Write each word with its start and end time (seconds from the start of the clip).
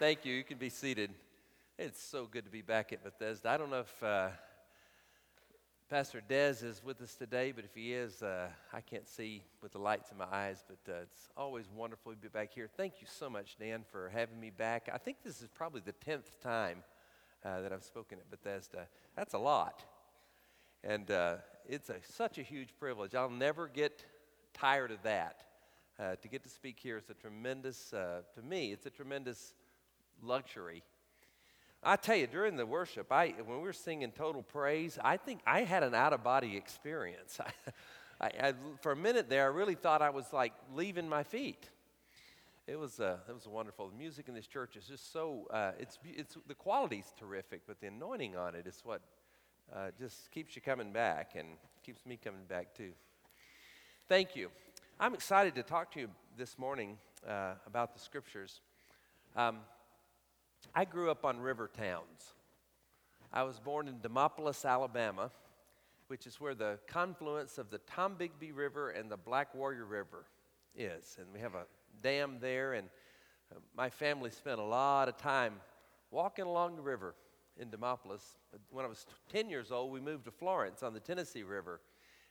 Thank 0.00 0.24
you. 0.24 0.32
You 0.32 0.44
can 0.44 0.56
be 0.56 0.70
seated. 0.70 1.10
It's 1.78 2.02
so 2.02 2.24
good 2.24 2.46
to 2.46 2.50
be 2.50 2.62
back 2.62 2.90
at 2.90 3.04
Bethesda. 3.04 3.50
I 3.50 3.58
don't 3.58 3.68
know 3.68 3.80
if 3.80 4.02
uh, 4.02 4.28
Pastor 5.90 6.22
Dez 6.26 6.64
is 6.64 6.80
with 6.82 7.02
us 7.02 7.14
today, 7.16 7.52
but 7.52 7.66
if 7.66 7.74
he 7.74 7.92
is, 7.92 8.22
uh, 8.22 8.48
I 8.72 8.80
can't 8.80 9.06
see 9.06 9.42
with 9.60 9.72
the 9.72 9.78
lights 9.78 10.10
in 10.10 10.16
my 10.16 10.24
eyes, 10.32 10.64
but 10.66 10.90
uh, 10.90 11.00
it's 11.02 11.28
always 11.36 11.66
wonderful 11.76 12.12
to 12.12 12.18
be 12.18 12.28
back 12.28 12.54
here. 12.54 12.66
Thank 12.78 12.94
you 13.02 13.06
so 13.10 13.28
much, 13.28 13.58
Dan, 13.60 13.84
for 13.92 14.08
having 14.08 14.40
me 14.40 14.48
back. 14.48 14.88
I 14.90 14.96
think 14.96 15.18
this 15.22 15.42
is 15.42 15.48
probably 15.54 15.82
the 15.84 15.92
10th 16.10 16.40
time 16.42 16.78
uh, 17.44 17.60
that 17.60 17.70
I've 17.70 17.84
spoken 17.84 18.16
at 18.20 18.30
Bethesda. 18.30 18.86
That's 19.16 19.34
a 19.34 19.38
lot. 19.38 19.84
And 20.82 21.10
uh, 21.10 21.36
it's 21.68 21.90
a, 21.90 21.96
such 22.10 22.38
a 22.38 22.42
huge 22.42 22.70
privilege. 22.80 23.14
I'll 23.14 23.28
never 23.28 23.68
get 23.68 24.02
tired 24.54 24.92
of 24.92 25.02
that. 25.02 25.42
Uh, 25.98 26.16
to 26.22 26.28
get 26.28 26.42
to 26.44 26.48
speak 26.48 26.78
here 26.80 26.96
is 26.96 27.10
a 27.10 27.14
tremendous, 27.14 27.90
to 27.90 28.42
me, 28.42 28.72
it's 28.72 28.86
a 28.86 28.90
tremendous 28.90 29.52
luxury. 30.22 30.82
I 31.82 31.96
tell 31.96 32.16
you, 32.16 32.26
during 32.26 32.56
the 32.56 32.66
worship, 32.66 33.10
I, 33.10 33.34
when 33.44 33.58
we 33.58 33.64
were 33.64 33.72
singing 33.72 34.12
Total 34.12 34.42
Praise, 34.42 34.98
I 35.02 35.16
think 35.16 35.40
I 35.46 35.62
had 35.62 35.82
an 35.82 35.94
out 35.94 36.12
of 36.12 36.22
body 36.22 36.56
experience. 36.56 37.40
I, 38.20 38.26
I, 38.26 38.54
for 38.82 38.92
a 38.92 38.96
minute 38.96 39.30
there, 39.30 39.44
I 39.44 39.46
really 39.46 39.74
thought 39.74 40.02
I 40.02 40.10
was 40.10 40.30
like 40.32 40.52
leaving 40.74 41.08
my 41.08 41.22
feet. 41.22 41.70
It 42.66 42.78
was, 42.78 43.00
uh, 43.00 43.16
it 43.28 43.32
was 43.32 43.48
wonderful. 43.48 43.88
The 43.88 43.96
music 43.96 44.28
in 44.28 44.34
this 44.34 44.46
church 44.46 44.76
is 44.76 44.84
just 44.84 45.10
so, 45.12 45.46
uh, 45.50 45.72
it's, 45.78 45.98
it's, 46.04 46.36
the 46.46 46.54
quality's 46.54 47.14
terrific, 47.18 47.62
but 47.66 47.80
the 47.80 47.86
anointing 47.86 48.36
on 48.36 48.54
it 48.54 48.66
is 48.66 48.80
what 48.84 49.00
uh, 49.74 49.88
just 49.98 50.30
keeps 50.30 50.54
you 50.54 50.62
coming 50.62 50.92
back 50.92 51.32
and 51.34 51.48
keeps 51.82 52.04
me 52.04 52.18
coming 52.22 52.44
back 52.46 52.74
too. 52.74 52.92
Thank 54.08 54.36
you. 54.36 54.50
I'm 55.00 55.14
excited 55.14 55.54
to 55.54 55.62
talk 55.62 55.90
to 55.92 56.00
you 56.00 56.10
this 56.36 56.58
morning 56.58 56.98
uh, 57.26 57.54
about 57.66 57.94
the 57.94 58.00
scriptures. 58.00 58.60
Um, 59.34 59.60
I 60.74 60.84
grew 60.84 61.10
up 61.10 61.24
on 61.24 61.40
river 61.40 61.68
towns. 61.76 62.34
I 63.32 63.42
was 63.42 63.58
born 63.58 63.88
in 63.88 63.96
Demopolis, 64.00 64.64
Alabama, 64.64 65.30
which 66.08 66.26
is 66.26 66.40
where 66.40 66.54
the 66.54 66.78
confluence 66.86 67.58
of 67.58 67.70
the 67.70 67.78
Tombigbee 67.80 68.54
River 68.54 68.90
and 68.90 69.10
the 69.10 69.16
Black 69.16 69.54
Warrior 69.54 69.84
River 69.84 70.26
is. 70.76 71.16
And 71.18 71.26
we 71.32 71.40
have 71.40 71.54
a 71.54 71.64
dam 72.02 72.38
there, 72.40 72.72
and 72.74 72.88
uh, 73.52 73.58
my 73.76 73.90
family 73.90 74.30
spent 74.30 74.58
a 74.58 74.64
lot 74.64 75.08
of 75.08 75.16
time 75.16 75.54
walking 76.10 76.44
along 76.44 76.76
the 76.76 76.82
river 76.82 77.14
in 77.56 77.68
Demopolis. 77.68 78.22
When 78.70 78.84
I 78.84 78.88
was 78.88 79.06
10 79.32 79.48
years 79.48 79.70
old, 79.70 79.92
we 79.92 80.00
moved 80.00 80.24
to 80.24 80.30
Florence 80.30 80.82
on 80.82 80.94
the 80.94 81.00
Tennessee 81.00 81.42
River, 81.42 81.80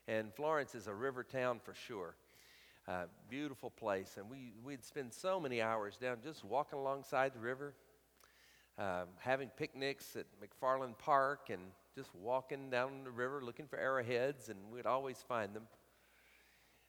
and 0.08 0.33
Florence 0.33 0.75
is 0.75 0.88
a 0.88 0.93
river 0.93 1.23
town 1.23 1.59
for 1.64 1.73
sure. 1.73 2.16
Uh, 2.88 3.03
beautiful 3.30 3.69
place, 3.69 4.16
and 4.17 4.30
we, 4.30 4.53
we'd 4.64 4.83
spend 4.83 5.14
so 5.14 5.39
many 5.39 5.61
hours 5.61 5.97
down 5.97 6.17
just 6.23 6.43
walking 6.43 6.80
alongside 6.80 7.33
the 7.33 7.39
river, 7.39 7.75
um, 8.80 9.08
having 9.19 9.49
picnics 9.58 10.16
at 10.16 10.25
McFarland 10.41 10.97
Park 10.97 11.49
and 11.49 11.61
just 11.95 12.09
walking 12.16 12.69
down 12.69 13.03
the 13.03 13.11
river 13.11 13.41
looking 13.44 13.67
for 13.67 13.77
arrowheads, 13.77 14.47
and 14.47 14.58
we'd 14.71 14.86
always 14.86 15.17
find 15.27 15.53
them. 15.53 15.63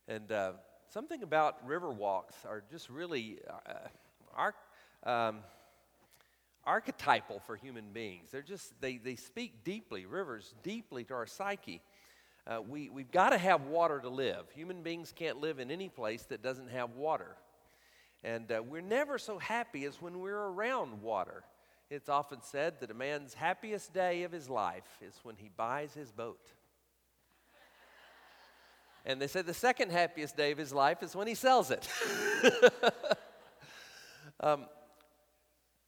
And 0.07 0.31
uh, 0.31 0.53
something 0.93 1.25
about 1.25 1.67
river 1.67 1.91
walks 1.91 2.37
are 2.47 2.63
just 2.71 2.89
really 2.89 3.39
uh, 4.37 4.51
um, 5.05 5.39
archetypal 6.65 7.41
for 7.45 7.57
human 7.57 7.87
beings. 7.93 8.31
They're 8.31 8.43
just, 8.43 8.81
they, 8.81 8.99
they 8.99 9.17
speak 9.17 9.65
deeply, 9.65 10.07
rivers 10.07 10.55
deeply 10.63 11.03
to 11.05 11.15
our 11.15 11.27
psyche. 11.27 11.81
Uh, 12.47 12.61
we, 12.63 12.89
we've 12.89 13.11
got 13.11 13.31
to 13.31 13.39
have 13.39 13.63
water 13.63 13.99
to 13.99 14.09
live. 14.09 14.45
Human 14.55 14.83
beings 14.83 15.13
can't 15.15 15.41
live 15.41 15.59
in 15.59 15.73
any 15.73 15.89
place 15.89 16.23
that 16.25 16.41
doesn't 16.41 16.71
have 16.71 16.93
water. 16.93 17.37
And 18.23 18.53
uh, 18.53 18.63
we're 18.63 18.81
never 18.81 19.19
so 19.19 19.39
happy 19.39 19.85
as 19.87 20.01
when 20.01 20.21
we're 20.21 20.37
around 20.37 21.03
water. 21.03 21.43
It's 21.91 22.09
often 22.09 22.39
said 22.41 22.79
that 22.81 22.93
a 22.93 22.95
man's 22.95 23.35
happiest 23.35 23.93
day 23.93 24.23
of 24.23 24.31
his 24.31 24.49
life 24.49 24.87
is 25.03 25.13
when 25.25 25.35
he 25.35 25.51
buys 25.57 25.93
his 25.93 26.13
boat. 26.13 26.53
and 29.05 29.21
they 29.21 29.27
say 29.27 29.43
the 29.43 29.53
second 29.53 29.91
happiest 29.91 30.37
day 30.37 30.53
of 30.53 30.59
his 30.59 30.73
life 30.73 31.03
is 31.03 31.17
when 31.17 31.27
he 31.27 31.35
sells 31.35 31.73
it. 31.73 31.89
um, 34.41 34.67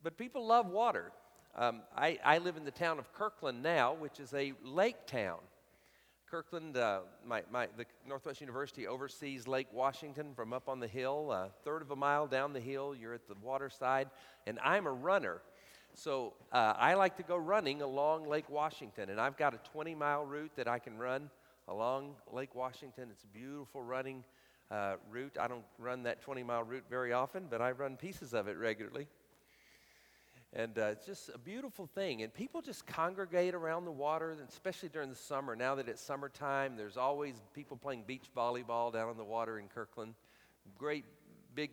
but 0.03 0.19
people 0.19 0.45
love 0.45 0.67
water. 0.67 1.13
Um, 1.55 1.83
I, 1.97 2.19
I, 2.25 2.39
live 2.39 2.57
in 2.57 2.65
the 2.65 2.73
town 2.73 2.99
of 2.99 3.13
Kirkland 3.13 3.63
now, 3.63 3.95
which 3.95 4.19
is 4.19 4.35
a 4.35 4.55
lake 4.65 5.07
town. 5.07 5.39
Kirkland, 6.29 6.79
uh, 6.79 7.01
my, 7.25 7.43
my, 7.53 7.69
the 7.77 7.85
Northwest 8.09 8.41
University 8.41 8.89
oversees 8.89 9.47
Lake 9.47 9.69
Washington 9.71 10.33
from 10.35 10.53
up 10.53 10.69
on 10.69 10.81
the 10.81 10.89
hill. 10.89 11.31
A 11.31 11.51
third 11.63 11.83
of 11.83 11.91
a 11.91 11.97
mile 11.97 12.27
down 12.27 12.55
the 12.55 12.61
hill, 12.61 12.95
you're 12.99 13.13
at 13.13 13.29
the 13.29 13.35
waterside. 13.41 14.09
And 14.47 14.59
I'm 14.65 14.87
a 14.87 14.93
runner. 14.93 15.43
So 15.95 16.33
uh, 16.53 16.75
I 16.77 16.95
like 16.95 17.17
to 17.19 17.23
go 17.23 17.37
running 17.37 17.83
along 17.83 18.27
Lake 18.27 18.49
Washington, 18.49 19.11
and 19.11 19.21
I've 19.21 19.37
got 19.37 19.55
a 19.55 19.59
20 19.73 19.95
mile 19.95 20.25
route 20.25 20.53
that 20.57 20.67
I 20.67 20.79
can 20.79 20.97
run 20.97 21.31
along 21.69 22.15
Lake 22.33 22.55
Washington. 22.55 23.09
It's 23.11 23.25
a 23.25 23.27
beautiful 23.27 23.83
running 23.83 24.25
uh, 24.71 24.95
route. 25.11 25.37
I 25.39 25.49
don't 25.49 25.65
run 25.79 26.05
that 26.05 26.23
20 26.23 26.43
mile 26.45 26.65
route 26.65 26.85
very 26.89 27.13
often, 27.13 27.47
but 27.51 27.61
I 27.61 27.73
run 27.73 27.97
pieces 27.97 28.33
of 28.33 28.49
it 28.49 28.57
regularly. 28.57 29.07
And 30.55 30.79
uh, 30.79 30.93
it's 30.93 31.07
just 31.07 31.31
a 31.35 31.39
beautiful 31.39 31.87
thing. 31.87 32.23
And 32.23 32.33
people 32.33 32.63
just 32.63 32.87
congregate 32.87 33.55
around 33.55 33.85
the 33.85 33.93
water, 33.93 34.37
especially 34.49 34.89
during 34.89 35.09
the 35.09 35.17
summer. 35.17 35.57
Now 35.57 35.75
that 35.75 35.89
it's 35.89 36.03
summertime, 36.03 36.77
there's 36.77 36.97
always 36.97 37.37
people 37.55 37.77
playing 37.77 38.05
beach 38.07 38.27
volleyball 38.37 38.93
down 38.93 39.11
in 39.11 39.17
the 39.17 39.25
water 39.25 39.59
in 39.59 39.69
Kirkland. 39.69 40.15
Great 40.79 41.05
big 41.55 41.71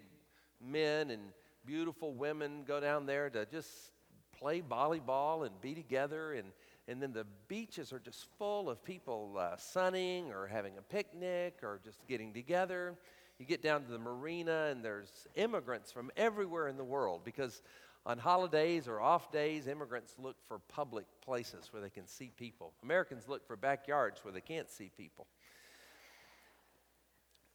men 0.61 1.09
and 1.09 1.21
beautiful 1.65 2.13
women 2.13 2.63
go 2.65 2.79
down 2.79 3.05
there 3.05 3.29
to 3.29 3.45
just 3.45 3.91
play 4.39 4.61
volleyball 4.61 5.45
and 5.45 5.59
be 5.61 5.73
together. 5.73 6.33
And, 6.33 6.47
and 6.87 7.01
then 7.01 7.13
the 7.13 7.25
beaches 7.47 7.91
are 7.91 7.99
just 7.99 8.27
full 8.37 8.69
of 8.69 8.83
people 8.83 9.35
uh, 9.37 9.57
sunning 9.57 10.31
or 10.31 10.47
having 10.47 10.77
a 10.77 10.81
picnic 10.81 11.59
or 11.63 11.79
just 11.83 11.99
getting 12.07 12.33
together. 12.33 12.95
You 13.37 13.45
get 13.45 13.61
down 13.61 13.83
to 13.83 13.91
the 13.91 13.99
marina, 13.99 14.67
and 14.69 14.83
there's 14.83 15.27
immigrants 15.35 15.91
from 15.91 16.11
everywhere 16.17 16.67
in 16.67 16.75
the 16.75 16.83
world 16.83 17.21
because 17.23 17.61
on 18.05 18.17
holidays 18.17 18.87
or 18.87 18.99
off 18.99 19.31
days, 19.31 19.67
immigrants 19.67 20.15
look 20.17 20.35
for 20.47 20.59
public 20.67 21.05
places 21.23 21.69
where 21.71 21.81
they 21.81 21.89
can 21.89 22.07
see 22.07 22.31
people. 22.37 22.73
Americans 22.83 23.27
look 23.27 23.45
for 23.45 23.55
backyards 23.55 24.23
where 24.23 24.33
they 24.33 24.41
can't 24.41 24.69
see 24.69 24.89
people. 24.97 25.27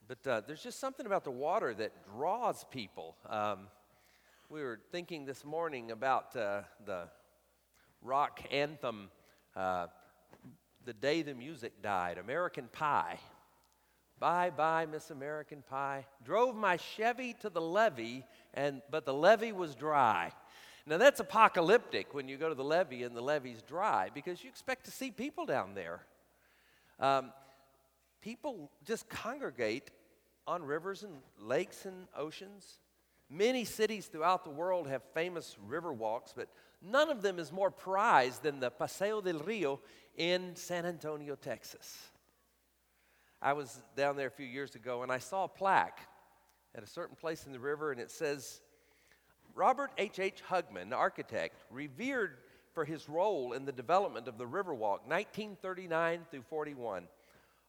But 0.06 0.26
uh, 0.26 0.42
there's 0.46 0.62
just 0.62 0.80
something 0.80 1.06
about 1.06 1.24
the 1.24 1.30
water 1.30 1.72
that 1.74 1.92
draws 2.14 2.64
people. 2.70 3.16
Um, 3.28 3.68
we 4.54 4.62
were 4.62 4.78
thinking 4.92 5.24
this 5.24 5.44
morning 5.44 5.90
about 5.90 6.36
uh, 6.36 6.60
the 6.86 7.08
rock 8.02 8.40
anthem, 8.52 9.10
uh, 9.56 9.88
The 10.84 10.92
Day 10.92 11.22
the 11.22 11.34
Music 11.34 11.82
Died, 11.82 12.18
American 12.18 12.68
Pie. 12.70 13.18
Bye 14.20 14.50
bye, 14.50 14.86
Miss 14.86 15.10
American 15.10 15.64
Pie. 15.68 16.06
Drove 16.24 16.54
my 16.54 16.76
Chevy 16.76 17.34
to 17.40 17.50
the 17.50 17.60
levee, 17.60 18.24
and, 18.54 18.80
but 18.92 19.04
the 19.04 19.12
levee 19.12 19.50
was 19.50 19.74
dry. 19.74 20.30
Now 20.86 20.98
that's 20.98 21.18
apocalyptic 21.18 22.14
when 22.14 22.28
you 22.28 22.36
go 22.36 22.48
to 22.48 22.54
the 22.54 22.62
levee 22.62 23.02
and 23.02 23.16
the 23.16 23.22
levee's 23.22 23.60
dry 23.60 24.08
because 24.14 24.44
you 24.44 24.50
expect 24.50 24.84
to 24.84 24.92
see 24.92 25.10
people 25.10 25.46
down 25.46 25.74
there. 25.74 25.98
Um, 27.00 27.32
people 28.22 28.70
just 28.86 29.08
congregate 29.08 29.90
on 30.46 30.62
rivers 30.62 31.02
and 31.02 31.14
lakes 31.40 31.86
and 31.86 32.06
oceans. 32.16 32.78
Many 33.34 33.64
cities 33.64 34.06
throughout 34.06 34.44
the 34.44 34.50
world 34.50 34.86
have 34.86 35.02
famous 35.12 35.56
river 35.66 35.92
walks, 35.92 36.32
but 36.36 36.48
none 36.80 37.10
of 37.10 37.20
them 37.20 37.40
is 37.40 37.50
more 37.50 37.70
prized 37.70 38.44
than 38.44 38.60
the 38.60 38.70
Paseo 38.70 39.20
del 39.20 39.40
Rio 39.40 39.80
in 40.16 40.54
San 40.54 40.86
Antonio, 40.86 41.34
Texas. 41.34 41.98
I 43.42 43.54
was 43.54 43.82
down 43.96 44.14
there 44.14 44.28
a 44.28 44.30
few 44.30 44.46
years 44.46 44.76
ago 44.76 45.02
and 45.02 45.10
I 45.10 45.18
saw 45.18 45.44
a 45.44 45.48
plaque 45.48 45.98
at 46.76 46.84
a 46.84 46.86
certain 46.86 47.16
place 47.16 47.44
in 47.44 47.52
the 47.52 47.58
river 47.58 47.90
and 47.90 48.00
it 48.00 48.12
says, 48.12 48.60
Robert 49.56 49.90
H. 49.98 50.20
H. 50.20 50.40
Hugman, 50.48 50.92
architect, 50.92 51.56
revered 51.72 52.38
for 52.72 52.84
his 52.84 53.08
role 53.08 53.52
in 53.52 53.64
the 53.64 53.72
development 53.72 54.28
of 54.28 54.38
the 54.38 54.46
Riverwalk, 54.46 55.08
1939 55.08 56.20
through 56.30 56.42
41 56.42 57.08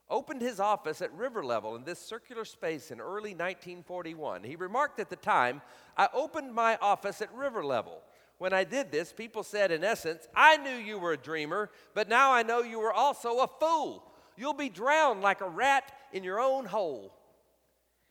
opened 0.08 0.40
his 0.40 0.60
office 0.60 1.02
at 1.02 1.12
river 1.12 1.44
level 1.44 1.74
in 1.74 1.84
this 1.84 1.98
circular 1.98 2.44
space 2.44 2.90
in 2.90 3.00
early 3.00 3.34
1941. 3.34 4.44
He 4.44 4.56
remarked 4.56 5.00
at 5.00 5.10
the 5.10 5.16
time, 5.16 5.62
I 5.96 6.08
opened 6.12 6.54
my 6.54 6.76
office 6.80 7.20
at 7.20 7.34
river 7.34 7.64
level. 7.64 8.02
When 8.38 8.52
I 8.52 8.64
did 8.64 8.92
this, 8.92 9.12
people 9.12 9.42
said, 9.42 9.70
in 9.70 9.82
essence, 9.82 10.28
I 10.34 10.58
knew 10.58 10.76
you 10.76 10.98
were 10.98 11.12
a 11.12 11.16
dreamer, 11.16 11.70
but 11.94 12.08
now 12.08 12.32
I 12.32 12.42
know 12.42 12.60
you 12.60 12.78
were 12.78 12.92
also 12.92 13.38
a 13.38 13.48
fool. 13.58 14.04
You'll 14.36 14.52
be 14.52 14.68
drowned 14.68 15.22
like 15.22 15.40
a 15.40 15.48
rat 15.48 15.90
in 16.12 16.22
your 16.22 16.38
own 16.38 16.66
hole. 16.66 17.14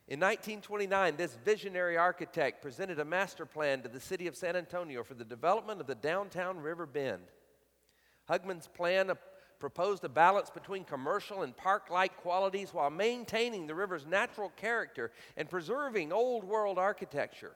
In 0.08 0.20
1929, 0.20 1.16
this 1.16 1.36
visionary 1.44 1.98
architect 1.98 2.62
presented 2.62 3.00
a 3.00 3.06
master 3.06 3.46
plan 3.46 3.82
to 3.82 3.90
the 3.90 4.00
city 4.00 4.28
of 4.28 4.36
San 4.36 4.56
Antonio 4.56 5.04
for 5.04 5.14
the 5.14 5.26
development 5.26 5.82
of 5.82 5.88
the 5.88 5.96
downtown 5.96 6.60
River 6.60 6.86
Bend. 6.86 7.24
Hugman's 8.28 8.68
plan 8.68 9.10
proposed 9.66 10.04
a 10.04 10.10
balance 10.10 10.52
between 10.52 10.84
commercial 10.84 11.42
and 11.42 11.58
park 11.58 11.90
like 11.90 12.16
qualities 12.18 12.72
while 12.72 12.92
maintaining 12.92 13.66
the 13.66 13.74
river's 13.74 14.06
natural 14.06 14.52
character 14.56 15.12
and 15.38 15.50
preserving 15.50 16.14
old 16.14 16.44
world 16.44 16.78
architecture. 16.78 17.56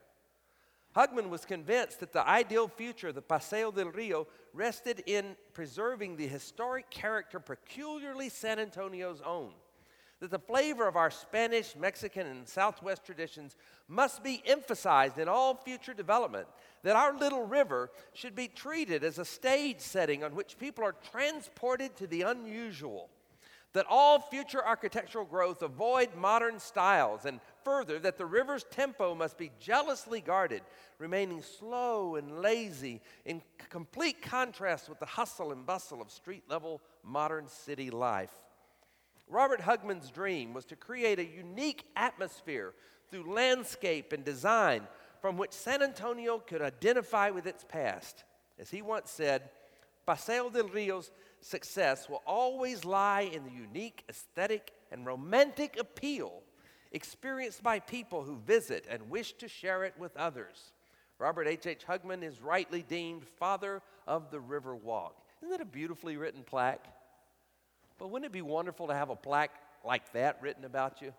Hugman 0.96 1.28
was 1.28 1.44
convinced 1.44 2.00
that 2.00 2.12
the 2.12 2.28
ideal 2.28 2.66
future 2.66 3.10
of 3.10 3.14
the 3.14 3.22
Paseo 3.22 3.70
del 3.70 3.92
Rio 3.92 4.26
rested 4.52 5.04
in 5.06 5.36
preserving 5.52 6.16
the 6.16 6.26
historic 6.26 6.90
character 6.90 7.38
peculiarly 7.38 8.28
San 8.28 8.58
Antonio's 8.58 9.22
own. 9.24 9.52
That 10.20 10.30
the 10.30 10.38
flavor 10.38 10.86
of 10.86 10.96
our 10.96 11.10
Spanish, 11.10 11.74
Mexican, 11.74 12.26
and 12.26 12.46
Southwest 12.46 13.04
traditions 13.04 13.56
must 13.88 14.22
be 14.22 14.42
emphasized 14.46 15.18
in 15.18 15.28
all 15.28 15.54
future 15.54 15.94
development. 15.94 16.46
That 16.82 16.96
our 16.96 17.16
little 17.16 17.46
river 17.46 17.90
should 18.12 18.34
be 18.34 18.48
treated 18.48 19.02
as 19.02 19.18
a 19.18 19.24
stage 19.24 19.80
setting 19.80 20.22
on 20.22 20.34
which 20.34 20.58
people 20.58 20.84
are 20.84 20.94
transported 21.10 21.96
to 21.96 22.06
the 22.06 22.22
unusual 22.22 23.08
that 23.72 23.86
all 23.88 24.18
future 24.18 24.64
architectural 24.64 25.24
growth 25.24 25.62
avoid 25.62 26.14
modern 26.16 26.58
styles, 26.58 27.24
and 27.24 27.40
further, 27.64 27.98
that 28.00 28.18
the 28.18 28.26
river's 28.26 28.64
tempo 28.64 29.14
must 29.14 29.38
be 29.38 29.50
jealously 29.60 30.20
guarded, 30.20 30.62
remaining 30.98 31.42
slow 31.42 32.16
and 32.16 32.40
lazy 32.40 33.00
in 33.24 33.40
complete 33.68 34.20
contrast 34.20 34.88
with 34.88 34.98
the 34.98 35.06
hustle 35.06 35.52
and 35.52 35.66
bustle 35.66 36.02
of 36.02 36.10
street 36.10 36.42
level 36.48 36.80
modern 37.04 37.46
city 37.46 37.90
life. 37.90 38.32
Robert 39.30 39.60
Hugman's 39.60 40.10
dream 40.10 40.52
was 40.52 40.64
to 40.66 40.76
create 40.76 41.18
a 41.18 41.24
unique 41.24 41.84
atmosphere 41.94 42.74
through 43.10 43.32
landscape 43.32 44.12
and 44.12 44.24
design 44.24 44.82
from 45.20 45.36
which 45.36 45.52
San 45.52 45.82
Antonio 45.82 46.38
could 46.38 46.60
identify 46.60 47.30
with 47.30 47.46
its 47.46 47.64
past. 47.64 48.24
As 48.58 48.70
he 48.70 48.82
once 48.82 49.10
said, 49.10 49.50
Paseo 50.06 50.50
del 50.50 50.68
Rio's 50.68 51.10
success 51.40 52.08
will 52.08 52.22
always 52.26 52.84
lie 52.84 53.22
in 53.22 53.44
the 53.44 53.52
unique 53.52 54.04
aesthetic 54.08 54.72
and 54.90 55.06
romantic 55.06 55.78
appeal 55.78 56.42
experienced 56.92 57.62
by 57.62 57.78
people 57.78 58.24
who 58.24 58.36
visit 58.38 58.84
and 58.90 59.10
wish 59.10 59.34
to 59.34 59.46
share 59.46 59.84
it 59.84 59.94
with 59.98 60.16
others. 60.16 60.72
Robert 61.18 61.46
H. 61.46 61.66
H. 61.66 61.84
Hugman 61.86 62.24
is 62.24 62.40
rightly 62.40 62.82
deemed 62.82 63.24
father 63.24 63.82
of 64.06 64.30
the 64.30 64.40
River 64.40 64.74
Walk. 64.74 65.22
Isn't 65.40 65.50
that 65.50 65.60
a 65.60 65.66
beautifully 65.66 66.16
written 66.16 66.42
plaque? 66.42 66.86
But 68.00 68.08
wouldn't 68.08 68.26
it 68.26 68.32
be 68.32 68.42
wonderful 68.42 68.88
to 68.88 68.94
have 68.94 69.10
a 69.10 69.14
plaque 69.14 69.54
like 69.84 70.12
that 70.14 70.38
written 70.40 70.64
about 70.64 71.02
you? 71.02 71.12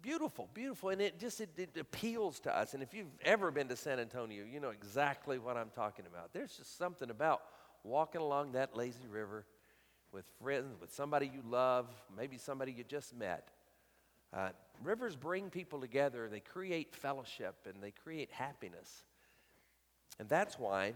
Beautiful, 0.00 0.48
beautiful, 0.54 0.88
and 0.88 1.00
it 1.00 1.20
just 1.20 1.40
it, 1.40 1.50
it 1.58 1.76
appeals 1.78 2.40
to 2.40 2.56
us. 2.56 2.72
And 2.74 2.82
if 2.82 2.94
you've 2.94 3.14
ever 3.22 3.50
been 3.50 3.68
to 3.68 3.76
San 3.76 4.00
Antonio, 4.00 4.44
you 4.50 4.60
know 4.60 4.70
exactly 4.70 5.38
what 5.38 5.56
I'm 5.56 5.68
talking 5.70 6.06
about. 6.06 6.32
There's 6.32 6.56
just 6.56 6.78
something 6.78 7.10
about 7.10 7.42
walking 7.84 8.20
along 8.20 8.52
that 8.52 8.74
lazy 8.76 9.06
river 9.10 9.44
with 10.10 10.24
friends, 10.42 10.80
with 10.80 10.92
somebody 10.92 11.26
you 11.26 11.42
love, 11.46 11.86
maybe 12.16 12.38
somebody 12.38 12.72
you 12.72 12.84
just 12.84 13.14
met. 13.14 13.48
Uh, 14.32 14.50
rivers 14.82 15.16
bring 15.16 15.50
people 15.50 15.80
together, 15.80 16.28
they 16.30 16.40
create 16.40 16.94
fellowship, 16.94 17.56
and 17.66 17.82
they 17.82 17.90
create 17.90 18.30
happiness. 18.32 19.04
And 20.18 20.28
that's 20.28 20.58
why 20.58 20.94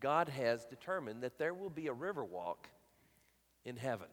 God 0.00 0.28
has 0.28 0.64
determined 0.64 1.22
that 1.22 1.38
there 1.38 1.54
will 1.54 1.70
be 1.70 1.86
a 1.86 1.92
river 1.92 2.24
walk 2.24 2.68
in 3.64 3.76
heaven. 3.76 4.08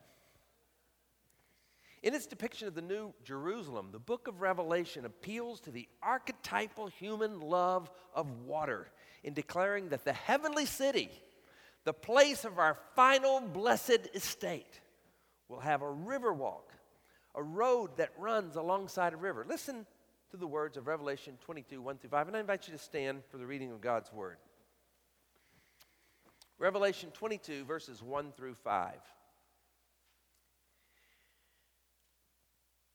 In 2.04 2.16
its 2.16 2.26
depiction 2.26 2.68
of 2.68 2.74
the 2.74 2.82
New 2.82 3.14
Jerusalem, 3.24 3.90
the 3.92 4.00
book 4.00 4.28
of 4.28 4.42
Revelation 4.42 5.06
appeals 5.06 5.60
to 5.62 5.72
the 5.72 5.88
archetypal 6.02 6.88
human 6.88 7.40
love 7.40 7.92
of 8.16 8.32
water 8.46 8.88
in 9.24 9.34
declaring 9.34 9.90
that 9.90 10.04
the 10.04 10.14
heavenly 10.14 10.66
city 10.66 11.12
the 11.84 11.94
place 11.94 12.46
of 12.46 12.60
our 12.60 12.78
final 12.96 13.40
blessed 13.40 14.10
estate, 14.14 14.80
will 15.48 15.60
have 15.60 15.82
a 15.82 15.92
river 15.92 16.32
walk, 16.32 16.72
a 17.36 17.44
road 17.44 17.98
that 17.98 18.12
runs 18.18 18.56
alongside 18.56 19.14
a 19.14 19.18
river. 19.18 19.46
Listen 19.48 19.86
to 20.30 20.38
the 20.38 20.48
words 20.48 20.78
of 20.78 20.88
Revelation 20.88 21.38
22, 21.42 21.82
1 21.82 21.98
through 21.98 22.10
5, 22.10 22.28
and 22.28 22.38
I 22.38 22.40
invite 22.40 22.68
you 22.68 22.74
to 22.74 22.80
stand 22.80 23.24
for 23.30 23.38
the 23.38 23.46
reading 23.46 23.72
of 23.72 23.82
God's 23.82 24.14
word. 24.14 24.38
Revelation 26.58 27.10
22, 27.12 27.66
verses 27.66 28.04
1 28.04 28.32
through 28.38 28.54
5. 28.54 28.94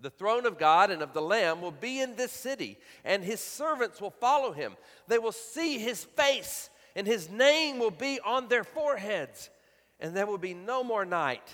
The 0.00 0.10
throne 0.10 0.46
of 0.46 0.58
God 0.58 0.90
and 0.90 1.02
of 1.02 1.12
the 1.12 1.22
Lamb 1.22 1.60
will 1.60 1.72
be 1.72 2.00
in 2.00 2.14
this 2.14 2.32
city, 2.32 2.78
and 3.04 3.24
his 3.24 3.40
servants 3.40 4.00
will 4.00 4.10
follow 4.10 4.52
him. 4.52 4.76
They 5.08 5.18
will 5.18 5.32
see 5.32 5.78
his 5.78 6.04
face 6.04 6.70
and 6.98 7.06
his 7.06 7.30
name 7.30 7.78
will 7.78 7.92
be 7.92 8.18
on 8.18 8.48
their 8.48 8.64
foreheads, 8.64 9.50
and 10.00 10.16
there 10.16 10.26
will 10.26 10.36
be 10.36 10.52
no 10.52 10.82
more 10.82 11.04
night. 11.04 11.48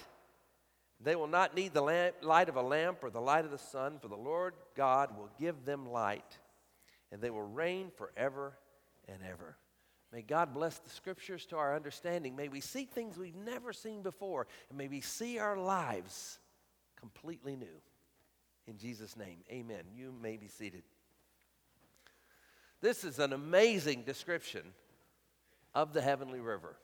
They 1.01 1.17
will 1.17 1.27
not 1.27 1.55
need 1.55 1.75
the 1.75 1.83
lamp, 1.83 2.17
light 2.23 2.49
of 2.49 2.57
a 2.57 2.63
lamp 2.63 3.05
or 3.05 3.11
the 3.11 3.21
light 3.21 3.45
of 3.45 3.51
the 3.51 3.59
sun, 3.59 3.99
for 4.01 4.09
the 4.09 4.17
Lord 4.17 4.55
God 4.75 5.15
will 5.19 5.29
give 5.39 5.67
them 5.67 5.91
light, 5.91 6.39
and 7.13 7.21
they 7.21 7.29
will 7.29 7.47
reign 7.47 7.91
forever 7.95 8.57
and 9.07 9.19
ever. 9.23 9.59
May 10.11 10.23
God 10.23 10.55
bless 10.55 10.79
the 10.79 10.89
scriptures 10.89 11.45
to 11.47 11.57
our 11.57 11.77
understanding. 11.77 12.35
May 12.35 12.49
we 12.49 12.63
see 12.63 12.87
things 12.87 13.19
we've 13.19 13.37
never 13.37 13.75
seen 13.75 14.01
before, 14.01 14.47
and 14.71 14.79
may 14.79 14.89
we 14.89 15.03
see 15.03 15.39
our 15.39 15.59
lives 15.59 16.39
completely 16.97 17.55
new. 17.55 17.83
In 18.67 18.79
Jesus' 18.79 19.17
name, 19.17 19.39
amen. 19.51 19.85
You 19.95 20.13
may 20.23 20.37
be 20.37 20.49
seated. 20.49 20.83
This 22.81 23.05
is 23.05 23.19
an 23.19 23.33
amazing 23.33 24.03
description 24.03 24.63
of 25.75 25.93
the 25.93 26.01
heavenly 26.01 26.41
river. 26.41 26.77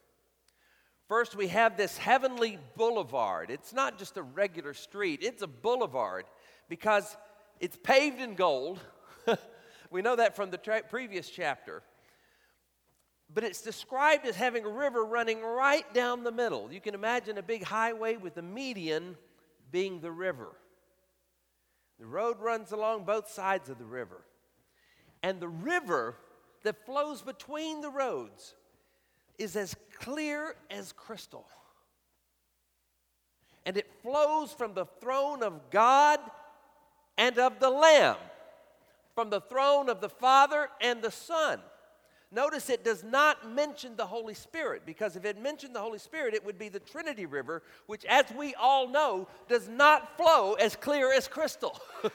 First, 1.09 1.35
we 1.35 1.49
have 1.49 1.77
this 1.77 1.97
heavenly 1.99 2.59
boulevard. 2.77 3.51
It's 3.51 3.73
not 3.73 3.99
just 3.99 4.17
a 4.17 4.23
regular 4.23 4.75
street, 4.75 5.21
it's 5.23 5.43
a 5.43 5.47
boulevard 5.47 6.27
because 6.69 7.17
it's 7.59 7.77
paved 7.83 8.21
in 8.21 8.35
gold. 8.35 8.79
we 9.91 10.03
know 10.03 10.17
that 10.17 10.37
from 10.37 10.51
the 10.51 10.59
tra- 10.59 10.85
previous 10.89 11.29
chapter. 11.29 11.83
But 13.33 13.45
it's 13.45 13.63
described 13.63 14.27
as 14.27 14.37
having 14.37 14.65
a 14.65 14.69
river 14.69 15.05
running 15.05 15.43
right 15.43 15.93
down 15.95 16.25
the 16.25 16.33
middle. 16.33 16.73
You 16.73 16.81
can 16.81 16.95
imagine 16.95 17.39
a 17.39 17.43
big 17.43 17.63
highway 17.63 18.17
with 18.17 18.35
the 18.35 18.43
median 18.43 19.17
being 19.71 20.01
the 20.01 20.11
river. 20.11 20.49
The 22.01 22.07
road 22.07 22.41
runs 22.41 22.73
along 22.73 23.05
both 23.05 23.31
sides 23.31 23.69
of 23.69 23.79
the 23.79 23.85
river. 23.85 24.25
And 25.23 25.39
the 25.39 25.49
river 25.49 26.17
that 26.63 26.87
flows 26.87 27.21
between 27.21 27.83
the 27.83 27.91
roads 27.91 28.55
is 29.39 29.55
as 29.55 29.77
clear 29.99 30.55
as 30.71 30.93
crystal. 30.93 31.47
And 33.67 33.77
it 33.77 33.91
flows 34.03 34.53
from 34.53 34.73
the 34.73 34.87
throne 35.01 35.43
of 35.43 35.71
God 35.71 36.21
and 37.19 37.39
of 37.39 37.61
the 37.61 37.71
Lamb, 37.71 38.17
from 39.15 39.29
the 39.29 39.43
throne 39.43 39.91
of 39.91 40.01
the 40.01 40.09
Father 40.09 40.71
and 40.81 41.03
the 41.03 41.11
Son. 41.11 41.61
Notice 42.33 42.71
it 42.71 42.85
does 42.85 43.03
not 43.03 43.51
mention 43.51 43.97
the 43.97 44.07
Holy 44.07 44.35
Spirit, 44.35 44.83
because 44.87 45.17
if 45.17 45.25
it 45.25 45.43
mentioned 45.43 45.75
the 45.75 45.81
Holy 45.81 45.99
Spirit, 45.99 46.33
it 46.33 46.45
would 46.45 46.59
be 46.59 46.69
the 46.69 46.79
Trinity 46.79 47.27
River, 47.27 47.65
which, 47.87 48.05
as 48.05 48.25
we 48.37 48.55
all 48.55 48.89
know, 48.89 49.27
does 49.49 49.69
not 49.69 50.17
flow 50.17 50.55
as 50.55 50.77
clear 50.77 51.13
as 51.13 51.27
crystal. 51.27 51.77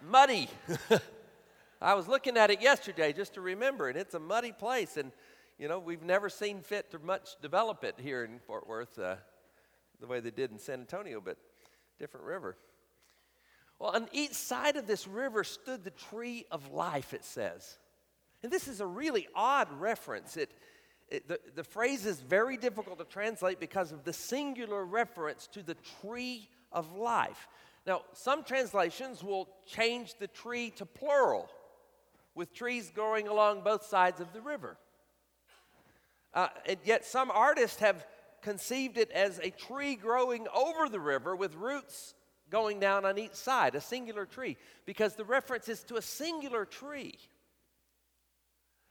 Muddy. 0.00 0.48
I 1.80 1.94
was 1.94 2.06
looking 2.06 2.36
at 2.36 2.50
it 2.50 2.60
yesterday 2.62 3.12
just 3.12 3.34
to 3.34 3.40
remember, 3.40 3.88
and 3.88 3.98
it's 3.98 4.14
a 4.14 4.20
muddy 4.20 4.52
place. 4.52 4.96
And, 4.96 5.10
you 5.58 5.66
know, 5.68 5.80
we've 5.80 6.02
never 6.02 6.28
seen 6.28 6.60
fit 6.60 6.90
to 6.92 7.00
much 7.00 7.30
develop 7.42 7.82
it 7.82 7.96
here 8.00 8.24
in 8.24 8.38
Fort 8.46 8.68
Worth 8.68 8.96
uh, 8.98 9.16
the 10.00 10.06
way 10.06 10.20
they 10.20 10.30
did 10.30 10.52
in 10.52 10.58
San 10.58 10.80
Antonio, 10.80 11.20
but 11.20 11.36
different 11.98 12.26
river. 12.26 12.56
Well, 13.78 13.90
on 13.90 14.08
each 14.12 14.32
side 14.32 14.76
of 14.76 14.86
this 14.86 15.06
river 15.06 15.44
stood 15.44 15.84
the 15.84 15.90
tree 15.90 16.46
of 16.50 16.72
life, 16.72 17.14
it 17.14 17.24
says. 17.24 17.78
And 18.42 18.52
this 18.52 18.68
is 18.68 18.80
a 18.80 18.86
really 18.86 19.28
odd 19.34 19.68
reference. 19.80 20.36
It, 20.36 20.50
it, 21.08 21.28
the, 21.28 21.40
the 21.54 21.64
phrase 21.64 22.04
is 22.04 22.20
very 22.20 22.56
difficult 22.56 22.98
to 22.98 23.04
translate 23.04 23.60
because 23.60 23.92
of 23.92 24.04
the 24.04 24.12
singular 24.12 24.84
reference 24.84 25.46
to 25.48 25.62
the 25.62 25.76
tree 26.00 26.48
of 26.72 26.96
life. 26.96 27.48
Now, 27.86 28.02
some 28.12 28.44
translations 28.44 29.22
will 29.22 29.48
change 29.64 30.14
the 30.18 30.26
tree 30.26 30.70
to 30.70 30.84
plural 30.84 31.48
with 32.34 32.52
trees 32.52 32.90
growing 32.94 33.28
along 33.28 33.62
both 33.62 33.84
sides 33.84 34.20
of 34.20 34.32
the 34.32 34.40
river. 34.40 34.76
Uh, 36.34 36.48
and 36.66 36.78
yet, 36.84 37.04
some 37.04 37.30
artists 37.30 37.80
have 37.80 38.06
conceived 38.42 38.98
it 38.98 39.10
as 39.12 39.40
a 39.42 39.50
tree 39.50 39.94
growing 39.94 40.46
over 40.54 40.88
the 40.88 41.00
river 41.00 41.34
with 41.34 41.54
roots 41.54 42.14
going 42.50 42.80
down 42.80 43.04
on 43.04 43.18
each 43.18 43.34
side, 43.34 43.74
a 43.74 43.80
singular 43.80 44.26
tree, 44.26 44.56
because 44.86 45.14
the 45.14 45.24
reference 45.24 45.68
is 45.68 45.82
to 45.84 45.96
a 45.96 46.02
singular 46.02 46.64
tree. 46.64 47.18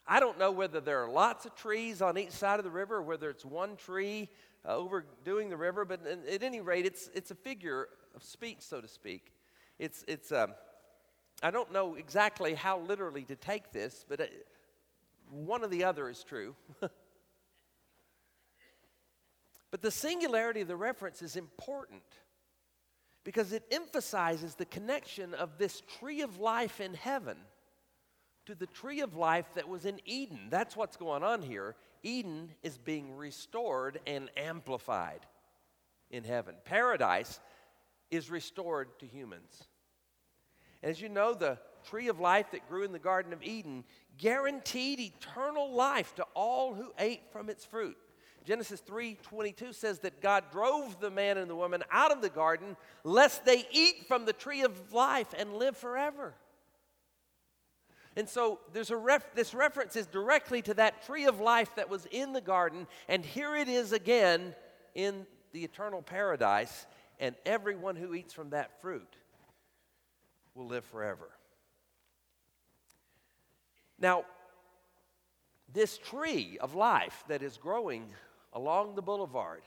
I 0.08 0.20
don't 0.20 0.40
know 0.40 0.52
whether 0.52 0.80
there 0.80 1.04
are 1.04 1.10
lots 1.10 1.46
of 1.46 1.56
trees 1.56 2.02
on 2.02 2.18
each 2.18 2.32
side 2.32 2.60
of 2.60 2.64
the 2.64 2.72
river 2.72 2.98
or 2.98 3.02
whether 3.02 3.30
it's 3.30 3.44
one 3.44 3.76
tree 3.76 4.30
uh, 4.66 4.76
overdoing 4.76 5.50
the 5.50 5.58
river, 5.58 5.84
but 5.86 6.06
at 6.06 6.44
any 6.44 6.62
rate, 6.62 6.86
it's, 6.86 7.10
it's 7.14 7.32
a 7.32 7.36
figure 7.36 7.90
of 8.16 8.24
speech, 8.24 8.62
so 8.62 8.80
to 8.80 8.88
speak. 8.88 9.34
It's, 9.80 10.06
it's, 10.08 10.32
um, 10.32 10.54
I 11.44 11.52
don't 11.52 11.72
know 11.72 11.96
exactly 11.96 12.54
how 12.54 12.80
literally 12.80 13.24
to 13.26 13.36
take 13.36 13.72
this, 13.72 14.06
but 14.08 14.20
it, 14.22 14.32
uh, 14.34 15.36
one 15.36 15.64
or 15.64 15.68
the 15.68 15.84
other 15.84 16.10
is 16.10 16.24
true. 16.24 16.56
but 19.72 19.82
the 19.82 19.92
singularity 19.92 20.62
of 20.62 20.70
the 20.70 20.76
reference 20.78 21.22
is 21.22 21.36
important 21.36 22.02
because 23.28 23.52
it 23.52 23.66
emphasizes 23.72 24.56
the 24.56 24.64
connection 24.64 25.34
of 25.34 25.58
this 25.58 25.82
tree 26.00 26.22
of 26.22 26.40
life 26.40 26.80
in 26.80 26.94
heaven 26.94 27.36
to 28.46 28.56
the 28.56 28.68
tree 28.68 29.02
of 29.02 29.18
life 29.18 29.48
that 29.56 29.68
was 29.68 29.86
in 29.86 30.00
Eden. 30.06 30.48
That's 30.50 30.78
what's 30.78 30.96
going 30.96 31.24
on 31.24 31.42
here. 31.42 31.76
Eden 32.04 32.54
is 32.64 32.78
being 32.78 33.18
restored 33.18 34.00
and 34.08 34.30
amplified 34.38 35.26
in 36.10 36.24
heaven. 36.24 36.56
Paradise 36.64 37.42
is 38.10 38.32
restored 38.32 38.98
to 39.00 39.06
humans. 39.06 39.62
As 40.82 41.02
you 41.02 41.10
know, 41.10 41.34
the 41.34 41.58
tree 41.84 42.08
of 42.08 42.22
life 42.22 42.52
that 42.52 42.70
grew 42.70 42.84
in 42.84 42.94
the 42.94 42.98
Garden 42.98 43.34
of 43.34 43.44
Eden 43.44 43.84
guaranteed 44.18 45.02
eternal 45.02 45.74
life 45.74 46.16
to 46.16 46.26
all 46.34 46.74
who 46.74 46.94
ate 46.98 47.24
from 47.34 47.50
its 47.50 47.66
fruit. 47.66 47.98
Genesis 48.48 48.80
3:22 48.80 49.74
says 49.74 50.00
that 50.00 50.22
God 50.22 50.50
drove 50.52 51.02
the 51.02 51.12
man 51.12 51.38
and 51.38 51.50
the 51.50 51.56
woman 51.56 51.84
out 51.92 52.14
of 52.14 52.22
the 52.22 52.30
garden 52.30 52.78
lest 53.04 53.44
they 53.44 53.68
eat 53.72 54.08
from 54.08 54.24
the 54.24 54.32
tree 54.32 54.62
of 54.62 54.94
life 54.94 55.34
and 55.38 55.58
live 55.58 55.76
forever. 55.76 56.34
And 58.16 58.30
so 58.30 58.62
there's 58.72 58.90
a 58.90 58.96
ref, 58.96 59.36
this 59.36 59.54
reference 59.54 59.98
is 59.98 60.08
directly 60.08 60.62
to 60.62 60.74
that 60.76 61.06
tree 61.06 61.26
of 61.26 61.42
life 61.42 61.76
that 61.76 61.90
was 61.90 62.06
in 62.06 62.32
the 62.32 62.40
garden 62.40 62.88
and 63.10 63.26
here 63.26 63.54
it 63.54 63.68
is 63.68 63.92
again 63.92 64.56
in 64.96 65.28
the 65.52 65.66
eternal 65.66 66.02
paradise 66.02 66.88
and 67.20 67.36
everyone 67.46 67.98
who 67.98 68.14
eats 68.14 68.34
from 68.34 68.52
that 68.52 68.80
fruit 68.82 69.14
will 70.56 70.68
live 70.68 70.86
forever. 70.86 71.30
Now, 74.00 74.24
this 75.74 75.98
tree 75.98 76.58
of 76.62 76.76
life 76.76 77.26
that 77.28 77.44
is 77.44 77.58
growing 77.58 78.10
along 78.58 78.96
the 78.96 79.04
boulevard 79.04 79.62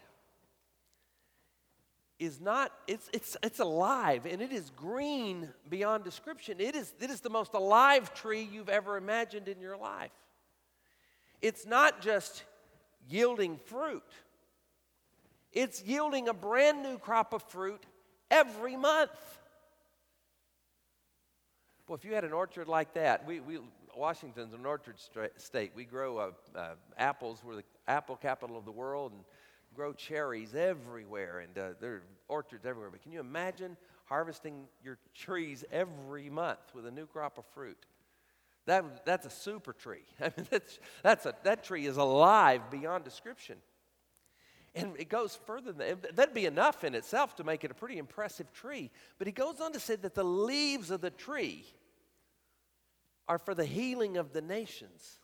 is 2.19 2.41
not 2.41 2.73
it's 2.89 3.09
it's 3.13 3.37
it's 3.43 3.61
alive 3.61 4.27
and 4.27 4.43
it 4.43 4.53
is 4.53 4.71
green 4.77 5.49
beyond 5.71 6.05
description. 6.05 6.57
It 6.59 6.75
is 6.75 6.93
it 7.01 7.09
is 7.09 7.21
the 7.21 7.31
most 7.31 7.55
alive 7.55 8.13
tree 8.13 8.47
you've 8.53 8.69
ever 8.69 8.97
imagined 8.97 9.49
in 9.49 9.61
your 9.61 9.77
life. 9.77 10.11
It's 11.41 11.65
not 11.65 12.03
just 12.03 12.45
yielding 13.09 13.57
fruit. 13.57 14.03
It's 15.53 15.83
yielding 15.83 16.29
a 16.29 16.35
brand 16.35 16.83
new 16.83 16.99
crop 16.99 17.33
of 17.33 17.43
fruit 17.45 17.83
every 18.29 18.77
month. 18.77 19.11
Well 21.87 21.97
if 21.97 22.05
you 22.05 22.15
had 22.15 22.25
an 22.25 22.33
orchard 22.33 22.67
like 22.67 22.95
that 22.95 23.25
we, 23.25 23.39
we 23.39 23.61
washington's 23.97 24.55
an 24.55 24.65
orchard 24.67 24.97
state 25.37 25.73
we 25.75 25.85
grow 25.85 26.19
uh, 26.19 26.31
uh, 26.57 26.71
apples 26.99 27.43
we're 27.45 27.57
the 27.57 27.65
apple 27.89 28.17
capital 28.17 28.57
of 28.57 28.65
the 28.65 28.73
world 28.73 29.13
and 29.13 29.23
grow 29.75 29.93
cherries 29.93 30.55
everywhere 30.55 31.41
and 31.41 31.57
uh, 31.57 31.69
there 31.81 31.95
are 31.95 32.03
orchards 32.31 32.65
everywhere. 32.65 32.91
But 32.91 33.03
can 33.03 33.13
you 33.13 33.21
imagine 33.21 33.77
harvesting 34.07 34.67
your 34.83 34.99
trees 35.15 35.65
every 35.71 36.31
month 36.31 36.61
with 36.75 36.87
a 36.87 36.91
new 36.91 37.07
crop 37.07 37.37
of 37.37 37.45
fruit? 37.55 37.79
That, 38.67 39.05
that's 39.05 39.27
a 39.27 39.31
super 39.31 39.73
tree. 39.73 40.05
I 40.21 40.33
mean, 40.37 40.47
that's, 40.51 40.79
that's 41.03 41.27
a, 41.27 41.35
that 41.43 41.65
tree 41.65 41.87
is 41.87 41.97
alive 41.97 42.63
beyond 42.71 43.05
description. 43.05 43.57
And 44.75 44.93
it 44.99 45.09
goes 45.09 45.37
further 45.47 45.73
than 45.73 46.01
that. 46.01 46.17
That'd 46.17 46.35
be 46.35 46.47
enough 46.47 46.85
in 46.85 46.95
itself 46.95 47.35
to 47.37 47.45
make 47.45 47.65
it 47.65 47.73
a 47.73 47.75
pretty 47.75 47.99
impressive 47.99 48.53
tree. 48.53 48.91
But 49.19 49.27
he 49.27 49.33
goes 49.33 49.61
on 49.61 49.73
to 49.73 49.81
say 49.81 49.97
that 49.97 50.15
the 50.15 50.25
leaves 50.25 50.93
of 50.93 51.01
the 51.01 51.11
tree 51.11 51.65
are 53.31 53.39
for 53.39 53.55
the 53.55 53.65
healing 53.65 54.17
of 54.17 54.33
the 54.33 54.41
nations. 54.41 55.21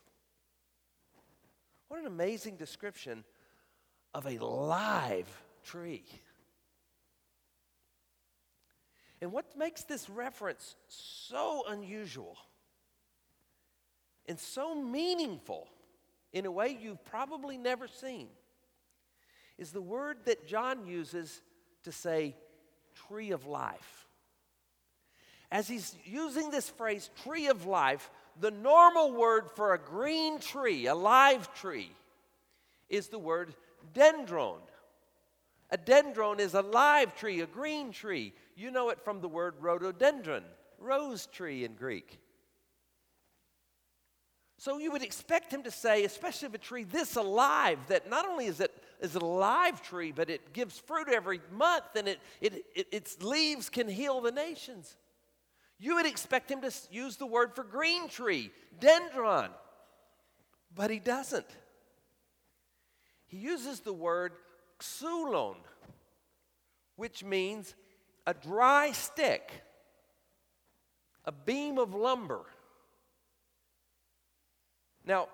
What 1.89 1.99
an 1.99 2.05
amazing 2.05 2.55
description 2.55 3.25
of 4.13 4.25
a 4.25 4.37
live 4.37 5.27
tree. 5.65 6.05
And 9.19 9.33
what 9.33 9.57
makes 9.57 9.83
this 9.83 10.09
reference 10.09 10.77
so 10.87 11.65
unusual 11.67 12.37
and 14.25 14.39
so 14.39 14.73
meaningful 14.73 15.67
in 16.31 16.45
a 16.45 16.51
way 16.51 16.77
you've 16.81 17.03
probably 17.03 17.57
never 17.57 17.89
seen 17.89 18.29
is 19.57 19.73
the 19.73 19.81
word 19.81 20.19
that 20.27 20.47
John 20.47 20.87
uses 20.87 21.41
to 21.83 21.91
say 21.91 22.37
tree 23.09 23.31
of 23.31 23.45
life. 23.45 24.06
As 25.51 25.67
he's 25.67 25.95
using 26.03 26.51
this 26.51 26.69
phrase, 26.69 27.09
tree 27.23 27.47
of 27.47 27.65
life, 27.65 28.09
the 28.39 28.51
normal 28.51 29.13
word 29.13 29.45
for 29.55 29.73
a 29.73 29.79
green 29.79 30.39
tree, 30.39 30.87
a 30.87 30.95
live 30.95 31.53
tree, 31.55 31.91
is 32.89 33.07
the 33.07 33.19
word 33.19 33.55
dendron. 33.93 34.59
A 35.69 35.77
dendron 35.77 36.39
is 36.39 36.53
a 36.53 36.61
live 36.61 37.15
tree, 37.15 37.41
a 37.41 37.47
green 37.47 37.91
tree. 37.91 38.33
You 38.55 38.71
know 38.71 38.89
it 38.89 39.03
from 39.03 39.21
the 39.21 39.27
word 39.27 39.55
rhododendron, 39.59 40.43
rose 40.79 41.25
tree 41.27 41.65
in 41.65 41.73
Greek. 41.73 42.19
So 44.59 44.79
you 44.79 44.91
would 44.91 45.03
expect 45.03 45.53
him 45.53 45.63
to 45.63 45.71
say, 45.71 46.03
especially 46.03 46.47
of 46.47 46.55
a 46.55 46.59
tree 46.59 46.83
this 46.83 47.15
alive, 47.15 47.79
that 47.89 48.09
not 48.09 48.25
only 48.27 48.47
is 48.47 48.59
it 48.59 48.73
is 48.99 49.13
a 49.13 49.19
live 49.19 49.83
tree, 49.83 50.11
but 50.11 50.29
it 50.29 50.53
gives 50.53 50.79
fruit 50.79 51.09
every 51.09 51.39
month 51.51 51.95
and 51.95 52.07
it, 52.07 52.19
it, 52.41 52.65
it, 52.75 52.87
its 52.91 53.21
leaves 53.21 53.69
can 53.69 53.87
heal 53.87 54.19
the 54.21 54.31
nations. 54.31 54.95
You 55.79 55.95
would 55.95 56.05
expect 56.05 56.51
him 56.51 56.61
to 56.61 56.71
use 56.89 57.17
the 57.17 57.25
word 57.25 57.53
for 57.53 57.63
green 57.63 58.09
tree, 58.09 58.51
dendron, 58.79 59.49
but 60.75 60.89
he 60.89 60.99
doesn't. 60.99 61.45
He 63.27 63.37
uses 63.37 63.81
the 63.81 63.93
word 63.93 64.33
xulon, 64.79 65.57
which 66.95 67.23
means 67.23 67.75
a 68.25 68.33
dry 68.33 68.91
stick, 68.91 69.51
a 71.25 71.31
beam 71.31 71.77
of 71.77 71.93
lumber. 71.93 72.41
Now, 75.05 75.27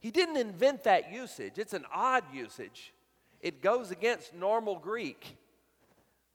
he 0.00 0.10
didn't 0.10 0.36
invent 0.36 0.84
that 0.84 1.12
usage, 1.12 1.58
it's 1.58 1.74
an 1.74 1.84
odd 1.92 2.24
usage. 2.32 2.92
It 3.40 3.60
goes 3.60 3.90
against 3.90 4.34
normal 4.34 4.78
Greek. 4.78 5.36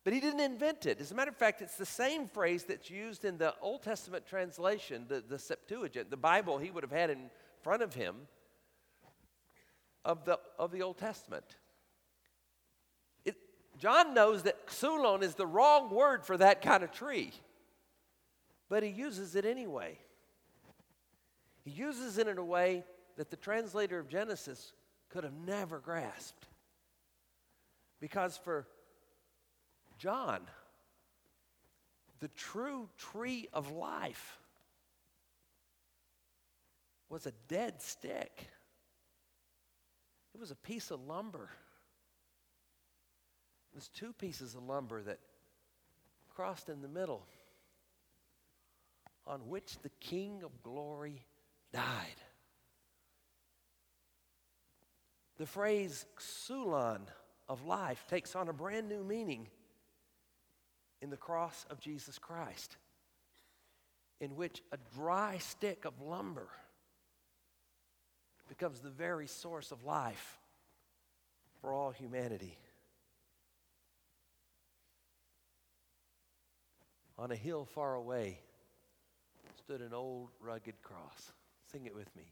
But 0.10 0.16
he 0.16 0.22
didn't 0.22 0.40
invent 0.40 0.88
it. 0.88 1.00
As 1.00 1.12
a 1.12 1.14
matter 1.14 1.30
of 1.30 1.38
fact, 1.38 1.62
it's 1.62 1.76
the 1.76 1.86
same 1.86 2.28
phrase 2.28 2.64
that's 2.64 2.90
used 2.90 3.26
in 3.26 3.38
the 3.38 3.54
Old 3.62 3.84
Testament 3.84 4.26
translation, 4.26 5.06
the, 5.08 5.22
the 5.22 5.38
Septuagint, 5.38 6.10
the 6.10 6.18
Bible 6.18 6.58
he 6.58 6.72
would 6.72 6.82
have 6.82 6.92
had 6.92 7.12
in 7.12 7.30
front 7.62 7.84
of 7.84 7.94
him 7.94 8.16
of 10.04 10.26
the, 10.26 10.40
of 10.58 10.72
the 10.72 10.82
Old 10.82 10.98
Testament. 10.98 11.46
It, 13.24 13.36
John 13.78 14.16
knows 14.16 14.42
that 14.42 14.66
xulon 14.66 15.22
is 15.22 15.36
the 15.36 15.46
wrong 15.46 15.92
word 15.92 16.26
for 16.26 16.38
that 16.38 16.64
kind 16.64 16.84
of 16.84 16.92
tree, 16.92 17.32
but 18.68 18.82
he 18.82 18.90
uses 18.90 19.36
it 19.36 19.46
anyway. 19.46 20.00
He 21.64 21.70
uses 21.70 22.18
it 22.18 22.28
in 22.28 22.40
a 22.40 22.44
way 22.44 22.84
that 23.18 23.30
the 23.30 23.38
translator 23.38 24.00
of 24.00 24.10
Genesis 24.10 24.74
could 25.10 25.24
have 25.24 25.38
never 25.46 25.78
grasped. 25.78 26.48
Because 28.00 28.36
for 28.36 28.66
John, 30.00 30.40
the 32.22 32.30
true 32.30 32.88
tree 32.98 33.50
of 33.52 33.70
life 33.72 34.40
was 37.10 37.26
a 37.26 37.34
dead 37.50 37.82
stick. 37.82 38.48
It 40.34 40.40
was 40.40 40.52
a 40.52 40.56
piece 40.56 40.90
of 40.90 41.06
lumber. 41.06 41.50
It 43.74 43.76
was 43.76 43.90
two 43.90 44.14
pieces 44.14 44.56
of 44.56 44.64
lumber 44.64 45.02
that 45.02 45.20
crossed 46.34 46.70
in 46.70 46.82
the 46.82 46.88
middle, 46.88 47.26
on 49.28 49.42
which 49.50 49.80
the 49.80 49.92
King 50.00 50.44
of 50.44 50.64
glory 50.64 51.26
died. 51.74 52.22
The 55.38 55.46
phrase 55.46 56.06
xulon 56.18 57.02
of 57.50 57.66
life 57.66 58.06
takes 58.08 58.34
on 58.36 58.48
a 58.48 58.54
brand 58.54 58.88
new 58.88 59.04
meaning 59.04 59.50
in 61.02 61.10
the 61.10 61.18
cross 61.18 61.66
of 61.70 61.80
Jesus 61.80 62.18
Christ, 62.18 62.78
in 64.20 64.36
which 64.36 64.62
a 64.72 64.78
dry 64.96 65.38
stick 65.38 65.86
of 65.86 66.02
lumber 66.02 66.48
becomes 68.48 68.80
the 68.80 68.90
very 68.90 69.28
source 69.28 69.72
of 69.72 69.84
life 69.84 70.40
for 71.62 71.74
all 71.74 71.92
humanity. 71.92 72.58
on 77.20 77.32
a 77.32 77.36
hill 77.36 77.66
far 77.66 77.96
away 77.96 78.40
stood 79.58 79.82
an 79.82 79.94
old 79.94 80.30
rugged 80.40 80.82
cross. 80.82 81.34
Sing 81.70 81.86
it 81.86 81.94
with 81.94 82.10
me. 82.16 82.24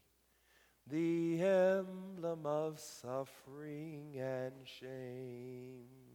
The 0.86 1.42
emblem 1.42 2.46
of 2.46 2.80
suffering 2.80 4.14
and 4.18 4.54
shame. 4.64 6.07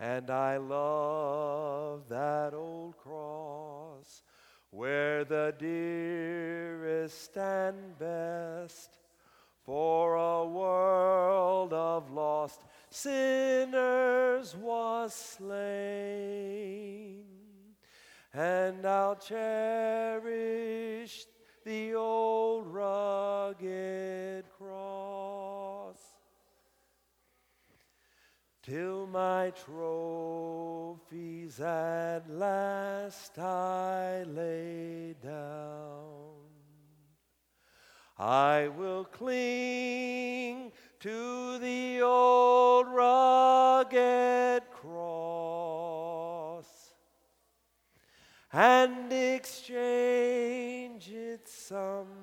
And 0.00 0.30
I 0.30 0.58
love 0.58 2.08
that 2.08 2.54
old 2.54 2.96
cross 2.96 4.22
where 4.70 5.24
the 5.24 5.52
dearest 5.58 7.36
and 7.36 7.98
best 7.98 8.96
for 9.64 10.14
a 10.14 10.44
world 10.46 11.72
of 11.72 12.12
lost 12.12 12.60
sinners 12.90 14.54
was 14.54 15.12
slain. 15.14 15.58
And 18.32 18.86
I'll 18.86 19.16
cherish 19.16 20.14
the 21.64 21.94
old 21.94 22.68
rugged 22.68 24.44
cross 24.56 25.37
till 28.68 29.06
my 29.06 29.50
trophies 29.64 31.58
at 31.58 32.20
last 32.28 33.38
I 33.38 34.24
lay 34.24 35.14
down. 35.22 36.34
I 38.18 38.68
will 38.76 39.04
cling 39.04 40.72
to 41.00 41.58
the 41.58 42.02
old 42.02 42.88
rugged 42.88 44.64
cross 44.70 46.66
and 48.52 49.10
exchange 49.10 51.10
it 51.10 51.48
someday 51.48 52.17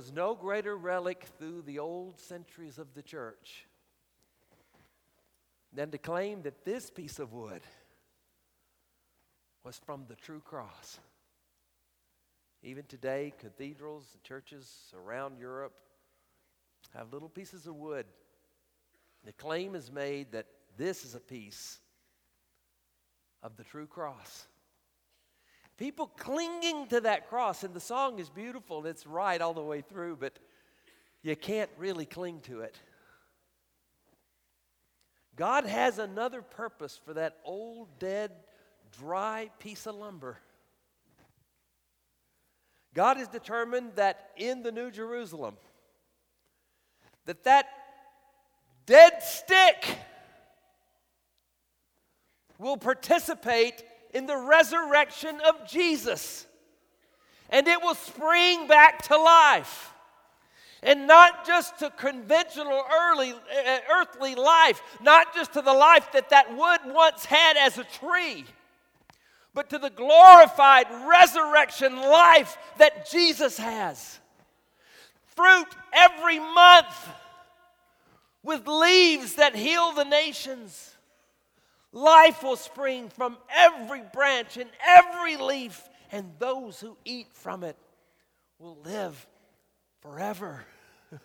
was 0.00 0.12
no 0.14 0.34
greater 0.34 0.78
relic 0.78 1.26
through 1.38 1.60
the 1.60 1.78
old 1.78 2.18
centuries 2.18 2.78
of 2.78 2.94
the 2.94 3.02
church 3.02 3.66
than 5.74 5.90
to 5.90 5.98
claim 5.98 6.40
that 6.40 6.64
this 6.64 6.88
piece 6.88 7.18
of 7.18 7.34
wood 7.34 7.60
was 9.62 9.78
from 9.84 10.06
the 10.08 10.14
true 10.14 10.40
cross. 10.42 10.98
Even 12.62 12.82
today, 12.86 13.34
cathedrals 13.38 14.06
and 14.14 14.22
churches 14.22 14.90
around 14.96 15.38
Europe 15.38 15.74
have 16.94 17.12
little 17.12 17.28
pieces 17.28 17.66
of 17.66 17.74
wood. 17.74 18.06
The 19.26 19.32
claim 19.32 19.74
is 19.74 19.92
made 19.92 20.32
that 20.32 20.46
this 20.78 21.04
is 21.04 21.14
a 21.14 21.20
piece 21.20 21.78
of 23.42 23.54
the 23.58 23.64
true 23.64 23.86
cross. 23.86 24.46
People 25.80 26.08
clinging 26.18 26.88
to 26.88 27.00
that 27.00 27.30
cross, 27.30 27.64
and 27.64 27.72
the 27.72 27.80
song 27.80 28.18
is 28.18 28.28
beautiful 28.28 28.80
and 28.80 28.86
it's 28.86 29.06
right 29.06 29.40
all 29.40 29.54
the 29.54 29.62
way 29.62 29.80
through, 29.80 30.16
but 30.16 30.38
you 31.22 31.34
can't 31.34 31.70
really 31.78 32.04
cling 32.04 32.40
to 32.40 32.60
it. 32.60 32.76
God 35.36 35.64
has 35.64 35.98
another 35.98 36.42
purpose 36.42 37.00
for 37.02 37.14
that 37.14 37.38
old, 37.46 37.88
dead, 37.98 38.30
dry 39.00 39.48
piece 39.58 39.86
of 39.86 39.94
lumber. 39.94 40.36
God 42.92 43.16
has 43.16 43.28
determined 43.28 43.92
that 43.94 44.32
in 44.36 44.62
the 44.62 44.72
New 44.72 44.90
Jerusalem, 44.90 45.56
that 47.24 47.42
that 47.44 47.64
dead 48.84 49.22
stick 49.22 49.96
will 52.58 52.76
participate 52.76 53.82
in 54.12 54.26
the 54.26 54.36
resurrection 54.36 55.40
of 55.46 55.68
Jesus. 55.68 56.46
And 57.48 57.66
it 57.66 57.80
will 57.82 57.94
spring 57.94 58.66
back 58.66 59.02
to 59.08 59.16
life. 59.16 59.92
And 60.82 61.06
not 61.06 61.46
just 61.46 61.78
to 61.80 61.90
conventional 61.90 62.82
early, 62.92 63.32
uh, 63.32 63.78
earthly 63.92 64.34
life, 64.34 64.80
not 65.02 65.34
just 65.34 65.52
to 65.52 65.62
the 65.62 65.74
life 65.74 66.10
that 66.12 66.30
that 66.30 66.56
wood 66.56 66.80
once 66.86 67.24
had 67.24 67.56
as 67.58 67.76
a 67.76 67.84
tree, 67.84 68.44
but 69.52 69.68
to 69.70 69.78
the 69.78 69.90
glorified 69.90 70.86
resurrection 71.06 71.96
life 71.96 72.56
that 72.78 73.10
Jesus 73.10 73.58
has. 73.58 74.18
Fruit 75.36 75.68
every 75.92 76.38
month 76.38 77.08
with 78.42 78.66
leaves 78.66 79.34
that 79.34 79.54
heal 79.54 79.92
the 79.92 80.04
nations. 80.04 80.89
Life 81.92 82.42
will 82.42 82.56
spring 82.56 83.08
from 83.08 83.36
every 83.54 84.02
branch 84.12 84.56
and 84.56 84.70
every 84.86 85.36
leaf, 85.36 85.82
and 86.12 86.32
those 86.38 86.80
who 86.80 86.96
eat 87.04 87.26
from 87.32 87.64
it 87.64 87.76
will 88.58 88.78
live 88.84 89.26
forever. 90.00 90.64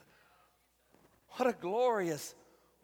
what 1.32 1.47
a 1.47 1.54
glorious, 1.54 2.34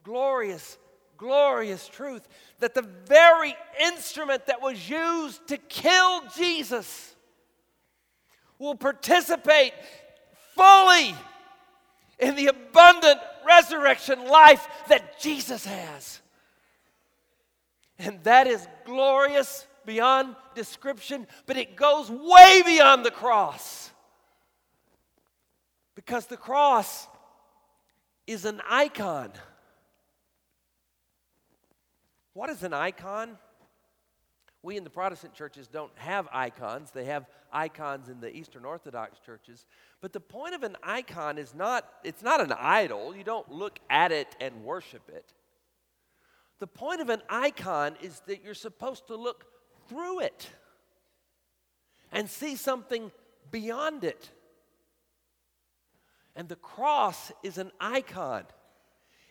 glorious, 0.04 0.78
glorious 1.18 1.88
truth 1.88 2.28
that 2.60 2.76
the 2.76 2.88
very 3.06 3.56
instrument 3.82 4.46
that 4.46 4.62
was 4.62 4.90
used 4.90 5.48
to 5.48 5.58
kill 5.58 6.22
Jesus 6.36 7.16
will 8.60 8.76
participate 8.76 9.74
fully 10.56 11.16
in 12.20 12.36
the 12.36 12.48
abundant 12.48 13.20
resurrection 13.46 14.28
life 14.28 14.68
that 14.88 15.20
Jesus 15.20 15.66
has. 15.66 16.21
And 18.02 18.24
that 18.24 18.48
is 18.48 18.68
glorious 18.86 19.68
beyond 19.86 20.36
description, 20.56 21.28
but 21.46 21.56
it 21.56 21.76
goes 21.76 22.10
way 22.10 22.62
beyond 22.66 23.06
the 23.06 23.12
cross. 23.12 23.92
Because 25.94 26.26
the 26.26 26.38
cross 26.38 27.08
is 28.26 28.46
an 28.46 28.60
icon. 28.68 29.32
What 32.34 32.50
is 32.50 32.64
an 32.64 32.74
icon? 32.74 33.38
We 34.64 34.78
in 34.78 34.84
the 34.84 34.90
Protestant 34.90 35.34
churches 35.34 35.68
don't 35.68 35.92
have 35.96 36.28
icons. 36.32 36.92
They 36.92 37.06
have 37.06 37.26
icons 37.52 38.10
in 38.10 38.20
the 38.20 38.36
Eastern 38.36 38.64
Orthodox 38.66 39.20
churches. 39.20 39.66
But 40.02 40.14
the 40.14 40.20
point 40.20 40.56
of 40.56 40.64
an 40.64 40.78
icon 40.82 41.38
is 41.38 41.54
not 41.54 41.88
it's 42.04 42.24
not 42.24 42.42
an 42.42 42.52
idol. 42.52 43.16
You 43.16 43.24
don't 43.24 43.52
look 43.52 43.80
at 43.90 44.12
it 44.12 44.36
and 44.40 44.64
worship 44.64 45.10
it. 45.10 45.34
The 46.62 46.68
point 46.68 47.02
of 47.02 47.10
an 47.10 47.24
icon 47.28 47.96
is 48.04 48.22
that 48.28 48.44
you're 48.44 48.54
supposed 48.54 49.08
to 49.08 49.16
look 49.16 49.48
through 49.90 50.20
it 50.20 50.48
and 52.12 52.30
see 52.30 52.56
something 52.56 53.12
beyond 53.50 54.04
it. 54.04 54.30
And 56.36 56.48
the 56.48 56.56
cross 56.56 57.32
is 57.42 57.58
an 57.58 57.72
icon. 57.82 58.44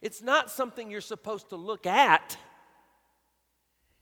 It's 0.03 0.21
not 0.21 0.51
something 0.51 0.90
you're 0.90 1.01
supposed 1.01 1.51
to 1.51 1.57
look 1.57 1.87
at, 1.87 2.37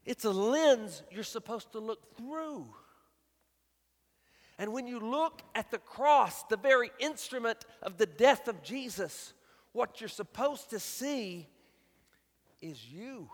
it's 0.07 0.25
a 0.25 0.31
lens 0.31 1.03
you're 1.11 1.23
supposed 1.23 1.73
to 1.73 1.81
look 1.81 2.17
through. 2.17 2.67
And 4.59 4.73
when 4.73 4.87
you 4.87 5.01
look 5.01 5.43
at 5.55 5.71
the 5.71 5.77
cross, 5.77 6.45
the 6.45 6.57
very 6.57 6.91
instrument 6.99 7.67
of 7.83 7.99
the 7.99 8.07
death 8.07 8.49
of 8.49 8.63
Jesus, 8.63 9.35
what 9.73 10.01
you're 10.01 10.09
supposed 10.09 10.71
to 10.71 10.81
see 10.81 11.47
is 12.61 12.85
you. 12.91 13.29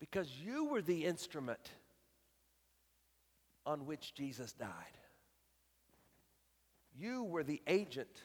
Because 0.00 0.30
you 0.44 0.66
were 0.66 0.82
the 0.82 1.04
instrument 1.04 1.70
on 3.66 3.86
which 3.86 4.14
Jesus 4.14 4.52
died. 4.52 4.68
You 6.96 7.24
were 7.24 7.42
the 7.42 7.62
agent 7.66 8.22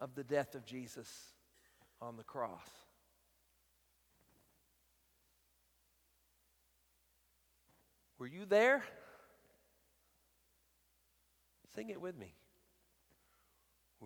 of 0.00 0.14
the 0.14 0.24
death 0.24 0.54
of 0.54 0.64
Jesus 0.64 1.08
on 2.00 2.16
the 2.16 2.24
cross. 2.24 2.68
Were 8.18 8.26
you 8.26 8.46
there? 8.46 8.82
Sing 11.74 11.90
it 11.90 12.00
with 12.00 12.16
me. 12.16 12.34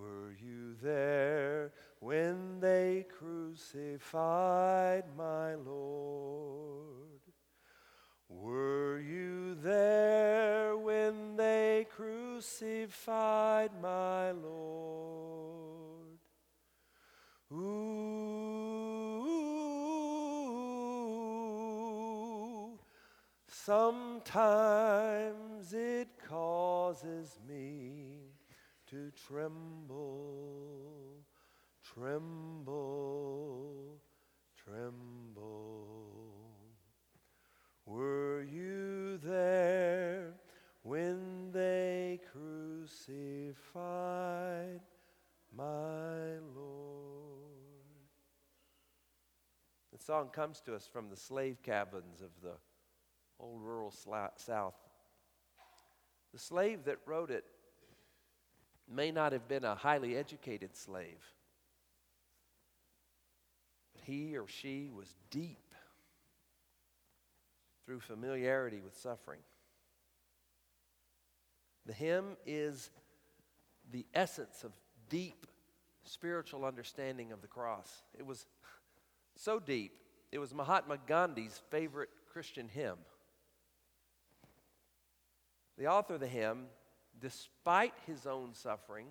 Were 0.00 0.32
you 0.40 0.74
there 0.80 1.72
when 1.98 2.60
they 2.60 3.04
crucified 3.18 5.04
my 5.16 5.54
Lord? 5.56 7.20
Were 8.28 9.00
you 9.00 9.56
there 9.56 10.76
when 10.76 11.34
they 11.36 11.86
crucified 11.90 13.72
my 13.82 14.30
Lord? 14.30 16.18
Ooh, 17.52 18.28
sometimes 23.48 24.92
it 25.72 26.08
causes 26.28 27.40
me 27.48 28.27
to 28.90 29.10
tremble, 29.26 30.86
tremble, 31.82 32.76
tremble. 34.56 36.08
Were 37.84 38.42
you 38.42 39.18
there 39.18 40.34
when 40.82 41.50
they 41.52 42.20
crucified 42.32 43.60
my 45.54 46.38
Lord? 46.54 46.68
The 49.92 49.98
song 49.98 50.28
comes 50.28 50.60
to 50.62 50.74
us 50.74 50.88
from 50.90 51.10
the 51.10 51.16
slave 51.16 51.62
cabins 51.62 52.22
of 52.22 52.30
the 52.42 52.54
old 53.38 53.60
rural 53.60 53.90
South. 53.90 54.76
The 56.32 56.38
slave 56.38 56.84
that 56.84 56.98
wrote 57.04 57.30
it 57.30 57.44
may 58.90 59.10
not 59.10 59.32
have 59.32 59.48
been 59.48 59.64
a 59.64 59.74
highly 59.74 60.16
educated 60.16 60.76
slave, 60.76 61.22
but 63.94 64.02
he 64.04 64.36
or 64.36 64.46
she 64.46 64.90
was 64.94 65.14
deep 65.30 65.74
through 67.84 68.00
familiarity 68.00 68.80
with 68.80 68.96
suffering. 68.96 69.40
The 71.86 71.92
hymn 71.94 72.36
is 72.46 72.90
the 73.90 74.04
essence 74.12 74.62
of 74.62 74.72
deep 75.08 75.46
spiritual 76.02 76.64
understanding 76.64 77.32
of 77.32 77.40
the 77.40 77.48
cross. 77.48 78.02
It 78.18 78.26
was 78.26 78.46
so 79.36 79.58
deep, 79.58 79.92
it 80.32 80.38
was 80.38 80.54
Mahatma 80.54 80.98
Gandhi's 81.06 81.60
favorite 81.70 82.10
Christian 82.30 82.68
hymn. 82.68 82.96
The 85.78 85.86
author 85.86 86.14
of 86.14 86.20
the 86.20 86.26
hymn, 86.26 86.66
despite 87.20 87.94
his 88.06 88.26
own 88.26 88.54
suffering, 88.54 89.06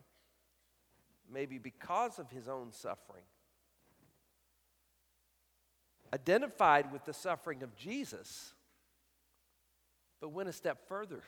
maybe 1.32 1.58
because 1.58 2.20
of 2.20 2.30
his 2.30 2.48
own 2.48 2.72
suffering, 2.72 3.24
identified 6.14 6.92
with 6.92 7.06
the 7.06 7.14
suffering 7.14 7.64
of 7.64 7.76
Jesus, 7.76 8.54
but 10.20 10.30
went 10.30 10.50
a 10.50 10.54
step 10.54 10.88
further. 10.88 11.22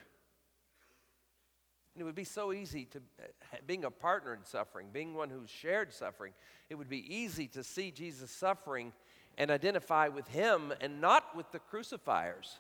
And 1.94 2.02
it 2.02 2.04
would 2.04 2.16
be 2.16 2.24
so 2.24 2.54
easy 2.54 2.86
to, 2.86 3.02
eh, 3.20 3.58
being 3.66 3.84
a 3.84 3.92
partner 3.92 4.34
in 4.34 4.46
suffering, 4.46 4.90
being 4.92 5.16
one 5.16 5.30
who 5.30 5.46
shared 5.48 5.92
suffering, 5.92 6.34
it 6.70 6.76
would 6.76 6.90
be 6.90 7.14
easy 7.14 7.48
to 7.50 7.64
see 7.64 7.92
Jesus 7.92 8.32
suffering 8.32 8.94
and 9.38 9.52
identify 9.52 10.08
with 10.08 10.28
him 10.28 10.74
and 10.80 11.02
not 11.02 11.36
with 11.36 11.52
the 11.52 11.60
crucifiers. 11.60 12.60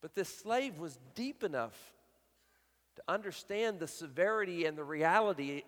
But 0.00 0.14
this 0.14 0.34
slave 0.34 0.78
was 0.78 0.98
deep 1.14 1.44
enough 1.44 1.92
to 2.96 3.02
understand 3.08 3.78
the 3.78 3.88
severity 3.88 4.66
and 4.66 4.76
the 4.76 4.84
reality 4.84 5.62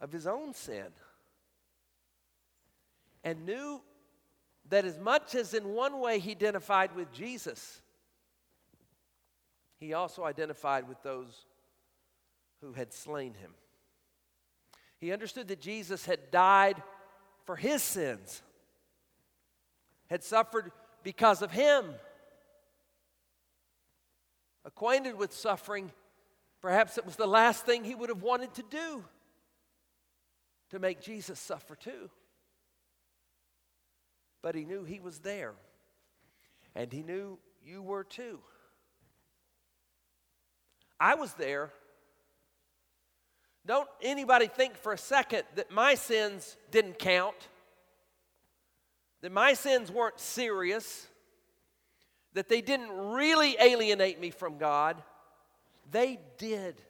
of 0.00 0.12
his 0.12 0.26
own 0.26 0.52
sin 0.52 0.86
and 3.24 3.44
knew 3.44 3.80
that 4.68 4.84
as 4.84 4.98
much 4.98 5.34
as 5.34 5.54
in 5.54 5.70
one 5.70 6.00
way 6.00 6.18
he 6.18 6.30
identified 6.32 6.94
with 6.94 7.12
Jesus, 7.12 7.80
he 9.78 9.94
also 9.94 10.24
identified 10.24 10.88
with 10.88 11.02
those 11.02 11.44
who 12.60 12.72
had 12.72 12.92
slain 12.92 13.34
him. 13.34 13.52
He 14.98 15.12
understood 15.12 15.48
that 15.48 15.60
Jesus 15.60 16.06
had 16.06 16.30
died 16.30 16.82
for 17.44 17.56
his 17.56 17.82
sins, 17.82 18.42
had 20.08 20.22
suffered 20.22 20.72
because 21.02 21.42
of 21.42 21.50
him 21.50 21.94
acquainted 24.66 25.16
with 25.16 25.32
suffering, 25.32 25.92
perhaps 26.60 26.98
it 26.98 27.06
was 27.06 27.16
the 27.16 27.26
last 27.26 27.64
thing 27.64 27.84
he 27.84 27.94
would 27.94 28.08
have 28.10 28.22
wanted 28.22 28.52
to 28.54 28.64
do 28.68 29.04
to 30.70 30.78
make 30.80 31.00
Jesus 31.00 31.38
suffer 31.38 31.76
too. 31.76 32.10
But 34.42 34.56
he 34.56 34.64
knew 34.64 34.84
he 34.84 35.00
was 35.00 35.20
there, 35.20 35.54
and 36.74 36.92
he 36.92 37.02
knew 37.02 37.38
you 37.64 37.80
were 37.80 38.04
too. 38.04 38.40
I 40.98 41.14
was 41.14 41.32
there. 41.34 41.70
Don't 43.64 43.88
anybody 44.02 44.46
think 44.46 44.76
for 44.76 44.92
a 44.92 44.98
second 44.98 45.42
that 45.54 45.70
my 45.70 45.94
sins 45.94 46.56
didn't 46.70 46.98
count, 46.98 47.36
that 49.20 49.32
my 49.32 49.54
sins 49.54 49.90
weren't 49.90 50.18
serious 50.20 51.06
that 52.36 52.50
they 52.50 52.60
didn't 52.60 52.90
really 52.90 53.56
alienate 53.58 54.20
me 54.20 54.28
from 54.28 54.58
God. 54.58 55.02
They 55.90 56.18
did. 56.36 56.82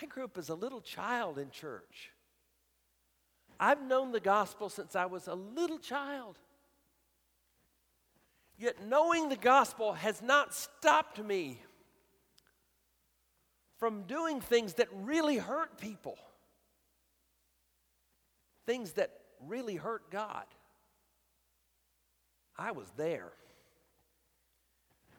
I 0.00 0.06
grew 0.06 0.22
up 0.22 0.38
as 0.38 0.50
a 0.50 0.54
little 0.54 0.80
child 0.80 1.38
in 1.38 1.50
church. 1.50 2.12
I've 3.58 3.82
known 3.82 4.12
the 4.12 4.20
gospel 4.20 4.68
since 4.68 4.94
I 4.94 5.06
was 5.06 5.26
a 5.26 5.34
little 5.34 5.80
child. 5.80 6.38
Yet 8.56 8.86
knowing 8.86 9.28
the 9.28 9.36
gospel 9.36 9.94
has 9.94 10.22
not 10.22 10.54
stopped 10.54 11.20
me 11.20 11.60
from 13.78 14.02
doing 14.02 14.40
things 14.40 14.74
that 14.74 14.86
really 14.92 15.38
hurt 15.38 15.76
people, 15.80 16.16
things 18.64 18.92
that 18.92 19.10
really 19.44 19.74
hurt 19.74 20.08
God. 20.12 20.44
I 22.56 22.72
was 22.72 22.90
there. 22.96 23.32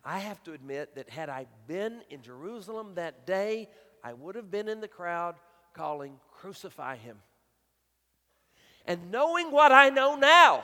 I 0.03 0.19
have 0.19 0.41
to 0.43 0.53
admit 0.53 0.95
that 0.95 1.09
had 1.09 1.29
I 1.29 1.47
been 1.67 2.01
in 2.09 2.21
Jerusalem 2.21 2.93
that 2.95 3.25
day, 3.25 3.69
I 4.03 4.13
would 4.13 4.35
have 4.35 4.51
been 4.51 4.69
in 4.69 4.79
the 4.79 4.87
crowd 4.87 5.35
calling, 5.73 6.19
Crucify 6.31 6.97
him. 6.97 7.17
And 8.85 9.09
knowing 9.09 9.51
what 9.51 9.71
I 9.71 9.89
know 9.89 10.15
now, 10.15 10.63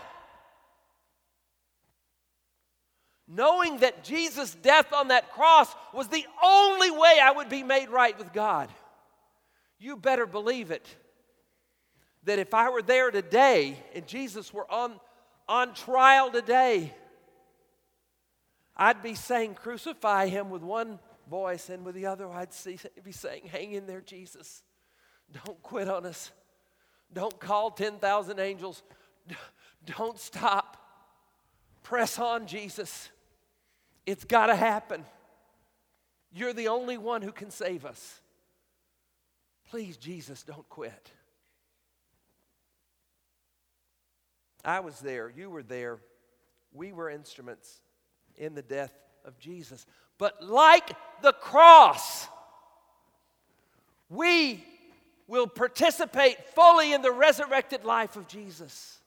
knowing 3.27 3.79
that 3.79 4.03
Jesus' 4.03 4.53
death 4.53 4.93
on 4.93 5.07
that 5.07 5.31
cross 5.31 5.73
was 5.91 6.07
the 6.07 6.25
only 6.43 6.91
way 6.91 7.19
I 7.21 7.31
would 7.31 7.49
be 7.49 7.63
made 7.63 7.89
right 7.89 8.17
with 8.17 8.31
God, 8.31 8.69
you 9.79 9.97
better 9.97 10.27
believe 10.27 10.69
it. 10.69 10.86
That 12.25 12.38
if 12.38 12.53
I 12.53 12.69
were 12.69 12.84
there 12.84 13.10
today 13.10 13.75
and 13.95 14.05
Jesus 14.05 14.53
were 14.53 14.71
on 14.71 14.99
on 15.51 15.73
trial 15.73 16.31
today, 16.31 16.93
I'd 18.75 19.03
be 19.03 19.15
saying, 19.15 19.55
Crucify 19.55 20.27
him 20.27 20.49
with 20.49 20.61
one 20.61 20.97
voice, 21.29 21.69
and 21.69 21.83
with 21.83 21.93
the 21.93 22.05
other, 22.05 22.29
I'd 22.29 22.53
see, 22.53 22.79
be 23.03 23.11
saying, 23.11 23.47
Hang 23.51 23.73
in 23.73 23.85
there, 23.85 23.99
Jesus. 23.99 24.63
Don't 25.45 25.61
quit 25.61 25.89
on 25.89 26.05
us. 26.05 26.31
Don't 27.13 27.37
call 27.37 27.69
10,000 27.69 28.39
angels. 28.39 28.81
Don't 29.97 30.17
stop. 30.17 30.77
Press 31.83 32.17
on, 32.17 32.47
Jesus. 32.47 33.09
It's 34.05 34.23
got 34.23 34.47
to 34.47 34.55
happen. 34.55 35.03
You're 36.33 36.53
the 36.53 36.69
only 36.69 36.97
one 36.97 37.21
who 37.21 37.33
can 37.33 37.51
save 37.51 37.85
us. 37.85 38.21
Please, 39.69 39.97
Jesus, 39.97 40.43
don't 40.43 40.67
quit. 40.69 41.11
I 44.63 44.80
was 44.80 45.00
there, 45.00 45.30
you 45.30 45.50
were 45.50 45.63
there. 45.63 46.00
We 46.74 46.93
were 46.93 47.10
instruments 47.10 47.82
in 48.38 48.56
the 48.56 48.62
death 48.62 48.93
of 49.26 49.38
Jesus. 49.38 49.86
But 50.17 50.43
like 50.43 50.89
the 51.21 51.34
cross, 51.34 52.28
we 54.10 54.63
will 55.28 55.47
participate 55.47 56.38
fully 56.56 56.93
in 56.93 57.02
the 57.02 57.12
resurrected 57.12 57.84
life 57.84 58.15
of 58.15 58.28
Jesus. 58.28 59.00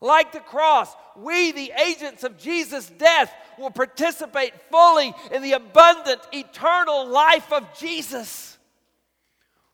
Like 0.00 0.32
the 0.32 0.40
cross, 0.40 0.94
we, 1.16 1.52
the 1.52 1.72
agents 1.84 2.22
of 2.22 2.36
Jesus' 2.36 2.88
death, 2.90 3.32
will 3.58 3.70
participate 3.70 4.52
fully 4.70 5.14
in 5.32 5.42
the 5.42 5.52
abundant, 5.52 6.20
eternal 6.32 7.06
life 7.06 7.52
of 7.52 7.66
Jesus. 7.78 8.58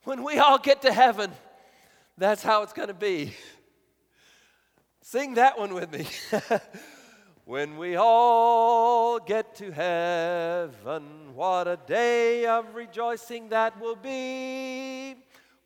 When 0.05 0.23
we 0.23 0.39
all 0.39 0.59
get 0.59 0.83
to 0.83 0.93
heaven, 0.93 1.33
that's 2.17 2.43
how 2.43 2.63
it's 2.63 2.73
going 2.73 2.89
to 2.89 2.95
be. 2.95 3.35
Sing 5.05 5.35
that 5.35 5.59
one 5.59 5.75
with 5.75 5.91
me. 5.93 6.07
when 7.45 7.77
we 7.77 7.97
all 7.97 9.19
get 9.19 9.57
to 9.57 9.73
heaven, 9.73 11.35
what 11.35 11.67
a 11.67 11.77
day 11.89 12.47
of 12.47 12.73
rejoicing 12.73 13.49
that 13.49 13.81
will 13.81 13.97
be. 13.97 15.17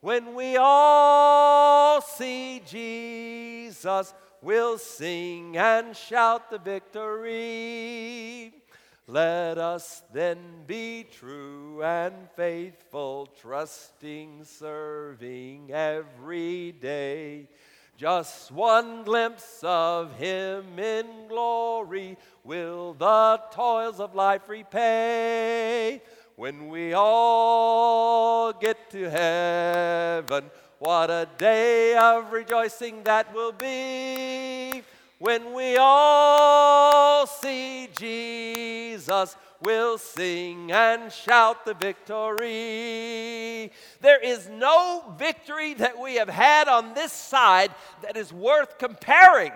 When 0.00 0.34
we 0.34 0.56
all 0.56 2.00
see 2.00 2.62
Jesus, 2.66 4.14
we'll 4.40 4.78
sing 4.78 5.58
and 5.58 5.94
shout 5.94 6.50
the 6.50 6.58
victory. 6.58 8.54
Let 9.06 9.58
us 9.58 10.02
then 10.14 10.38
be 10.66 11.04
true 11.12 11.82
and 11.82 12.14
faithful, 12.36 13.28
trusting, 13.38 14.44
serving 14.44 15.72
every 15.72 16.72
day 16.72 17.48
Just 17.96 18.52
one 18.52 19.04
glimpse 19.04 19.60
of 19.62 20.14
him 20.18 20.78
in 20.78 21.06
glory 21.28 22.18
will 22.44 22.92
the 22.92 23.40
toils 23.50 24.00
of 24.00 24.14
life 24.14 24.50
repay. 24.50 26.02
When 26.36 26.68
we 26.68 26.92
all 26.92 28.52
get 28.52 28.90
to 28.90 29.08
heaven, 29.08 30.50
what 30.78 31.10
a 31.10 31.26
day 31.38 31.96
of 31.96 32.32
rejoicing 32.32 33.02
that 33.04 33.34
will 33.34 33.52
be. 33.52 34.82
When 35.18 35.54
we 35.54 35.78
all 35.78 37.26
see 37.26 37.88
Jesus, 37.98 39.34
we'll 39.62 39.98
sing 39.98 40.70
and 40.72 41.12
shout 41.12 41.64
the 41.64 41.74
victory. 41.74 43.70
There 44.00 44.22
is 44.22 44.48
no 44.48 45.14
victory 45.18 45.74
that 45.74 45.98
we 45.98 46.16
have 46.16 46.28
had 46.28 46.68
on 46.68 46.94
this 46.94 47.12
side 47.12 47.72
that 48.02 48.16
is 48.16 48.32
worth 48.32 48.78
comparing 48.78 49.52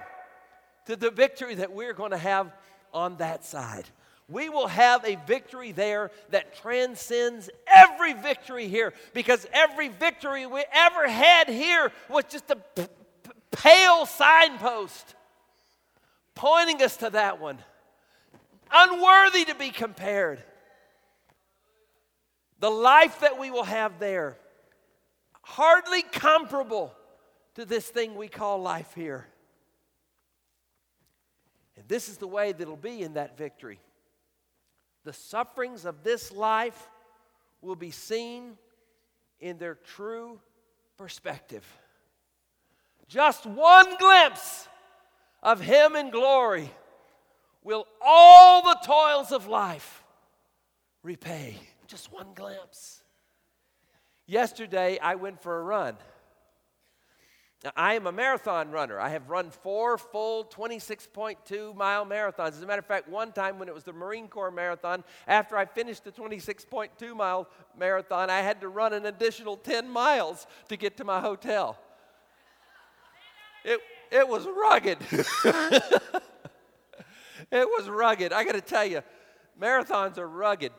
to 0.86 0.96
the 0.96 1.10
victory 1.10 1.54
that 1.56 1.72
we're 1.72 1.92
going 1.92 2.10
to 2.10 2.18
have 2.18 2.52
on 2.92 3.16
that 3.18 3.44
side. 3.44 3.84
We 4.28 4.48
will 4.48 4.68
have 4.68 5.04
a 5.04 5.16
victory 5.26 5.72
there 5.72 6.12
that 6.30 6.56
transcends 6.56 7.50
every 7.66 8.12
victory 8.12 8.68
here 8.68 8.94
because 9.12 9.46
every 9.52 9.88
victory 9.88 10.46
we 10.46 10.64
ever 10.72 11.08
had 11.08 11.48
here 11.48 11.90
was 12.08 12.24
just 12.30 12.48
a 12.50 12.56
p- 12.56 12.86
p- 13.24 13.30
pale 13.50 14.06
signpost 14.06 15.16
pointing 16.36 16.80
us 16.82 16.96
to 16.98 17.10
that 17.10 17.40
one. 17.40 17.58
Unworthy 18.72 19.44
to 19.46 19.54
be 19.54 19.70
compared. 19.70 20.42
The 22.61 22.70
life 22.70 23.20
that 23.20 23.38
we 23.38 23.50
will 23.50 23.64
have 23.64 23.98
there, 23.98 24.37
hardly 25.42 26.02
comparable 26.02 26.94
to 27.54 27.64
this 27.64 27.88
thing 27.88 28.14
we 28.14 28.28
call 28.28 28.61
life 28.61 28.92
here. 28.94 29.26
And 31.76 31.88
this 31.88 32.09
is 32.09 32.18
the 32.18 32.28
way 32.28 32.52
that 32.52 32.61
it'll 32.61 32.76
be 32.76 33.02
in 33.02 33.14
that 33.14 33.38
victory. 33.38 33.80
The 35.04 35.12
sufferings 35.14 35.87
of 35.87 36.02
this 36.02 36.30
life 36.30 36.90
will 37.62 37.76
be 37.76 37.90
seen 37.90 38.59
in 39.40 39.56
their 39.59 39.74
true 39.74 40.38
perspective. 40.98 41.66
Just 43.09 43.46
one 43.46 43.96
glimpse 43.96 44.68
of 45.42 45.61
Him 45.61 45.96
in 45.96 46.11
glory 46.11 46.70
will 47.62 47.86
all 48.00 48.62
the 48.62 48.78
toils 48.84 49.32
of 49.32 49.46
life 49.46 50.02
repay. 51.02 51.56
Just 51.86 52.12
one 52.12 52.28
glimpse. 52.34 53.02
Yesterday, 54.26 54.98
I 55.00 55.16
went 55.16 55.42
for 55.42 55.58
a 55.58 55.62
run. 55.62 55.96
Now, 57.64 57.72
I 57.76 57.94
am 57.94 58.06
a 58.06 58.12
marathon 58.12 58.70
runner. 58.70 58.98
I 58.98 59.10
have 59.10 59.28
run 59.28 59.50
four 59.50 59.98
full 59.98 60.44
26.2 60.46 61.76
mile 61.76 62.06
marathons. 62.06 62.48
As 62.48 62.62
a 62.62 62.66
matter 62.66 62.78
of 62.78 62.86
fact, 62.86 63.06
one 63.08 63.32
time 63.32 63.58
when 63.58 63.68
it 63.68 63.74
was 63.74 63.84
the 63.84 63.92
Marine 63.92 64.28
Corps 64.28 64.50
marathon, 64.50 65.04
after 65.28 65.58
I 65.58 65.66
finished 65.66 66.04
the 66.04 66.12
26.2 66.12 67.14
mile 67.14 67.48
marathon, 67.78 68.30
I 68.30 68.40
had 68.40 68.62
to 68.62 68.68
run 68.68 68.94
an 68.94 69.04
additional 69.04 69.56
10 69.58 69.90
miles 69.90 70.46
to 70.68 70.76
get 70.76 70.96
to 70.98 71.04
my 71.04 71.20
hotel. 71.20 71.76
It, 73.62 73.80
it 74.10 74.26
was 74.26 74.46
rugged. 74.46 74.98
it 77.50 77.68
was 77.68 77.88
rugged. 77.88 78.32
I 78.32 78.44
got 78.44 78.54
to 78.54 78.60
tell 78.60 78.84
you, 78.84 79.02
marathons 79.60 80.18
are 80.18 80.28
rugged. 80.28 80.72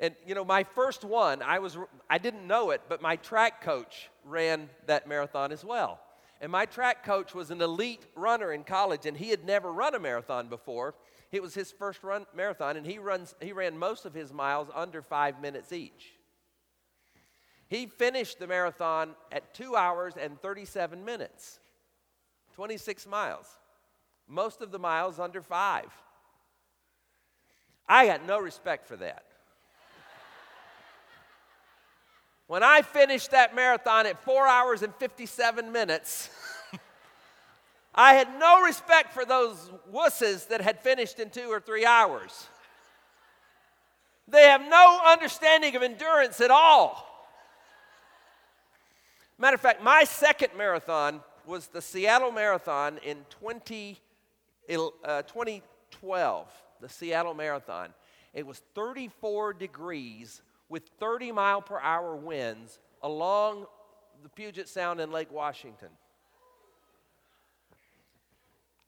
And 0.00 0.14
you 0.26 0.34
know, 0.34 0.44
my 0.44 0.64
first 0.64 1.04
one, 1.04 1.42
I 1.42 1.58
was 1.60 1.78
I 2.10 2.18
didn't 2.18 2.46
know 2.46 2.70
it, 2.70 2.82
but 2.88 3.00
my 3.00 3.16
track 3.16 3.62
coach 3.62 4.10
ran 4.24 4.68
that 4.86 5.08
marathon 5.08 5.52
as 5.52 5.64
well. 5.64 6.00
And 6.40 6.50
my 6.50 6.66
track 6.66 7.04
coach 7.04 7.34
was 7.34 7.50
an 7.50 7.62
elite 7.62 8.04
runner 8.14 8.52
in 8.52 8.64
college, 8.64 9.06
and 9.06 9.16
he 9.16 9.30
had 9.30 9.44
never 9.44 9.72
run 9.72 9.94
a 9.94 10.00
marathon 10.00 10.48
before. 10.48 10.94
It 11.32 11.40
was 11.40 11.54
his 11.54 11.72
first 11.72 12.02
run 12.02 12.26
marathon, 12.34 12.76
and 12.76 12.84
he 12.84 12.98
runs 12.98 13.34
he 13.40 13.52
ran 13.52 13.78
most 13.78 14.04
of 14.04 14.14
his 14.14 14.32
miles 14.32 14.68
under 14.74 15.00
five 15.00 15.40
minutes 15.40 15.72
each. 15.72 16.14
He 17.68 17.86
finished 17.86 18.38
the 18.38 18.46
marathon 18.46 19.14
at 19.32 19.54
two 19.54 19.74
hours 19.74 20.14
and 20.20 20.40
37 20.40 21.04
minutes, 21.04 21.60
26 22.54 23.06
miles. 23.06 23.46
Most 24.28 24.62
of 24.62 24.70
the 24.70 24.78
miles 24.78 25.18
under 25.18 25.42
five. 25.42 25.92
I 27.88 28.06
got 28.06 28.26
no 28.26 28.38
respect 28.38 28.86
for 28.86 28.96
that. 28.96 29.24
When 32.46 32.62
I 32.62 32.82
finished 32.82 33.30
that 33.30 33.54
marathon 33.54 34.06
at 34.06 34.22
four 34.22 34.46
hours 34.46 34.82
and 34.82 34.94
57 34.96 35.72
minutes, 35.72 36.28
I 37.94 38.14
had 38.14 38.38
no 38.38 38.62
respect 38.62 39.14
for 39.14 39.24
those 39.24 39.70
wusses 39.92 40.48
that 40.48 40.60
had 40.60 40.80
finished 40.80 41.18
in 41.20 41.30
two 41.30 41.48
or 41.48 41.58
three 41.58 41.86
hours. 41.86 42.48
They 44.28 44.44
have 44.44 44.62
no 44.62 45.00
understanding 45.06 45.76
of 45.76 45.82
endurance 45.82 46.40
at 46.40 46.50
all. 46.50 47.06
Matter 49.38 49.54
of 49.54 49.60
fact, 49.60 49.82
my 49.82 50.04
second 50.04 50.50
marathon 50.56 51.20
was 51.46 51.66
the 51.66 51.82
Seattle 51.82 52.30
Marathon 52.30 52.98
in 53.04 53.18
20, 53.30 53.98
uh, 54.68 55.22
2012, 55.22 56.48
the 56.80 56.88
Seattle 56.88 57.34
Marathon. 57.34 57.90
It 58.32 58.46
was 58.46 58.62
34 58.74 59.54
degrees 59.54 60.42
with 60.68 60.82
30 60.98 61.32
mile 61.32 61.62
per 61.62 61.78
hour 61.80 62.16
winds 62.16 62.78
along 63.02 63.66
the 64.22 64.28
Puget 64.28 64.68
Sound 64.68 65.00
in 65.00 65.12
Lake 65.12 65.30
Washington. 65.30 65.90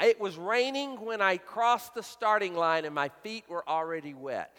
It 0.00 0.20
was 0.20 0.36
raining 0.36 1.00
when 1.00 1.22
I 1.22 1.38
crossed 1.38 1.94
the 1.94 2.02
starting 2.02 2.54
line 2.54 2.84
and 2.84 2.94
my 2.94 3.08
feet 3.22 3.44
were 3.48 3.66
already 3.68 4.12
wet. 4.12 4.54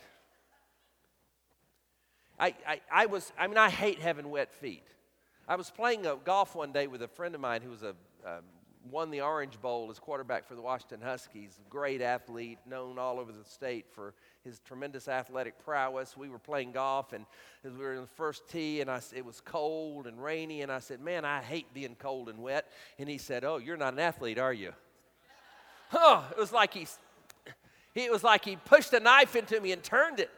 I, 2.40 2.56
I, 2.68 2.82
I 2.92 3.06
was, 3.08 3.32
I 3.38 3.48
mean, 3.48 3.58
I 3.58 3.70
hate 3.70 4.00
having 4.00 4.30
wet 4.30 4.54
feet. 4.54 4.84
I 5.48 5.56
was 5.56 5.70
playing 5.70 6.06
golf 6.26 6.56
one 6.56 6.72
day 6.72 6.88
with 6.88 7.02
a 7.02 7.08
friend 7.08 7.34
of 7.36 7.42
mine 7.42 7.62
who 7.62 7.70
was 7.70 7.84
a, 7.84 7.90
um, 8.26 8.44
won 8.90 9.12
the 9.12 9.22
Orange 9.22 9.60
Bowl 9.62 9.90
as 9.92 10.00
quarterback 10.00 10.48
for 10.48 10.56
the 10.56 10.62
Washington 10.62 11.02
Huskies. 11.02 11.60
Great 11.70 12.02
athlete, 12.02 12.60
known 12.66 12.98
all 12.98 13.20
over 13.20 13.32
the 13.32 13.44
state 13.44 13.86
for 13.92 14.14
his 14.44 14.60
tremendous 14.60 15.08
athletic 15.08 15.64
prowess. 15.64 16.16
We 16.16 16.30
were 16.30 16.40
playing 16.40 16.72
golf, 16.72 17.14
and 17.14 17.26
as 17.64 17.74
we 17.74 17.80
were 17.80 17.96
in 17.96 18.02
the 18.02 18.08
first 18.08 18.48
tee, 18.50 18.82
and 18.82 18.90
I, 18.90 19.02
it 19.16 19.26
was 19.26 19.42
cold 19.42 20.08
and 20.08 20.22
rainy, 20.22 20.62
and 20.62 20.72
I 20.72 20.80
said, 20.80 21.02
"Man, 21.02 21.26
I 21.26 21.42
hate 21.42 21.74
being 21.74 21.96
cold 21.96 22.30
and 22.30 22.40
wet." 22.40 22.72
And 22.98 23.10
he 23.10 23.18
said, 23.18 23.44
"Oh, 23.44 23.58
you're 23.58 23.78
not 23.78 23.94
an 23.94 24.00
athlete, 24.00 24.40
are 24.40 24.54
you?" 24.54 24.74
Huh? 25.90 26.24
It 26.32 26.38
was 26.38 26.52
like 26.52 26.74
he, 26.74 26.86
it 27.96 28.12
was 28.12 28.24
like 28.24 28.44
he 28.44 28.58
pushed 28.58 28.92
a 28.94 29.00
knife 29.00 29.38
into 29.38 29.60
me 29.62 29.72
and 29.72 29.82
turned 29.82 30.20
it. 30.20 30.30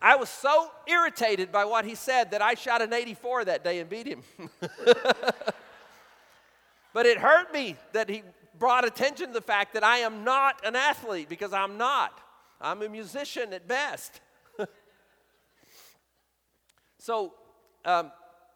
I 0.00 0.16
was 0.16 0.28
so 0.28 0.70
irritated 0.86 1.52
by 1.52 1.64
what 1.64 1.84
he 1.84 1.94
said 1.94 2.32
that 2.32 2.42
I 2.42 2.54
shot 2.54 2.82
an 2.82 2.92
84 2.92 3.46
that 3.46 3.64
day 3.64 3.78
and 3.78 3.88
beat 3.88 4.06
him. 4.06 4.22
but 6.94 7.04
it 7.04 7.18
hurt 7.18 7.52
me 7.52 7.76
that 7.92 8.08
he 8.08 8.22
brought 8.58 8.86
attention 8.86 9.26
to 9.26 9.32
the 9.34 9.42
fact 9.42 9.74
that 9.74 9.84
I 9.84 9.98
am 9.98 10.24
not 10.24 10.64
an 10.64 10.76
athlete 10.76 11.28
because 11.28 11.52
I'm 11.52 11.76
not. 11.76 12.18
I'm 12.60 12.80
a 12.82 12.88
musician 12.88 13.52
at 13.52 13.66
best. 13.66 14.20
so, 16.98 17.34
um, 17.84 18.12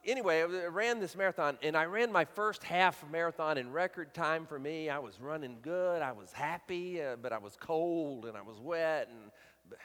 anyway, 0.07 0.43
I 0.43 0.67
ran 0.67 1.01
this 1.01 1.17
marathon, 1.17 1.59
and 1.63 1.77
I 1.77 1.87
ran 1.87 2.13
my 2.13 2.25
first 2.25 2.63
half 2.63 3.05
marathon 3.11 3.59
in 3.59 3.73
record 3.73 4.15
time 4.15 4.47
for 4.47 4.59
me. 4.59 4.89
I 4.89 5.01
was 5.01 5.21
running 5.21 5.59
good, 5.61 6.01
I 6.01 6.13
was 6.13 6.33
happy, 6.33 7.03
uh, 7.03 7.17
but 7.21 7.33
I 7.33 7.39
was 7.39 7.57
cold 7.59 8.25
and 8.25 8.37
I 8.37 8.43
was 8.43 8.61
wet. 8.61 9.09
And 9.09 9.33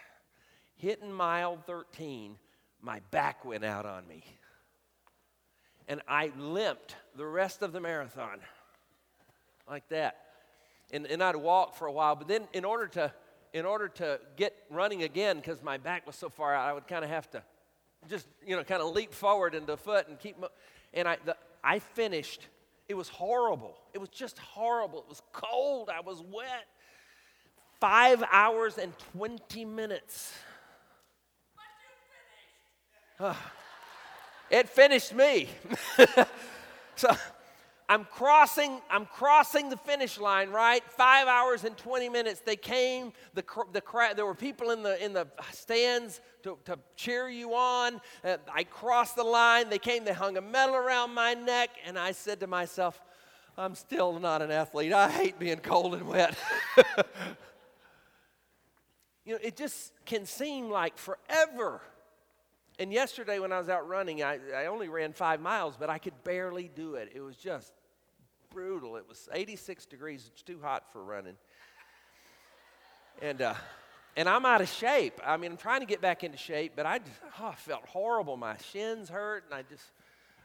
hitting 0.76 1.12
mile 1.12 1.58
13, 1.66 2.38
my 2.82 3.02
back 3.10 3.44
went 3.44 3.66
out 3.66 3.88
on 3.88 4.08
me. 4.08 4.24
And 5.94 6.02
I 6.08 6.32
limped 6.40 6.96
the 7.16 7.26
rest 7.28 7.62
of 7.62 7.72
the 7.72 7.80
marathon 7.80 8.40
like 9.70 9.88
that. 9.90 10.18
And, 10.92 11.06
and 11.06 11.22
I'd 11.22 11.36
walk 11.36 11.76
for 11.76 11.86
a 11.86 11.92
while, 11.92 12.16
but 12.16 12.28
then 12.28 12.48
in 12.52 12.66
order 12.66 12.88
to 12.88 13.14
in 13.54 13.64
order 13.64 13.90
to 13.90 14.20
get 14.36 14.56
running 14.72 15.04
again, 15.04 15.36
because 15.36 15.62
my 15.62 15.78
back 15.78 16.08
was 16.08 16.16
so 16.16 16.30
far 16.30 16.56
out, 16.56 16.68
I 16.68 16.74
would 16.74 16.88
kind 16.88 17.04
of 17.06 17.12
have 17.12 17.30
to 17.30 17.44
just, 18.10 18.26
you 18.44 18.56
know, 18.56 18.64
kind 18.64 18.82
of 18.82 18.96
leap 18.96 19.14
forward 19.14 19.54
into 19.54 19.78
foot 19.78 20.08
and 20.08 20.18
keep. 20.18 20.40
Mo- 20.40 20.50
and 20.96 21.08
I, 21.08 21.20
the, 21.24 21.38
I 21.64 21.78
finished. 21.78 22.48
It 22.90 22.96
was 22.96 23.10
horrible. 23.10 23.78
It 23.94 24.00
was 24.00 24.10
just 24.10 24.40
horrible. 24.40 24.98
It 24.98 25.10
was 25.10 25.22
cold. 25.32 25.92
I 25.92 26.00
was 26.00 26.24
wet. 26.24 26.66
Five 27.80 28.24
hours 28.32 28.80
and 28.80 28.94
20 29.14 29.64
minutes. 29.66 30.34
Uh, 33.20 33.36
it 34.54 34.70
finished 34.70 35.16
me. 35.16 35.50
so 36.96 37.10
I'm 37.90 38.06
crossing, 38.06 38.80
I'm 38.88 39.08
crossing 39.08 39.70
the 39.70 39.78
finish 39.78 40.20
line, 40.20 40.52
right? 40.52 40.84
Five 40.92 41.28
hours 41.28 41.64
and 41.64 41.76
20 41.76 42.08
minutes. 42.10 42.40
They 42.40 42.56
came, 42.56 43.14
the, 43.34 43.44
the 43.72 43.82
crowd, 43.82 44.16
there 44.16 44.28
were 44.28 44.36
people 44.36 44.70
in 44.70 44.84
the, 44.84 45.04
in 45.04 45.14
the 45.14 45.28
stands 45.52 46.22
to, 46.44 46.60
to 46.66 46.78
cheer 46.96 47.30
you 47.30 47.56
on. 47.56 48.00
Uh, 48.24 48.38
I 48.54 48.64
crossed 48.64 49.16
the 49.16 49.24
line. 49.24 49.70
They 49.70 49.80
came, 49.80 50.06
they 50.06 50.14
hung 50.14 50.38
a 50.38 50.42
medal 50.42 50.76
around 50.76 51.16
my 51.16 51.34
neck, 51.34 51.72
and 51.84 51.98
I 51.98 52.12
said 52.12 52.40
to 52.42 52.48
myself, 52.48 53.02
I'm 53.58 53.74
still 53.74 54.20
not 54.20 54.44
an 54.44 54.52
athlete. 54.52 54.94
I 54.94 55.10
hate 55.10 55.40
being 55.40 55.58
cold 55.58 55.96
and 55.96 56.08
wet. 56.08 56.38
you 59.26 59.34
know, 59.34 59.40
it 59.42 59.58
just 59.58 59.94
can 60.06 60.28
seem 60.28 60.70
like 60.70 60.98
forever. 61.00 61.82
And 62.80 62.92
yesterday, 62.92 63.40
when 63.40 63.52
I 63.52 63.60
was 63.60 63.70
out 63.70 63.88
running, 63.88 64.24
I, 64.24 64.40
I 64.56 64.66
only 64.66 64.90
ran 64.90 65.14
five 65.14 65.40
miles, 65.40 65.76
but 65.80 65.90
I 65.90 66.00
could 66.00 66.24
barely 66.24 66.72
do 66.74 66.96
it. 66.96 67.12
It 67.14 67.22
was 67.22 67.36
just 67.36 67.72
brutal. 68.50 68.98
It 68.98 69.08
was 69.08 69.30
86 69.32 69.86
degrees. 69.86 70.30
It's 70.32 70.42
too 70.42 70.60
hot 70.62 70.92
for 70.92 71.04
running. 71.04 71.36
And, 73.22 73.42
uh, 73.42 73.54
and 74.16 74.28
I'm 74.28 74.46
out 74.46 74.62
of 74.62 74.70
shape. 74.70 75.20
I 75.24 75.38
mean, 75.38 75.52
I'm 75.52 75.58
trying 75.58 75.82
to 75.82 75.86
get 75.86 76.02
back 76.02 76.24
into 76.24 76.38
shape, 76.38 76.74
but 76.76 76.86
I 76.86 77.00
just 77.00 77.12
oh, 77.40 77.48
I 77.48 77.56
felt 77.56 77.86
horrible. 77.86 78.38
My 78.38 78.58
shins 78.72 79.10
hurt, 79.10 79.46
and 79.46 79.54
I 79.54 79.64
just, 79.70 79.86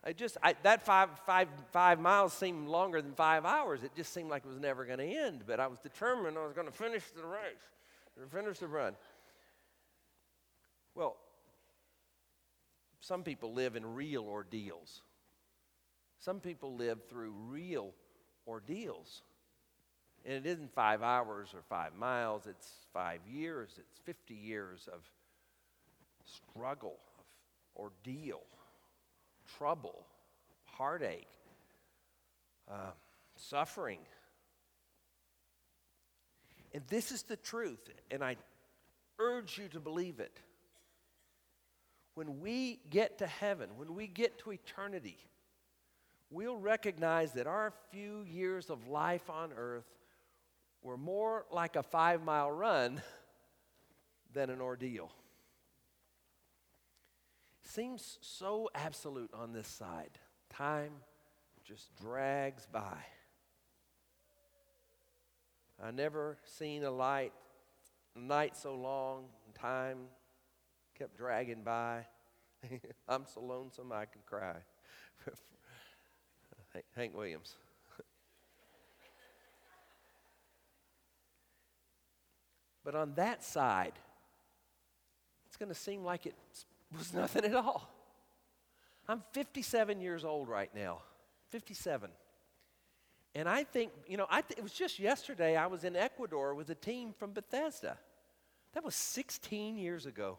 I 0.05 0.13
just, 0.13 0.37
I, 0.43 0.55
that 0.63 0.83
five, 0.83 1.09
five, 1.27 1.49
five 1.73 1.99
miles 1.99 2.35
seemed 2.35 2.69
longer 2.69 3.01
than 3.01 3.15
five 3.15 3.47
hours. 3.47 3.83
It 3.83 3.93
just 3.97 4.13
seemed 4.13 4.31
like 4.31 4.45
it 4.45 4.49
was 4.49 4.61
never 4.61 4.85
going 4.85 4.99
to 4.99 5.05
end. 5.05 5.45
But 5.47 5.61
I 5.61 5.67
was 5.67 5.79
determined 5.79 6.37
I 6.37 6.45
was 6.45 6.53
going 6.53 6.67
to 6.67 6.73
finish 6.73 7.05
the 7.17 7.25
race, 7.25 8.31
finish 8.31 8.59
the 8.59 8.69
run. 8.69 8.95
Well, 10.95 11.17
some 13.09 13.23
people 13.23 13.55
live 13.55 13.75
in 13.75 13.95
real 13.95 14.25
ordeals. 14.25 15.01
Some 16.21 16.41
people 16.41 16.77
live 16.77 16.99
through 17.09 17.31
real 17.49 17.95
ordeals. 18.47 19.23
And 20.27 20.35
it 20.35 20.47
isn't 20.47 20.75
five 20.75 21.03
hours 21.03 21.55
or 21.55 21.63
five 21.71 21.95
miles, 21.95 22.47
it's 22.47 22.71
five 22.93 23.21
years, 23.27 23.71
it's 23.79 23.99
50 24.05 24.35
years 24.35 24.91
of 24.93 25.01
struggle, 26.27 26.99
of 27.19 27.25
ordeal, 27.83 28.43
trouble, 29.57 30.05
heartache, 30.67 31.29
uh, 32.71 32.91
suffering. 33.37 34.01
And 36.75 36.83
this 36.89 37.11
is 37.11 37.23
the 37.23 37.37
truth, 37.37 37.89
and 38.11 38.23
I 38.23 38.37
urge 39.19 39.57
you 39.57 39.69
to 39.69 39.81
believe 39.81 40.21
it 40.21 40.43
when 42.19 42.41
we 42.41 42.81
get 42.91 43.19
to 43.19 43.29
heaven, 43.29 43.71
when 43.77 43.95
we 43.95 44.09
get 44.09 44.41
to 44.41 44.51
eternity, 44.51 45.19
we'll 46.31 46.57
recognize 46.57 47.31
that 47.35 47.47
our 47.47 47.73
few 47.93 48.25
years 48.25 48.71
of 48.71 48.89
life 48.89 49.31
on 49.31 49.53
earth 49.57 49.87
were 50.83 50.97
more 50.97 51.47
like 51.53 51.77
a 51.77 51.83
five 51.85 52.25
mile 52.25 52.51
run 52.51 53.01
than 54.33 54.51
an 54.51 54.61
ordeal. 54.61 55.13
Seems 57.63 58.19
so 58.21 58.69
absolute 58.75 59.31
on 59.33 59.53
this 59.53 59.69
side. 59.69 60.19
Time 60.51 60.91
just 61.65 61.95
drags 62.03 62.67
by. 62.67 62.99
I 65.81 65.93
never 65.93 66.37
seen 66.43 66.83
a 66.83 66.91
light, 66.91 67.33
a 68.17 68.19
night 68.19 68.57
so 68.57 68.75
long, 68.75 69.27
time 69.55 69.99
kept 70.99 71.17
dragging 71.17 71.63
by. 71.63 72.05
I'm 73.09 73.25
so 73.33 73.41
lonesome 73.41 73.93
I 73.93 74.05
could 74.07 74.27
cry. 74.27 74.57
Hank 76.97 77.17
Williams. 77.17 77.55
but 82.85 82.95
on 82.95 83.15
that 83.15 83.45
side, 83.45 83.93
it's 85.47 85.57
going 85.57 85.69
to 85.71 85.75
seem 85.75 86.05
like 86.05 86.27
it 86.27 86.35
was 86.97 87.15
nothing 87.15 87.45
at 87.45 87.55
all. 87.55 87.89
I'm 89.09 89.23
57 89.33 90.01
years 90.01 90.25
old 90.25 90.49
right 90.49 90.71
now. 90.75 91.03
57. 91.51 92.11
And 93.35 93.49
I 93.49 93.65
think, 93.65 93.93
you 94.07 94.17
know, 94.17 94.27
I 94.29 94.41
th- 94.43 94.59
it 94.59 94.63
was 94.63 94.73
just 94.73 94.99
yesterday 94.99 95.57
I 95.57 95.67
was 95.67 95.85
in 95.85 95.97
Ecuador 95.97 96.55
with 96.55 96.69
a 96.71 96.75
team 96.75 97.15
from 97.17 97.33
Bethesda. 97.33 97.97
That 98.75 98.85
was 98.85 98.95
16 98.95 99.79
years 99.79 100.07
ago. 100.07 100.39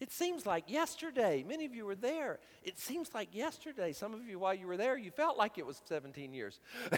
It 0.00 0.10
seems 0.10 0.46
like 0.46 0.70
yesterday. 0.70 1.44
Many 1.46 1.66
of 1.66 1.74
you 1.74 1.84
were 1.84 1.94
there. 1.94 2.38
It 2.62 2.78
seems 2.78 3.12
like 3.14 3.34
yesterday. 3.34 3.92
Some 3.92 4.14
of 4.14 4.26
you, 4.26 4.38
while 4.38 4.54
you 4.54 4.66
were 4.66 4.78
there, 4.78 4.96
you 4.96 5.10
felt 5.10 5.36
like 5.36 5.58
it 5.58 5.66
was 5.66 5.82
17 5.84 6.32
years. 6.32 6.58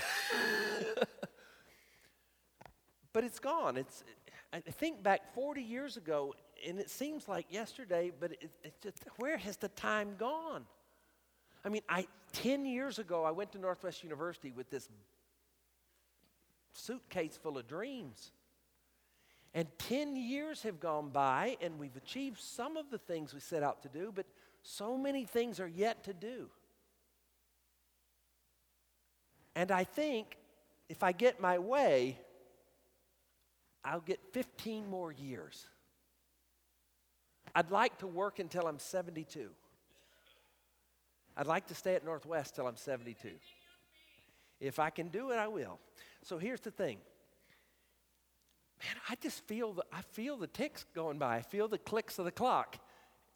but 3.13 3.25
it's 3.25 3.41
gone. 3.41 3.77
It's, 3.77 4.05
I 4.53 4.61
think 4.61 5.03
back 5.03 5.35
40 5.35 5.63
years 5.63 5.97
ago, 5.97 6.35
and 6.67 6.79
it 6.79 6.91
seems 6.91 7.27
like 7.27 7.47
yesterday, 7.51 8.13
but 8.19 8.33
it, 8.33 8.51
it 8.63 8.75
just, 8.81 8.99
where 9.17 9.37
has 9.37 9.57
the 9.57 9.69
time 9.69 10.15
gone? 10.17 10.65
I 11.65 11.71
mean, 11.71 11.83
I, 11.89 12.07
10 12.35 12.65
years 12.65 13.01
ago, 13.01 13.25
I 13.25 13.33
went 13.33 13.51
to 13.53 13.59
Northwest 13.59 14.05
University 14.05 14.53
with 14.53 14.71
this 14.71 14.89
suitcase 16.73 17.39
full 17.43 17.59
of 17.59 17.67
dreams. 17.67 18.31
And 19.55 19.69
10 19.79 20.17
years 20.17 20.63
have 20.63 20.81
gone 20.81 21.11
by, 21.11 21.57
and 21.61 21.79
we've 21.79 21.97
achieved 21.97 22.41
some 22.41 22.77
of 22.77 22.91
the 22.91 22.99
things 22.99 23.35
we 23.35 23.41
set 23.41 23.63
out 23.63 23.83
to 23.83 23.89
do, 23.89 24.11
but 24.15 24.27
so 24.63 24.97
many 24.97 25.25
things 25.25 25.61
are 25.61 25.69
yet 25.69 26.05
to 26.05 26.15
do. 26.15 26.49
And 29.55 29.71
I 29.71 29.85
think 29.85 30.39
if 30.89 31.03
I 31.03 31.13
get 31.13 31.41
my 31.41 31.59
way, 31.59 32.19
I'll 33.85 34.01
get 34.01 34.21
15 34.33 34.89
more 34.89 35.13
years. 35.13 35.67
I'd 37.55 37.71
like 37.71 37.99
to 37.99 38.07
work 38.07 38.39
until 38.39 38.67
I'm 38.67 38.79
72. 38.79 39.51
I'd 41.37 41.47
like 41.47 41.67
to 41.67 41.75
stay 41.75 41.95
at 41.95 42.05
Northwest 42.05 42.55
till 42.55 42.67
I'm 42.67 42.77
72. 42.77 43.29
If 44.61 44.79
I 44.79 44.91
can 44.91 45.09
do 45.09 45.31
it, 45.31 45.37
I 45.37 45.49
will. 45.49 45.79
So 46.23 46.39
here's 46.39 46.61
the 46.61 46.71
thing 46.71 46.99
man, 48.85 48.97
I 49.09 49.15
just 49.17 49.47
feel 49.47 49.73
the, 49.73 49.85
I 49.93 50.03
feel 50.13 50.37
the 50.37 50.47
ticks 50.47 50.85
going 50.95 51.19
by. 51.19 51.37
I 51.37 51.43
feel 51.43 51.69
the 51.69 51.79
clicks 51.79 52.19
of 52.19 52.25
the 52.25 52.31
clock 52.31 52.79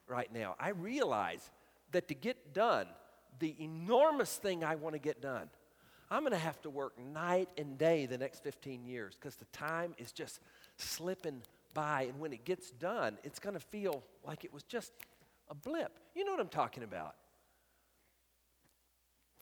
right 0.06 0.32
now. 0.32 0.56
I 0.59 0.70
realize 0.70 1.50
that 1.92 2.09
to 2.09 2.14
get 2.14 2.54
done, 2.54 2.87
the 3.38 3.54
enormous 3.61 4.35
thing 4.37 4.64
I 4.64 4.74
want 4.76 4.94
to 4.94 4.98
get 4.98 5.20
done, 5.20 5.48
I'm 6.11 6.20
going 6.20 6.32
to 6.32 6.38
have 6.38 6.61
to 6.62 6.70
work 6.70 6.98
night 6.98 7.48
and 7.59 7.76
day 7.76 8.06
the 8.06 8.18
next 8.18 8.42
15 8.42 8.85
years 8.85 9.16
because 9.20 9.37
the 9.37 9.46
time 9.46 9.94
is 9.98 10.12
just 10.12 10.40
slipping 10.76 11.42
by. 11.74 12.02
And 12.02 12.20
when 12.20 12.32
it 12.32 12.44
gets 12.44 12.70
done, 12.70 13.18
it's 13.24 13.38
going 13.38 13.54
to 13.54 13.61
feel 13.61 14.04
like 14.24 14.44
it 14.44 14.52
was 14.52 14.62
just 14.62 14.92
a 15.48 15.54
blip. 15.54 15.98
You 16.14 16.24
know 16.24 16.32
what 16.32 16.40
I'm 16.40 16.48
talking 16.48 16.82
about? 16.82 17.14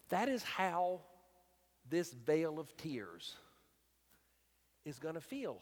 That 0.08 0.28
is 0.28 0.42
how 0.42 1.00
this 1.88 2.12
vale 2.12 2.58
of 2.58 2.74
tears 2.76 3.34
is 4.84 4.98
going 4.98 5.14
to 5.14 5.20
feel 5.20 5.58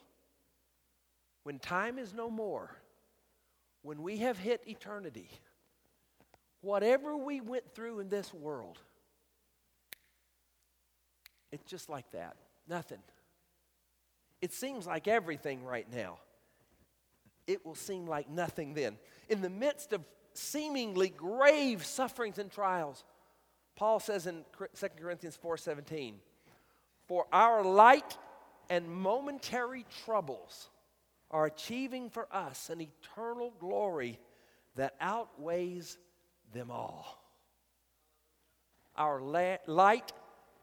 when 1.44 1.59
time 1.59 1.98
is 1.98 2.14
no 2.14 2.31
more, 2.31 2.70
when 3.83 4.02
we 4.02 4.18
have 4.18 4.38
hit 4.38 4.62
eternity, 4.66 5.28
whatever 6.61 7.16
we 7.16 7.40
went 7.40 7.74
through 7.74 8.00
in 8.00 8.09
this 8.09 8.33
world, 8.33 8.78
it's 11.50 11.68
just 11.68 11.88
like 11.88 12.11
that. 12.12 12.37
Nothing. 12.68 13.02
It 14.40 14.52
seems 14.52 14.87
like 14.87 15.07
everything 15.09 15.64
right 15.64 15.87
now. 15.92 16.18
It 17.46 17.66
will 17.66 17.74
seem 17.74 18.07
like 18.07 18.31
nothing 18.31 18.74
then. 18.74 18.98
In 19.28 19.42
the 19.42 19.50
midst 19.50 19.92
of 19.92 20.05
seemingly 20.35 21.11
grave 21.11 21.85
sufferings 21.85 22.38
and 22.38 22.50
trials, 22.50 23.05
Paul 23.74 24.00
says 24.00 24.26
in 24.26 24.44
2 24.74 24.96
Corinthians 24.96 25.37
4:17, 25.37 26.20
"For 27.07 27.26
our 27.33 27.62
light 27.62 28.16
and 28.70 28.88
momentary 28.88 29.85
troubles 30.05 30.70
are 31.33 31.47
achieving 31.47 32.11
for 32.11 32.29
us 32.31 32.71
an 32.71 32.81
eternal 32.81 33.55
glory 33.59 34.18
that 34.77 34.95
outweighs 35.01 35.99
them 36.53 36.71
all. 36.71 37.18
Our 38.97 39.21
la- 39.21 39.57
light 39.66 40.12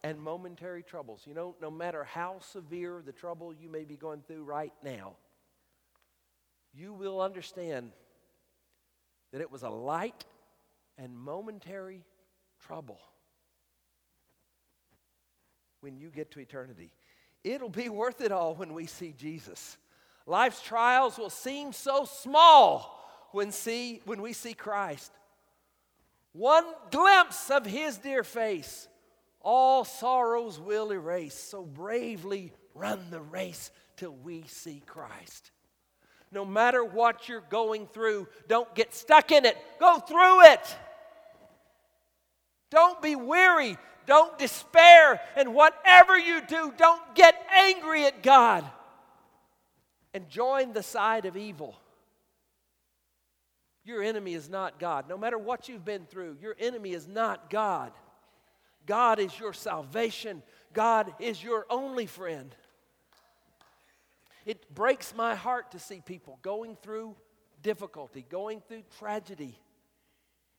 and 0.04 0.20
momentary 0.20 0.84
troubles. 0.84 1.24
You 1.26 1.34
know, 1.34 1.56
no 1.62 1.72
matter 1.72 2.04
how 2.04 2.40
severe 2.40 3.02
the 3.04 3.12
trouble 3.12 3.54
you 3.54 3.70
may 3.70 3.84
be 3.84 3.96
going 3.96 4.22
through 4.22 4.44
right 4.44 4.74
now, 4.84 5.16
you 6.74 6.94
will 6.94 7.20
understand 7.20 7.92
that 9.32 9.42
it 9.42 9.52
was 9.52 9.64
a 9.64 9.70
light 9.70 10.26
and 10.98 11.18
momentary 11.18 12.04
trouble 12.60 13.00
when 15.82 15.98
you 15.98 16.10
get 16.10 16.32
to 16.32 16.40
eternity. 16.40 16.92
It'll 17.44 17.70
be 17.70 17.90
worth 17.90 18.22
it 18.22 18.32
all 18.32 18.56
when 18.56 18.74
we 18.74 18.86
see 18.86 19.14
Jesus. 19.18 19.78
Life's 20.30 20.62
trials 20.62 21.18
will 21.18 21.32
seem 21.32 21.74
so 21.74 22.06
small 22.06 22.96
when, 23.32 23.52
see, 23.52 24.00
when 24.06 24.22
we 24.22 24.32
see 24.32 24.54
Christ. 24.54 25.12
One 26.34 26.66
glimpse 26.92 27.50
of 27.50 27.66
his 27.66 27.98
dear 27.98 28.24
face, 28.24 28.88
all 29.42 29.84
sorrows 29.84 30.60
will 30.60 30.92
erase. 30.92 31.34
So 31.34 31.64
bravely 31.64 32.54
run 32.76 33.00
the 33.10 33.22
race 33.22 33.72
till 33.98 34.14
we 34.24 34.44
see 34.46 34.84
Christ. 34.86 35.50
No 36.32 36.46
matter 36.46 36.84
what 36.84 37.28
you're 37.28 37.42
going 37.50 37.88
through, 37.88 38.28
don't 38.48 38.74
get 38.76 38.94
stuck 38.94 39.32
in 39.32 39.46
it. 39.46 39.58
Go 39.80 39.98
through 39.98 40.44
it. 40.44 40.78
Don't 42.70 43.02
be 43.02 43.16
weary. 43.16 43.78
Don't 44.06 44.38
despair. 44.38 45.20
And 45.36 45.56
whatever 45.56 46.16
you 46.20 46.42
do, 46.48 46.72
don't 46.78 47.16
get 47.16 47.34
angry 47.52 48.06
at 48.06 48.22
God 48.22 48.64
and 50.14 50.30
join 50.30 50.74
the 50.74 50.84
side 50.84 51.26
of 51.26 51.38
evil. 51.38 51.76
Your 53.84 54.04
enemy 54.04 54.34
is 54.34 54.50
not 54.50 54.80
God. 54.80 55.08
No 55.10 55.18
matter 55.18 55.38
what 55.38 55.68
you've 55.70 55.86
been 55.86 56.06
through, 56.06 56.38
your 56.42 56.56
enemy 56.60 56.92
is 56.92 57.08
not 57.08 57.50
God. 57.50 57.92
God 58.86 59.20
is 59.20 59.38
your 59.40 59.54
salvation, 59.54 60.42
God 60.74 61.14
is 61.20 61.44
your 61.44 61.66
only 61.70 62.06
friend. 62.06 62.56
It 64.46 64.74
breaks 64.74 65.14
my 65.16 65.36
heart 65.36 65.72
to 65.72 65.80
see 65.80 66.02
people 66.04 66.40
going 66.42 66.76
through 66.82 67.16
difficulty, 67.62 68.26
going 68.30 68.62
through 68.68 68.84
tragedy, 68.98 69.60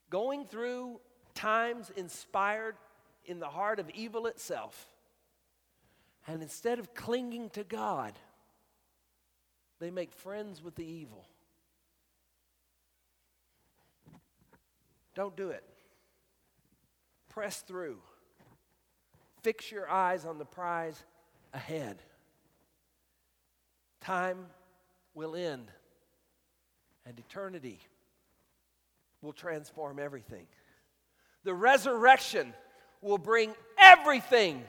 going 0.09 0.45
through 0.45 0.99
times 1.33 1.91
inspired 1.97 2.75
in 3.25 3.39
the 3.39 3.49
heart 3.49 3.79
of 3.79 3.89
evil 3.89 4.27
itself. 4.27 4.87
And 6.27 6.41
instead 6.41 6.79
of 6.79 6.93
clinging 6.93 7.49
to 7.51 7.63
God, 7.63 8.13
they 9.81 9.89
make 9.89 10.13
friends 10.13 10.63
with 10.63 10.75
the 10.75 10.85
evil. 10.85 11.25
Don't 15.15 15.35
do 15.35 15.49
it. 15.49 15.63
Press 17.29 17.61
through. 17.61 17.97
Fix 19.41 19.71
your 19.71 19.89
eyes 19.89 20.23
on 20.23 20.37
the 20.37 20.45
prize 20.45 21.03
ahead. 21.51 21.97
Time 24.01 24.45
will 25.15 25.35
end, 25.35 25.71
and 27.07 27.17
eternity 27.17 27.79
will 29.23 29.33
transform 29.33 29.97
everything. 29.97 30.45
The 31.43 31.55
resurrection 31.55 32.53
will 33.01 33.17
bring 33.17 33.55
everything 33.79 34.63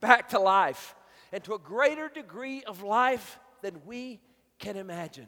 back 0.00 0.30
to 0.30 0.40
life 0.40 0.96
and 1.32 1.44
to 1.44 1.54
a 1.54 1.58
greater 1.58 2.08
degree 2.08 2.64
of 2.64 2.82
life 2.82 3.38
than 3.62 3.80
we 3.86 4.18
can 4.60 4.76
imagine. 4.76 5.26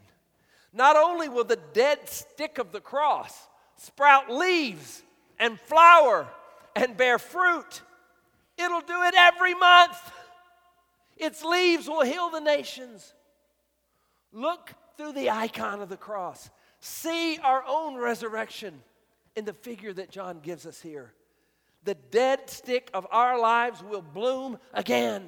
Not 0.71 0.95
only 0.95 1.27
will 1.27 1.43
the 1.43 1.59
dead 1.73 2.07
stick 2.07 2.57
of 2.57 2.71
the 2.71 2.79
cross 2.79 3.47
sprout 3.75 4.31
leaves 4.31 5.03
and 5.37 5.59
flower 5.59 6.27
and 6.75 6.95
bear 6.95 7.19
fruit, 7.19 7.81
it'll 8.57 8.81
do 8.81 9.03
it 9.03 9.13
every 9.15 9.53
month. 9.53 9.97
Its 11.17 11.43
leaves 11.43 11.87
will 11.87 12.03
heal 12.03 12.29
the 12.29 12.39
nations. 12.39 13.13
Look 14.31 14.73
through 14.97 15.13
the 15.13 15.29
icon 15.29 15.81
of 15.81 15.89
the 15.89 15.97
cross. 15.97 16.49
See 16.79 17.37
our 17.39 17.63
own 17.67 17.95
resurrection 17.95 18.81
in 19.35 19.45
the 19.45 19.53
figure 19.53 19.93
that 19.93 20.11
John 20.11 20.39
gives 20.39 20.65
us 20.65 20.81
here. 20.81 21.13
The 21.83 21.95
dead 21.95 22.49
stick 22.49 22.89
of 22.93 23.05
our 23.11 23.39
lives 23.39 23.83
will 23.83 24.01
bloom 24.01 24.57
again. 24.73 25.27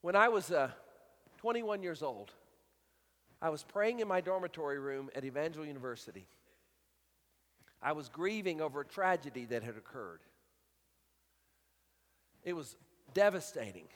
When 0.00 0.14
I 0.14 0.28
was 0.28 0.50
uh, 0.50 0.70
21 1.44 1.82
years 1.82 2.02
old, 2.02 2.30
I 3.42 3.50
was 3.50 3.62
praying 3.62 4.00
in 4.00 4.08
my 4.08 4.22
dormitory 4.22 4.78
room 4.78 5.10
at 5.14 5.26
Evangel 5.26 5.66
University. 5.66 6.26
I 7.82 7.92
was 7.92 8.08
grieving 8.08 8.62
over 8.62 8.80
a 8.80 8.84
tragedy 8.86 9.44
that 9.50 9.62
had 9.62 9.76
occurred. 9.76 10.20
It 12.44 12.54
was 12.54 12.74
devastating. 13.12 13.88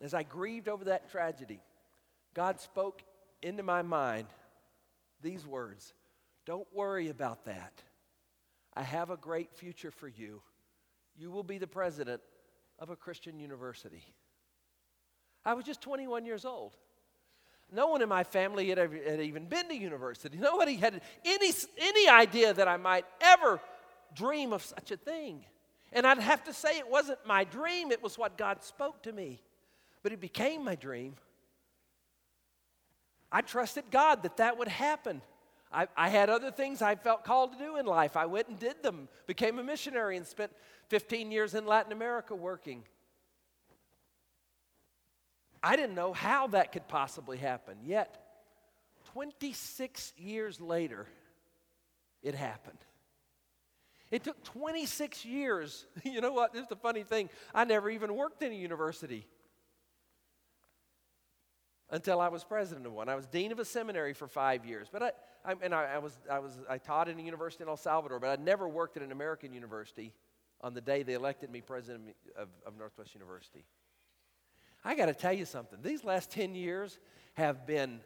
As 0.00 0.14
I 0.14 0.22
grieved 0.22 0.66
over 0.66 0.86
that 0.86 1.10
tragedy, 1.10 1.60
God 2.32 2.58
spoke 2.58 3.02
into 3.42 3.62
my 3.62 3.82
mind 3.82 4.28
these 5.20 5.46
words 5.46 5.92
Don't 6.46 6.68
worry 6.72 7.10
about 7.10 7.44
that. 7.44 7.82
I 8.72 8.82
have 8.82 9.10
a 9.10 9.18
great 9.18 9.52
future 9.52 9.90
for 9.90 10.08
you. 10.08 10.40
You 11.18 11.30
will 11.30 11.42
be 11.42 11.58
the 11.58 11.66
president 11.66 12.22
of 12.78 12.88
a 12.88 12.96
Christian 12.96 13.38
university. 13.38 14.06
I 15.44 15.54
was 15.54 15.64
just 15.64 15.80
21 15.80 16.24
years 16.24 16.44
old. 16.44 16.76
No 17.70 17.88
one 17.88 18.00
in 18.00 18.08
my 18.08 18.24
family 18.24 18.68
had, 18.68 18.78
ever, 18.78 18.96
had 18.96 19.20
even 19.20 19.46
been 19.46 19.68
to 19.68 19.74
university. 19.76 20.38
Nobody 20.40 20.76
had 20.76 21.00
any, 21.24 21.50
any 21.78 22.08
idea 22.08 22.54
that 22.54 22.68
I 22.68 22.76
might 22.76 23.04
ever 23.20 23.60
dream 24.14 24.52
of 24.52 24.62
such 24.62 24.90
a 24.90 24.96
thing. 24.96 25.44
And 25.92 26.06
I'd 26.06 26.18
have 26.18 26.44
to 26.44 26.52
say 26.52 26.78
it 26.78 26.90
wasn't 26.90 27.18
my 27.26 27.44
dream, 27.44 27.92
it 27.92 28.02
was 28.02 28.18
what 28.18 28.36
God 28.36 28.62
spoke 28.62 29.02
to 29.02 29.12
me 29.12 29.40
but 30.02 30.12
it 30.12 30.20
became 30.20 30.64
my 30.64 30.74
dream. 30.74 31.16
I 33.30 33.42
trusted 33.42 33.84
God 33.90 34.22
that 34.22 34.38
that 34.38 34.56
would 34.58 34.68
happen. 34.68 35.20
I, 35.70 35.86
I, 35.96 36.08
had 36.08 36.30
other 36.30 36.50
things 36.50 36.80
I 36.80 36.94
felt 36.94 37.24
called 37.24 37.52
to 37.52 37.58
do 37.58 37.76
in 37.76 37.84
life. 37.84 38.16
I 38.16 38.24
went 38.24 38.48
and 38.48 38.58
did 38.58 38.82
them, 38.82 39.08
became 39.26 39.58
a 39.58 39.62
missionary, 39.62 40.16
and 40.16 40.26
spent 40.26 40.50
15 40.88 41.30
years 41.30 41.54
in 41.54 41.66
Latin 41.66 41.92
America 41.92 42.34
working. 42.34 42.84
I 45.62 45.76
didn't 45.76 45.94
know 45.94 46.12
how 46.12 46.48
that 46.48 46.72
could 46.72 46.88
possibly 46.88 47.36
happen. 47.36 47.78
Yet, 47.84 48.22
26 49.12 50.12
years 50.16 50.60
later, 50.60 51.06
it 52.22 52.34
happened. 52.34 52.78
It 54.10 54.24
took 54.24 54.42
26 54.44 55.24
years. 55.24 55.86
You 56.04 56.20
know 56.20 56.32
what? 56.32 56.52
This 56.52 56.62
is 56.62 56.68
the 56.68 56.76
funny 56.76 57.02
thing. 57.02 57.28
I 57.54 57.64
never 57.64 57.90
even 57.90 58.14
worked 58.14 58.42
in 58.42 58.52
a 58.52 58.54
university 58.54 59.26
until 61.90 62.20
I 62.20 62.28
was 62.28 62.44
president 62.44 62.86
of 62.86 62.92
one. 62.92 63.08
I 63.08 63.14
was 63.14 63.26
dean 63.26 63.52
of 63.52 63.58
a 63.58 63.64
seminary 63.64 64.12
for 64.12 64.26
five 64.26 64.64
years, 64.64 64.88
but 64.90 65.02
I, 65.02 65.12
I 65.44 65.54
and 65.62 65.74
I, 65.74 65.94
I, 65.94 65.98
was, 65.98 66.18
I 66.30 66.38
was 66.38 66.58
I 66.68 66.78
taught 66.78 67.08
in 67.08 67.18
a 67.18 67.22
university 67.22 67.62
in 67.62 67.68
El 67.68 67.76
Salvador, 67.76 68.18
but 68.18 68.38
I 68.38 68.42
never 68.42 68.68
worked 68.68 68.96
at 68.96 69.02
an 69.02 69.12
American 69.12 69.52
university 69.52 70.12
on 70.60 70.74
the 70.74 70.80
day 70.80 71.02
they 71.02 71.14
elected 71.14 71.50
me 71.50 71.60
president 71.60 72.14
of, 72.36 72.48
of 72.66 72.76
Northwest 72.76 73.14
University. 73.14 73.64
I 74.84 74.94
got 74.94 75.06
to 75.06 75.14
tell 75.14 75.32
you 75.32 75.44
something. 75.44 75.78
These 75.82 76.04
last 76.04 76.30
ten 76.30 76.54
years 76.54 76.98
have 77.34 77.66
been 77.66 78.00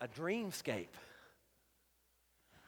a 0.00 0.08
dreamscape. 0.08 0.88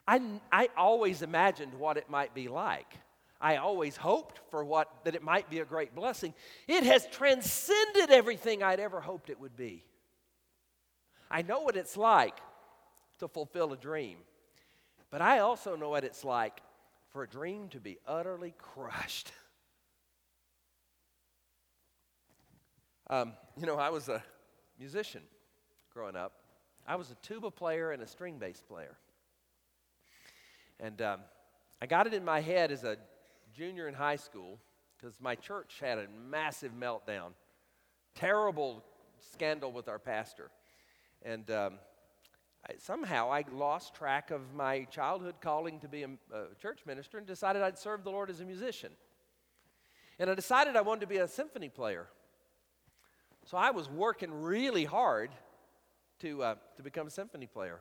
I, 0.06 0.20
I 0.52 0.68
always 0.76 1.22
imagined 1.22 1.74
what 1.74 1.96
it 1.96 2.10
might 2.10 2.34
be 2.34 2.48
like. 2.48 2.98
I 3.40 3.56
always 3.56 3.96
hoped 3.96 4.40
for 4.50 4.64
what 4.64 4.88
that 5.04 5.14
it 5.14 5.22
might 5.22 5.50
be 5.50 5.58
a 5.58 5.64
great 5.64 5.94
blessing. 5.94 6.32
It 6.66 6.84
has 6.84 7.06
transcended 7.08 8.10
everything 8.10 8.62
I'd 8.62 8.80
ever 8.80 9.00
hoped 9.00 9.28
it 9.28 9.40
would 9.40 9.56
be. 9.56 9.84
I 11.30 11.42
know 11.42 11.60
what 11.60 11.76
it's 11.76 11.96
like 11.96 12.38
to 13.18 13.28
fulfill 13.28 13.72
a 13.72 13.76
dream, 13.76 14.18
but 15.10 15.20
I 15.20 15.40
also 15.40 15.76
know 15.76 15.90
what 15.90 16.04
it's 16.04 16.24
like 16.24 16.60
for 17.10 17.22
a 17.22 17.28
dream 17.28 17.68
to 17.70 17.80
be 17.80 17.98
utterly 18.06 18.54
crushed. 18.58 19.32
Um, 23.10 23.34
you 23.58 23.66
know, 23.66 23.76
I 23.76 23.90
was 23.90 24.08
a 24.08 24.22
musician 24.78 25.22
growing 25.92 26.16
up. 26.16 26.32
I 26.86 26.96
was 26.96 27.10
a 27.10 27.14
tuba 27.16 27.50
player 27.50 27.92
and 27.92 28.02
a 28.02 28.06
string 28.06 28.38
bass 28.38 28.62
player. 28.66 28.96
And 30.80 31.00
um, 31.02 31.20
I 31.82 31.86
got 31.86 32.06
it 32.06 32.14
in 32.14 32.24
my 32.24 32.40
head 32.40 32.72
as 32.72 32.82
a 32.82 32.96
junior 33.54 33.88
in 33.88 33.94
high 33.94 34.16
school 34.16 34.58
because 34.96 35.20
my 35.20 35.34
church 35.34 35.76
had 35.80 35.98
a 35.98 36.06
massive 36.30 36.72
meltdown, 36.72 37.32
terrible 38.14 38.82
scandal 39.20 39.70
with 39.70 39.88
our 39.88 39.98
pastor. 39.98 40.50
And 41.22 41.50
um, 41.50 41.74
I, 42.66 42.74
somehow 42.78 43.30
I 43.30 43.44
lost 43.52 43.94
track 43.94 44.30
of 44.30 44.54
my 44.54 44.84
childhood 44.84 45.36
calling 45.42 45.78
to 45.80 45.88
be 45.88 46.04
a, 46.04 46.08
a 46.32 46.54
church 46.60 46.80
minister 46.86 47.18
and 47.18 47.26
decided 47.26 47.60
I'd 47.60 47.78
serve 47.78 48.02
the 48.02 48.10
Lord 48.10 48.30
as 48.30 48.40
a 48.40 48.44
musician. 48.44 48.92
And 50.18 50.30
I 50.30 50.34
decided 50.34 50.74
I 50.74 50.80
wanted 50.80 51.02
to 51.02 51.06
be 51.06 51.18
a 51.18 51.28
symphony 51.28 51.68
player. 51.68 52.06
So 53.44 53.58
I 53.58 53.70
was 53.70 53.88
working 53.88 54.42
really 54.42 54.84
hard 54.84 55.30
to, 56.20 56.42
uh, 56.42 56.54
to 56.76 56.82
become 56.82 57.06
a 57.06 57.10
symphony 57.10 57.46
player. 57.46 57.80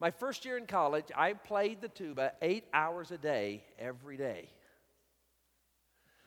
My 0.00 0.10
first 0.10 0.44
year 0.44 0.58
in 0.58 0.66
college, 0.66 1.06
I 1.14 1.32
played 1.32 1.80
the 1.80 1.88
tuba 1.88 2.32
eight 2.42 2.64
hours 2.74 3.12
a 3.12 3.18
day, 3.18 3.64
every 3.78 4.16
day. 4.16 4.50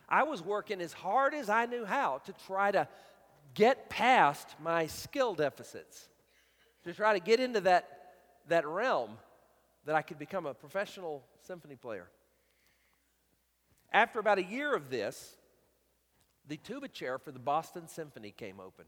I 0.07 0.23
was 0.23 0.41
working 0.41 0.81
as 0.81 0.93
hard 0.93 1.33
as 1.33 1.49
I 1.49 1.65
knew 1.65 1.85
how 1.85 2.21
to 2.25 2.33
try 2.47 2.71
to 2.71 2.87
get 3.53 3.89
past 3.89 4.47
my 4.61 4.87
skill 4.87 5.35
deficits 5.35 6.07
to 6.83 6.93
try 6.93 7.13
to 7.13 7.19
get 7.19 7.39
into 7.39 7.61
that, 7.61 8.13
that 8.47 8.65
realm 8.65 9.17
that 9.85 9.95
I 9.95 10.01
could 10.01 10.17
become 10.17 10.45
a 10.45 10.53
professional 10.53 11.23
symphony 11.41 11.75
player. 11.75 12.07
After 13.91 14.19
about 14.19 14.39
a 14.39 14.43
year 14.43 14.73
of 14.73 14.89
this, 14.89 15.35
the 16.49 16.57
tuba 16.57 16.87
chair 16.87 17.17
for 17.17 17.31
the 17.31 17.39
Boston 17.39 17.87
Symphony 17.87 18.31
came 18.31 18.59
open. 18.59 18.85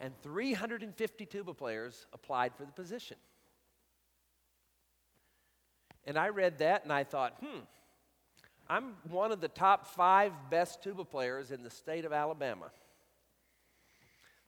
And 0.00 0.14
350 0.22 1.26
tuba 1.26 1.54
players 1.54 2.06
applied 2.12 2.56
for 2.56 2.64
the 2.64 2.72
position. 2.72 3.18
And 6.04 6.18
I 6.18 6.30
read 6.30 6.58
that 6.58 6.82
and 6.82 6.92
I 6.92 7.04
thought, 7.04 7.36
hmm, 7.40 7.60
I'm 8.68 8.94
one 9.10 9.30
of 9.30 9.40
the 9.40 9.48
top 9.48 9.86
five 9.86 10.32
best 10.50 10.82
tuba 10.82 11.04
players 11.04 11.52
in 11.52 11.62
the 11.62 11.70
state 11.70 12.04
of 12.04 12.12
Alabama. 12.12 12.70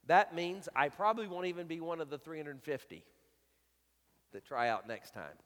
That 0.07 0.35
means 0.35 0.69
I 0.75 0.89
probably 0.89 1.29
won't 1.29 1.47
even 1.47 1.67
be 1.67 1.81
one 1.81 2.01
of 2.01 2.11
the 2.11 2.19
350 2.19 3.05
that 4.33 4.45
try 4.45 4.69
out 4.71 4.89
next 4.89 5.15
time. 5.15 5.37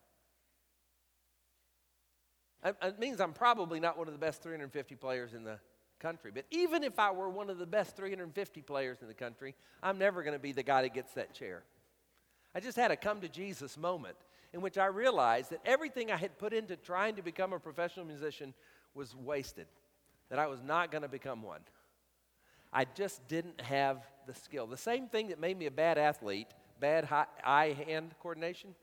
It 2.64 2.98
means 2.98 3.20
I'm 3.20 3.32
probably 3.32 3.78
not 3.78 3.98
one 3.98 4.08
of 4.08 4.14
the 4.14 4.18
best 4.18 4.42
350 4.42 4.94
players 4.96 5.34
in 5.34 5.44
the 5.44 5.58
country. 5.98 6.30
But 6.34 6.44
even 6.50 6.84
if 6.84 6.98
I 6.98 7.10
were 7.10 7.28
one 7.28 7.50
of 7.50 7.58
the 7.58 7.66
best 7.66 7.96
350 7.96 8.62
players 8.62 8.98
in 9.02 9.08
the 9.08 9.14
country, 9.14 9.54
I'm 9.82 9.98
never 9.98 10.22
going 10.22 10.34
to 10.34 10.38
be 10.38 10.52
the 10.52 10.62
guy 10.62 10.82
that 10.82 10.94
gets 10.94 11.12
that 11.14 11.34
chair. 11.34 11.62
I 12.54 12.60
just 12.60 12.76
had 12.76 12.90
a 12.90 12.96
come 12.96 13.20
to 13.20 13.28
Jesus 13.28 13.76
moment 13.76 14.16
in 14.52 14.60
which 14.60 14.78
I 14.78 14.86
realized 14.86 15.50
that 15.50 15.60
everything 15.64 16.10
I 16.10 16.16
had 16.16 16.38
put 16.38 16.52
into 16.52 16.76
trying 16.76 17.16
to 17.16 17.22
become 17.22 17.52
a 17.52 17.58
professional 17.58 18.06
musician 18.06 18.54
was 18.94 19.14
wasted, 19.14 19.66
that 20.30 20.38
I 20.38 20.46
was 20.46 20.62
not 20.62 20.90
going 20.90 21.02
to 21.02 21.08
become 21.08 21.42
one. 21.42 21.60
I 22.72 22.84
just 22.84 23.26
didn't 23.28 23.60
have 23.60 23.98
the 24.26 24.34
skill. 24.34 24.66
The 24.66 24.76
same 24.76 25.08
thing 25.08 25.28
that 25.28 25.40
made 25.40 25.58
me 25.58 25.66
a 25.66 25.70
bad 25.70 25.98
athlete, 25.98 26.48
bad 26.80 27.08
eye 27.44 27.76
hand 27.86 28.14
coordination, 28.20 28.74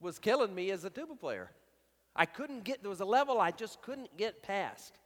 was 0.00 0.18
killing 0.18 0.54
me 0.54 0.70
as 0.70 0.84
a 0.84 0.90
tuba 0.90 1.14
player. 1.14 1.50
I 2.14 2.26
couldn't 2.26 2.64
get, 2.64 2.82
there 2.82 2.90
was 2.90 3.00
a 3.00 3.06
level 3.06 3.40
I 3.40 3.50
just 3.50 3.80
couldn't 3.82 4.16
get 4.16 4.42
past. 4.42 4.98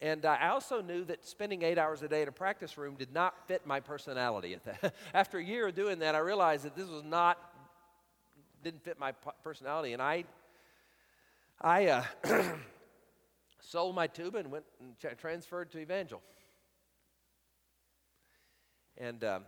And 0.00 0.26
I 0.26 0.48
also 0.48 0.82
knew 0.82 1.04
that 1.04 1.24
spending 1.24 1.62
eight 1.62 1.78
hours 1.78 2.02
a 2.02 2.08
day 2.08 2.22
in 2.22 2.28
a 2.28 2.32
practice 2.32 2.76
room 2.76 2.96
did 2.96 3.12
not 3.12 3.46
fit 3.46 3.66
my 3.66 3.80
personality. 3.80 4.56
After 5.14 5.38
a 5.38 5.44
year 5.44 5.68
of 5.68 5.74
doing 5.74 6.00
that, 6.00 6.14
I 6.14 6.18
realized 6.18 6.64
that 6.64 6.76
this 6.76 6.88
was 6.88 7.04
not, 7.04 7.38
didn't 8.62 8.82
fit 8.82 8.98
my 8.98 9.12
personality. 9.42 9.92
And 9.92 10.02
I, 10.02 10.24
I 11.60 11.86
uh, 11.86 12.04
sold 13.60 13.94
my 13.94 14.06
tuba 14.06 14.38
and 14.38 14.50
went 14.50 14.64
and 14.80 14.98
tra- 14.98 15.14
transferred 15.14 15.70
to 15.72 15.78
Evangel. 15.78 16.20
And 18.98 19.24
um, 19.24 19.44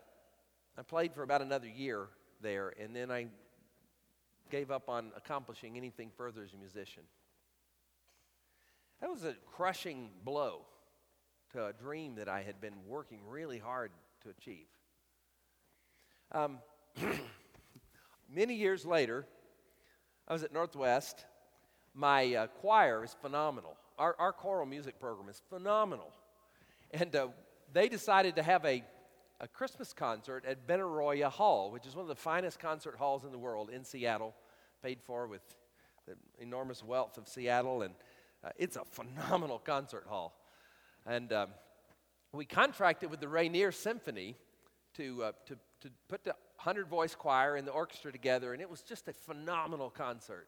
I 0.79 0.83
played 0.83 1.13
for 1.15 1.23
about 1.23 1.43
another 1.43 1.69
year 1.69 2.09
there, 2.41 2.73
and 2.81 2.95
then 2.95 3.11
I 3.11 3.27
gave 4.51 4.71
up 4.71 4.89
on 4.89 5.13
accomplishing 5.17 5.77
anything 5.77 6.11
further 6.17 6.43
as 6.43 6.53
a 6.53 6.57
musician. 6.57 7.03
That 9.01 9.11
was 9.11 9.25
a 9.25 9.35
crushing 9.53 10.11
blow 10.25 10.63
to 11.53 11.67
a 11.67 11.73
dream 11.73 12.15
that 12.15 12.29
I 12.29 12.43
had 12.43 12.61
been 12.61 12.75
working 12.87 13.21
really 13.29 13.59
hard 13.59 13.91
to 14.23 14.31
achieve. 14.31 14.67
Um, 16.33 16.59
many 18.35 18.55
years 18.55 18.87
later, 18.87 19.27
I 20.27 20.33
was 20.33 20.43
at 20.43 20.53
Northwest. 20.53 21.27
My 21.95 22.35
uh, 22.35 22.47
choir 22.47 23.05
is 23.05 23.15
phenomenal. 23.21 23.77
Our, 23.99 24.17
our 24.19 24.33
choral 24.33 24.67
music 24.67 24.99
program 24.99 25.29
is 25.29 25.43
phenomenal. 25.51 26.13
And 26.91 27.15
uh, 27.15 27.29
they 27.73 27.89
decided 27.89 28.37
to 28.37 28.43
have 28.43 28.65
a, 28.65 28.83
a 29.41 29.49
Christmas 29.49 29.93
concert 29.93 30.45
at 30.47 30.67
Benaroya 30.67 31.31
Hall, 31.31 31.71
which 31.71 31.87
is 31.87 31.95
one 31.95 32.03
of 32.03 32.09
the 32.09 32.15
finest 32.15 32.59
concert 32.59 32.97
halls 32.97 33.25
in 33.25 33.33
the 33.33 33.39
world 33.39 33.69
in 33.71 33.85
Seattle, 33.85 34.35
paid 34.83 35.01
for 35.03 35.27
with 35.27 35.43
the 36.07 36.15
enormous 36.41 36.83
wealth 36.83 37.19
of 37.19 37.29
Seattle. 37.29 37.83
And 37.83 37.95
uh, 38.47 38.51
it's 38.57 38.77
a 38.77 38.85
phenomenal 38.85 39.59
concert 39.59 40.05
hall. 40.09 40.39
And 41.05 41.33
um, 41.33 41.49
we 42.33 42.45
contracted 42.45 43.11
with 43.11 43.21
the 43.21 43.29
Rainier 43.29 43.73
Symphony 43.73 44.37
to, 44.95 45.25
uh, 45.25 45.33
to, 45.47 45.57
to 45.81 45.91
put 46.09 46.23
the 46.25 46.31
100 46.57 46.87
voice 46.87 47.15
choir 47.15 47.57
and 47.57 47.67
the 47.67 47.73
orchestra 47.73 48.13
together, 48.13 48.53
and 48.53 48.63
it 48.63 48.71
was 48.71 48.83
just 48.83 49.09
a 49.09 49.13
phenomenal 49.13 49.91
concert. 49.91 50.47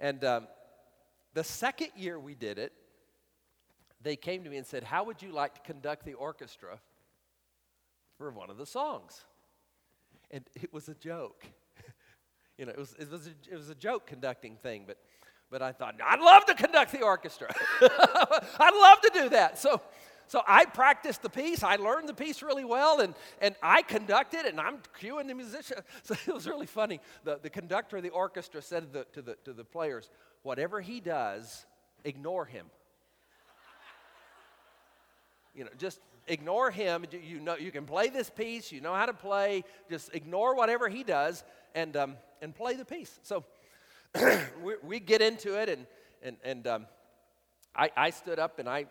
And 0.00 0.24
um, 0.24 0.46
the 1.34 1.44
second 1.44 1.88
year 1.96 2.18
we 2.18 2.34
did 2.34 2.58
it, 2.58 2.72
they 4.00 4.16
came 4.16 4.44
to 4.44 4.50
me 4.50 4.56
and 4.56 4.66
said, 4.66 4.84
How 4.84 5.04
would 5.04 5.20
you 5.20 5.32
like 5.32 5.54
to 5.54 5.60
conduct 5.60 6.04
the 6.04 6.14
orchestra 6.14 6.78
for 8.16 8.30
one 8.30 8.48
of 8.48 8.56
the 8.56 8.66
songs? 8.66 9.24
And 10.30 10.44
it 10.54 10.72
was 10.72 10.88
a 10.88 10.94
joke. 10.94 11.44
you 12.58 12.64
know, 12.64 12.72
it 12.72 12.78
was, 12.78 12.94
it, 12.98 13.10
was 13.10 13.26
a, 13.26 13.52
it 13.52 13.56
was 13.56 13.68
a 13.68 13.74
joke 13.74 14.06
conducting 14.06 14.56
thing, 14.56 14.84
but 14.86 14.98
but 15.50 15.62
I 15.62 15.72
thought, 15.72 15.94
I'd 16.04 16.20
love 16.20 16.44
to 16.46 16.54
conduct 16.54 16.92
the 16.92 17.02
orchestra. 17.02 17.48
I'd 17.80 18.74
love 18.74 19.00
to 19.00 19.10
do 19.14 19.28
that. 19.30 19.58
So, 19.58 19.80
so 20.26 20.42
I 20.46 20.66
practiced 20.66 21.22
the 21.22 21.30
piece. 21.30 21.62
I 21.62 21.76
learned 21.76 22.08
the 22.08 22.14
piece 22.14 22.42
really 22.42 22.64
well, 22.64 23.00
and, 23.00 23.14
and 23.40 23.54
I 23.62 23.80
conducted, 23.82 24.44
and 24.44 24.60
I'm 24.60 24.78
cueing 25.00 25.26
the 25.26 25.34
musician. 25.34 25.78
So 26.02 26.14
it 26.26 26.34
was 26.34 26.46
really 26.46 26.66
funny. 26.66 27.00
The, 27.24 27.38
the 27.42 27.50
conductor 27.50 27.96
of 27.96 28.02
the 28.02 28.10
orchestra 28.10 28.60
said 28.60 28.92
the, 28.92 29.04
to, 29.14 29.22
the, 29.22 29.36
to 29.44 29.52
the 29.52 29.64
players, 29.64 30.10
whatever 30.42 30.80
he 30.80 31.00
does, 31.00 31.64
ignore 32.04 32.44
him. 32.44 32.66
you 35.54 35.64
know, 35.64 35.70
just 35.78 36.00
ignore 36.26 36.70
him. 36.70 37.06
You 37.10 37.40
know, 37.40 37.56
you 37.56 37.72
can 37.72 37.86
play 37.86 38.10
this 38.10 38.28
piece. 38.28 38.70
You 38.70 38.82
know 38.82 38.94
how 38.94 39.06
to 39.06 39.14
play. 39.14 39.64
Just 39.90 40.14
ignore 40.14 40.54
whatever 40.54 40.88
he 40.88 41.04
does, 41.04 41.42
and 41.74 41.96
um, 41.96 42.16
and 42.42 42.54
play 42.54 42.74
the 42.74 42.84
piece. 42.84 43.18
So 43.22 43.44
we, 44.62 44.74
we, 44.82 45.00
get 45.00 45.20
into 45.22 45.60
it, 45.60 45.68
and, 45.68 45.86
and, 46.22 46.36
and 46.42 46.66
um, 46.66 46.86
I, 47.74 47.90
I 47.96 48.10
stood 48.10 48.38
up 48.38 48.58
and 48.58 48.68
I 48.68 48.86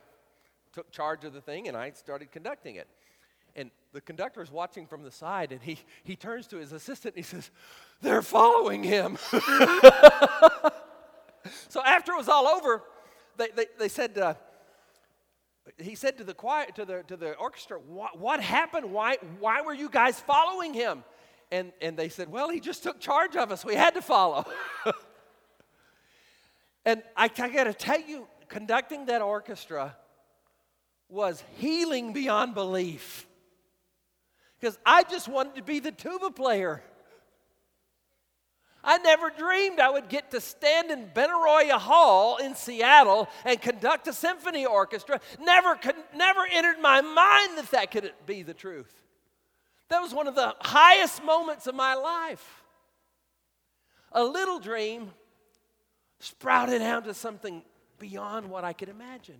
took 0.73 0.91
charge 0.91 1.23
of 1.25 1.33
the 1.33 1.41
thing 1.41 1.67
and 1.67 1.75
I 1.75 1.91
started 1.91 2.31
conducting 2.31 2.75
it. 2.75 2.87
And 3.55 3.71
the 3.91 4.01
conductor 4.01 4.41
is 4.41 4.51
watching 4.51 4.85
from 4.85 5.01
the 5.03 5.09
side, 5.11 5.51
and 5.51 5.59
he, 5.61 5.79
he 6.03 6.15
turns 6.15 6.45
to 6.47 6.57
his 6.57 6.71
assistant 6.71 7.15
and 7.15 7.25
he 7.25 7.29
says, 7.29 7.49
They're 8.01 8.21
following 8.21 8.83
him. 8.83 9.17
so 11.69 11.81
after 11.83 12.11
it 12.11 12.17
was 12.17 12.29
all 12.29 12.45
over, 12.45 12.83
they, 13.37 13.47
they, 13.55 13.65
they 13.79 13.87
said, 13.87 14.17
uh, 14.17 14.35
he 15.77 15.95
said 15.95 16.17
to 16.19 16.23
the 16.23 16.33
choir, 16.33 16.67
to 16.75 16.85
the, 16.85 17.03
to 17.07 17.17
the 17.17 17.33
orchestra, 17.33 17.79
what, 17.79 18.19
what 18.19 18.39
happened? 18.39 18.91
Why, 18.91 19.17
why 19.39 19.61
were 19.61 19.73
you 19.73 19.89
guys 19.89 20.19
following 20.19 20.73
him? 20.73 21.03
And, 21.51 21.71
and 21.81 21.97
they 21.97 22.09
said, 22.09 22.29
Well, 22.29 22.49
he 22.49 22.59
just 22.59 22.83
took 22.83 22.99
charge 22.99 23.35
of 23.35 23.51
us. 23.51 23.63
We 23.63 23.75
had 23.75 23.93
to 23.95 24.01
follow. 24.01 24.45
And 26.87 27.03
I, 27.17 27.25
I 27.25 27.49
got 27.49 27.65
to 27.65 27.73
tell 27.73 27.99
you, 27.99 28.29
conducting 28.47 29.07
that 29.07 29.21
orchestra 29.21 29.93
was 31.09 31.43
healing 31.57 32.13
beyond 32.13 32.55
belief. 32.55 33.27
Because 34.57 34.79
I 34.85 35.03
just 35.03 35.27
wanted 35.27 35.57
to 35.57 35.63
be 35.63 35.81
the 35.81 35.91
tuba 35.91 36.31
player. 36.31 36.81
I 38.85 38.99
never 38.99 39.29
dreamed 39.29 39.81
I 39.81 39.89
would 39.89 40.07
get 40.07 40.31
to 40.31 40.39
stand 40.39 40.89
in 40.89 41.07
Benaroya 41.13 41.77
Hall 41.77 42.37
in 42.37 42.55
Seattle 42.55 43.27
and 43.43 43.61
conduct 43.61 44.07
a 44.07 44.13
symphony 44.13 44.65
orchestra. 44.65 45.19
Never, 45.41 45.75
could, 45.75 45.95
never 46.15 46.47
entered 46.49 46.79
my 46.79 47.01
mind 47.01 47.57
that 47.57 47.69
that 47.71 47.91
could 47.91 48.13
be 48.25 48.43
the 48.43 48.53
truth. 48.53 48.93
That 49.89 49.99
was 49.99 50.13
one 50.13 50.27
of 50.27 50.35
the 50.35 50.55
highest 50.61 51.21
moments 51.21 51.67
of 51.67 51.75
my 51.75 51.95
life. 51.95 52.63
A 54.13 54.23
little 54.23 54.59
dream 54.59 55.11
sprouted 56.19 56.81
out 56.81 57.05
to 57.05 57.13
something 57.13 57.63
beyond 57.99 58.49
what 58.49 58.63
I 58.63 58.73
could 58.73 58.89
imagine. 58.89 59.39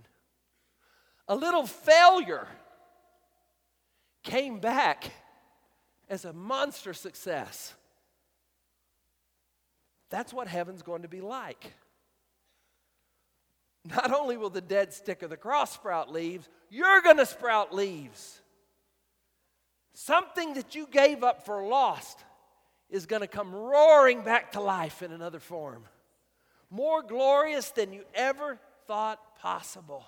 A 1.28 1.36
little 1.36 1.65
failure 1.65 2.47
came 4.23 4.59
back 4.59 5.11
as 6.09 6.25
a 6.25 6.34
monster 6.34 6.93
success. 6.93 7.73
That's 10.09 10.34
what 10.34 10.47
heaven's 10.47 10.84
going 10.84 11.01
to 11.01 11.07
be 11.07 11.21
like. 11.21 11.73
Not 13.86 14.13
only 14.13 14.38
will 14.38 14.49
the 14.49 14.61
dead 14.61 14.93
stick 14.93 15.21
of 15.21 15.30
the 15.30 15.38
cross 15.38 15.73
sprout 15.73 16.11
leaves, 16.11 16.47
you're 16.69 17.01
going 17.01 17.17
to 17.17 17.25
sprout 17.25 17.73
leaves. 17.73 18.41
Something 19.93 20.53
that 20.53 20.75
you 20.75 20.88
gave 20.88 21.23
up 21.23 21.45
for 21.45 21.65
lost 21.65 22.19
is 22.89 23.05
going 23.05 23.21
to 23.21 23.28
come 23.28 23.53
roaring 23.53 24.21
back 24.21 24.53
to 24.53 24.61
life 24.61 25.01
in 25.01 25.11
another 25.11 25.39
form 25.39 25.84
more 26.70 27.01
glorious 27.01 27.70
than 27.72 27.93
you 27.93 28.03
ever 28.13 28.59
thought 28.88 29.38
possible. 29.39 30.05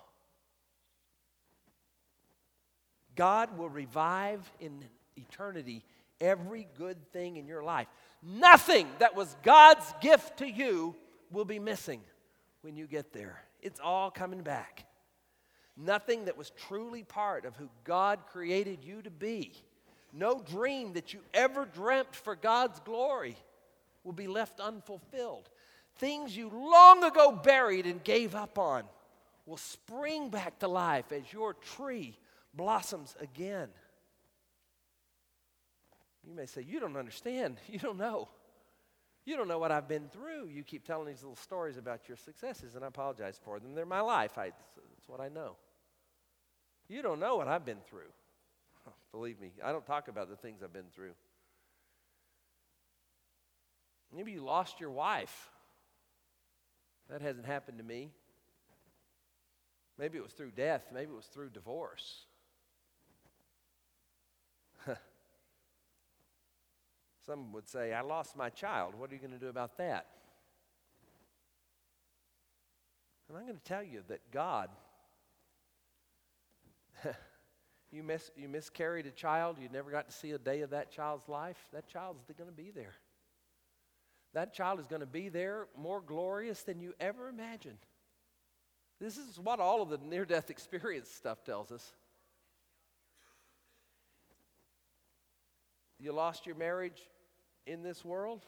God 3.15 3.57
will 3.57 3.69
revive 3.69 4.49
in 4.59 4.83
eternity 5.17 5.83
every 6.21 6.67
good 6.77 7.11
thing 7.11 7.37
in 7.37 7.47
your 7.47 7.63
life. 7.63 7.87
Nothing 8.23 8.87
that 8.99 9.15
was 9.15 9.35
God's 9.43 9.93
gift 10.01 10.37
to 10.37 10.49
you 10.49 10.95
will 11.31 11.45
be 11.45 11.59
missing 11.59 12.01
when 12.61 12.75
you 12.75 12.87
get 12.87 13.13
there. 13.13 13.41
It's 13.61 13.79
all 13.79 14.11
coming 14.11 14.41
back. 14.41 14.85
Nothing 15.77 16.25
that 16.25 16.37
was 16.37 16.51
truly 16.67 17.03
part 17.03 17.45
of 17.45 17.55
who 17.55 17.69
God 17.85 18.19
created 18.31 18.83
you 18.83 19.01
to 19.01 19.09
be. 19.09 19.53
No 20.11 20.41
dream 20.41 20.93
that 20.93 21.13
you 21.13 21.21
ever 21.33 21.65
dreamt 21.65 22.15
for 22.15 22.35
God's 22.35 22.79
glory 22.81 23.37
will 24.03 24.13
be 24.13 24.27
left 24.27 24.59
unfulfilled 24.59 25.49
things 25.99 26.35
you 26.35 26.49
long 26.49 27.03
ago 27.03 27.31
buried 27.31 27.85
and 27.85 28.03
gave 28.03 28.33
up 28.33 28.57
on 28.57 28.83
will 29.45 29.57
spring 29.57 30.29
back 30.29 30.59
to 30.59 30.67
life 30.67 31.11
as 31.11 31.31
your 31.31 31.53
tree 31.53 32.17
blossoms 32.53 33.15
again. 33.19 33.69
You 36.27 36.35
may 36.35 36.45
say, 36.45 36.61
You 36.61 36.79
don't 36.79 36.97
understand. 36.97 37.57
You 37.69 37.79
don't 37.79 37.97
know. 37.97 38.29
You 39.25 39.35
don't 39.37 39.47
know 39.47 39.59
what 39.59 39.71
I've 39.71 39.87
been 39.87 40.07
through. 40.07 40.47
You 40.47 40.63
keep 40.63 40.85
telling 40.85 41.07
these 41.07 41.21
little 41.21 41.35
stories 41.35 41.77
about 41.77 42.07
your 42.07 42.17
successes, 42.17 42.73
and 42.73 42.83
I 42.83 42.87
apologize 42.87 43.39
for 43.43 43.59
them. 43.59 43.75
They're 43.75 43.85
my 43.85 44.01
life. 44.01 44.37
I, 44.37 44.45
it's 44.45 45.07
what 45.07 45.19
I 45.19 45.29
know. 45.29 45.55
You 46.87 47.03
don't 47.03 47.19
know 47.19 47.35
what 47.35 47.47
I've 47.47 47.65
been 47.65 47.81
through. 47.87 48.09
Believe 49.11 49.39
me, 49.39 49.51
I 49.63 49.71
don't 49.71 49.85
talk 49.85 50.07
about 50.07 50.29
the 50.29 50.35
things 50.35 50.63
I've 50.63 50.73
been 50.73 50.89
through. 50.95 51.11
Maybe 54.15 54.31
you 54.31 54.43
lost 54.43 54.79
your 54.79 54.89
wife 54.89 55.51
That 57.09 57.21
hasn't 57.21 57.45
happened 57.45 57.79
to 57.79 57.83
me. 57.83 58.11
Maybe 59.97 60.17
it 60.17 60.23
was 60.23 60.31
through 60.31 60.51
death, 60.51 60.83
maybe 60.93 61.11
it 61.11 61.15
was 61.15 61.25
through 61.25 61.49
divorce. 61.49 62.25
Some 67.25 67.51
would 67.51 67.67
say, 67.67 67.93
I 67.93 68.01
lost 68.01 68.37
my 68.37 68.49
child. 68.49 68.95
What 68.95 69.11
are 69.11 69.13
you 69.13 69.19
going 69.19 69.33
to 69.33 69.39
do 69.39 69.49
about 69.49 69.77
that? 69.77 70.05
And 73.27 73.37
I'm 73.37 73.43
going 73.43 73.57
to 73.57 73.63
tell 73.63 73.83
you 73.83 74.03
that 74.07 74.21
God, 74.31 74.69
you, 77.91 78.03
mis- 78.03 78.31
you 78.37 78.47
miscarried 78.47 79.05
a 79.05 79.11
child, 79.11 79.57
you 79.61 79.67
never 79.71 79.91
got 79.91 80.07
to 80.09 80.15
see 80.15 80.31
a 80.31 80.39
day 80.39 80.61
of 80.61 80.69
that 80.69 80.91
child's 80.91 81.27
life, 81.27 81.57
that 81.73 81.87
child's 81.87 82.23
going 82.37 82.49
to 82.49 82.55
be 82.55 82.71
there. 82.71 82.95
That 84.33 84.53
child 84.53 84.79
is 84.79 84.87
going 84.87 85.01
to 85.01 85.07
be 85.07 85.29
there 85.29 85.67
more 85.77 86.01
glorious 86.01 86.61
than 86.63 86.79
you 86.79 86.93
ever 86.99 87.29
imagined. 87.29 87.79
This 88.99 89.17
is 89.17 89.39
what 89.39 89.59
all 89.59 89.81
of 89.81 89.89
the 89.89 89.97
near 89.97 90.25
death 90.25 90.49
experience 90.49 91.09
stuff 91.09 91.43
tells 91.43 91.71
us. 91.71 91.93
You 95.99 96.13
lost 96.13 96.45
your 96.45 96.55
marriage, 96.55 97.01
in 97.69 97.83
this 97.83 98.03
world, 98.03 98.43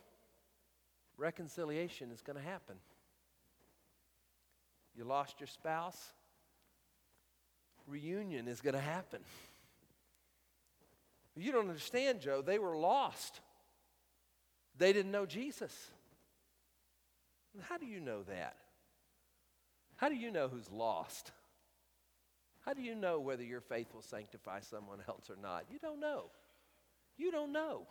reconciliation 1.17 2.11
is 2.11 2.21
going 2.21 2.37
to 2.37 2.43
happen. 2.43 2.75
You 4.95 5.03
lost 5.03 5.39
your 5.39 5.47
spouse, 5.47 6.13
reunion 7.87 8.47
is 8.47 8.61
going 8.61 8.73
to 8.73 8.81
happen. 8.81 9.21
You 11.35 11.51
don't 11.51 11.69
understand, 11.69 12.19
Joe. 12.19 12.41
They 12.41 12.59
were 12.59 12.75
lost. 12.75 13.39
They 14.81 14.93
didn't 14.93 15.11
know 15.11 15.27
Jesus. 15.27 15.91
How 17.69 17.77
do 17.77 17.85
you 17.85 17.99
know 17.99 18.23
that? 18.23 18.55
How 19.95 20.09
do 20.09 20.15
you 20.15 20.31
know 20.31 20.47
who's 20.47 20.71
lost? 20.71 21.31
How 22.65 22.73
do 22.73 22.81
you 22.81 22.95
know 22.95 23.19
whether 23.19 23.43
your 23.43 23.61
faith 23.61 23.93
will 23.93 24.01
sanctify 24.01 24.61
someone 24.61 24.97
else 25.07 25.29
or 25.29 25.35
not? 25.39 25.65
You 25.71 25.77
don't 25.77 25.99
know. 25.99 26.31
You 27.15 27.31
don't 27.31 27.51
know. 27.51 27.83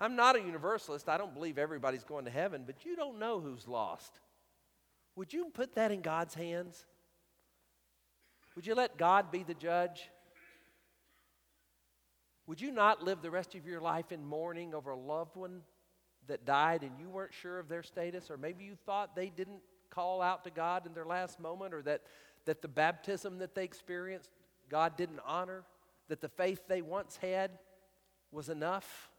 I'm 0.00 0.16
not 0.16 0.34
a 0.34 0.40
universalist. 0.40 1.08
I 1.08 1.16
don't 1.16 1.32
believe 1.32 1.58
everybody's 1.58 2.02
going 2.02 2.24
to 2.24 2.30
heaven, 2.32 2.64
but 2.66 2.84
you 2.84 2.96
don't 2.96 3.20
know 3.20 3.38
who's 3.38 3.68
lost. 3.68 4.18
Would 5.14 5.32
you 5.32 5.48
put 5.54 5.76
that 5.76 5.92
in 5.92 6.00
God's 6.00 6.34
hands? 6.34 6.84
Would 8.56 8.66
you 8.66 8.74
let 8.74 8.98
God 8.98 9.30
be 9.30 9.44
the 9.44 9.54
judge? 9.54 10.10
Would 12.46 12.60
you 12.60 12.70
not 12.70 13.02
live 13.02 13.22
the 13.22 13.30
rest 13.30 13.54
of 13.54 13.66
your 13.66 13.80
life 13.80 14.10
in 14.12 14.24
mourning 14.24 14.74
over 14.74 14.90
a 14.90 14.96
loved 14.96 15.36
one 15.36 15.60
that 16.26 16.44
died 16.44 16.82
and 16.82 16.92
you 16.98 17.08
weren't 17.08 17.32
sure 17.32 17.58
of 17.58 17.68
their 17.68 17.82
status? 17.82 18.30
Or 18.30 18.36
maybe 18.36 18.64
you 18.64 18.76
thought 18.84 19.14
they 19.14 19.28
didn't 19.28 19.60
call 19.90 20.22
out 20.22 20.44
to 20.44 20.50
God 20.50 20.86
in 20.86 20.94
their 20.94 21.04
last 21.04 21.38
moment, 21.38 21.74
or 21.74 21.82
that, 21.82 22.02
that 22.46 22.62
the 22.62 22.68
baptism 22.68 23.38
that 23.38 23.54
they 23.54 23.64
experienced, 23.64 24.30
God 24.68 24.96
didn't 24.96 25.20
honor, 25.24 25.64
that 26.08 26.20
the 26.20 26.28
faith 26.28 26.62
they 26.66 26.82
once 26.82 27.16
had 27.18 27.50
was 28.30 28.48
enough? 28.48 29.10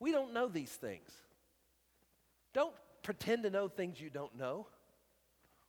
We 0.00 0.10
don't 0.10 0.32
know 0.32 0.48
these 0.48 0.72
things. 0.72 1.10
Don't 2.52 2.74
pretend 3.02 3.44
to 3.44 3.50
know 3.50 3.68
things 3.68 4.00
you 4.00 4.10
don't 4.10 4.36
know. 4.36 4.66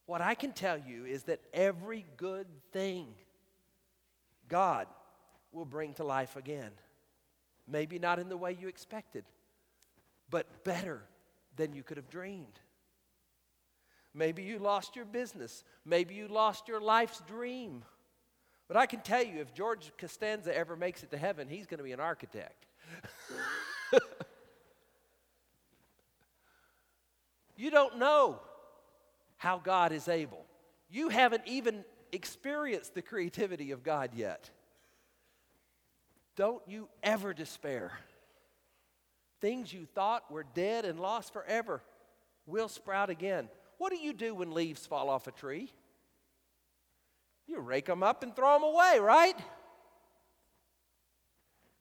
What 0.05 0.21
I 0.21 0.34
can 0.34 0.51
tell 0.51 0.77
you 0.77 1.05
is 1.05 1.23
that 1.23 1.41
every 1.53 2.05
good 2.17 2.47
thing 2.71 3.07
God 4.47 4.88
will 5.53 5.65
bring 5.65 5.93
to 5.93 6.03
life 6.03 6.35
again. 6.35 6.71
Maybe 7.67 7.99
not 7.99 8.19
in 8.19 8.29
the 8.29 8.37
way 8.37 8.57
you 8.59 8.67
expected, 8.67 9.23
but 10.29 10.63
better 10.63 11.01
than 11.55 11.73
you 11.73 11.83
could 11.83 11.97
have 11.97 12.09
dreamed. 12.09 12.59
Maybe 14.13 14.43
you 14.43 14.59
lost 14.59 14.95
your 14.95 15.05
business. 15.05 15.63
Maybe 15.85 16.13
you 16.13 16.27
lost 16.27 16.67
your 16.67 16.79
life's 16.81 17.21
dream. 17.27 17.83
But 18.67 18.77
I 18.77 18.85
can 18.85 19.01
tell 19.01 19.23
you, 19.23 19.39
if 19.39 19.53
George 19.53 19.91
Costanza 19.97 20.55
ever 20.55 20.75
makes 20.75 21.03
it 21.03 21.11
to 21.11 21.17
heaven, 21.17 21.47
he's 21.47 21.65
going 21.65 21.79
to 21.79 21.83
be 21.83 21.91
an 21.93 21.99
architect. 21.99 22.65
you 27.57 27.71
don't 27.71 27.97
know 27.97 28.39
how 29.37 29.57
God 29.57 29.91
is 29.91 30.07
able. 30.07 30.45
You 30.89 31.09
haven't 31.09 31.43
even 31.47 31.83
experienced 32.11 32.93
the 32.93 33.01
creativity 33.01 33.71
of 33.71 33.83
God 33.83 34.11
yet. 34.15 34.49
Don't 36.36 36.61
you 36.67 36.89
ever 37.01 37.34
despair. 37.34 37.91
Things 39.41 39.71
you 39.71 39.86
thought 39.86 40.31
were 40.31 40.45
dead 40.53 40.86
and 40.86 40.99
lost 40.99 41.34
forever 41.34 41.81
will 42.45 42.69
sprout 42.69 43.09
again. 43.09 43.49
What 43.77 43.91
do 43.91 43.99
you 43.99 44.13
do 44.13 44.36
when 44.36 44.51
leaves 44.51 44.86
fall 44.86 45.09
off 45.09 45.27
a 45.27 45.31
tree? 45.31 45.71
You 47.45 47.59
rake 47.59 47.86
them 47.86 48.03
up 48.03 48.23
and 48.23 48.36
throw 48.36 48.53
them 48.53 48.63
away, 48.63 48.99
right? 48.99 49.38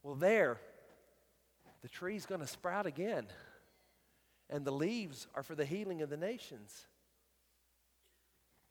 Well, 0.03 0.17
there, 0.17 0.59
the 1.83 1.89
tree's 1.89 2.27
going 2.27 2.41
to 2.41 2.47
sprout 2.47 2.87
again. 2.87 3.27
And 4.51 4.65
the 4.65 4.73
leaves 4.73 5.29
are 5.35 5.43
for 5.43 5.55
the 5.55 5.65
healing 5.65 6.03
of 6.03 6.11
the 6.11 6.17
nations. 6.17 6.87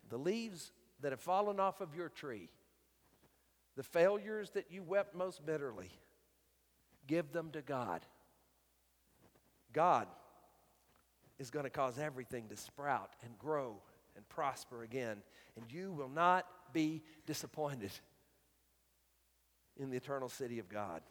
The 0.10 0.18
leaves 0.18 0.72
that 1.00 1.12
have 1.12 1.22
fallen 1.22 1.60
off 1.60 1.82
of 1.82 1.96
your 1.96 2.10
tree, 2.10 2.50
the 3.76 3.84
failures 3.84 4.52
that 4.52 4.72
you 4.72 4.84
wept 4.84 5.16
most 5.16 5.46
bitterly, 5.46 5.90
give 7.08 7.32
them 7.32 7.52
to 7.52 7.62
God. 7.62 8.06
God 9.74 10.08
is 11.40 11.50
going 11.50 11.64
to 11.64 11.70
cause 11.70 11.98
everything 11.98 12.48
to 12.50 12.58
sprout 12.58 13.12
and 13.24 13.38
grow 13.40 13.78
and 14.16 14.28
prosper 14.30 14.84
again, 14.84 15.18
and 15.56 15.72
you 15.72 15.92
will 15.92 16.10
not 16.10 16.46
be 16.74 17.02
disappointed 17.26 17.92
in 19.78 19.90
the 19.90 19.98
eternal 19.98 20.30
city 20.30 20.60
of 20.60 20.70
God. 20.70 21.02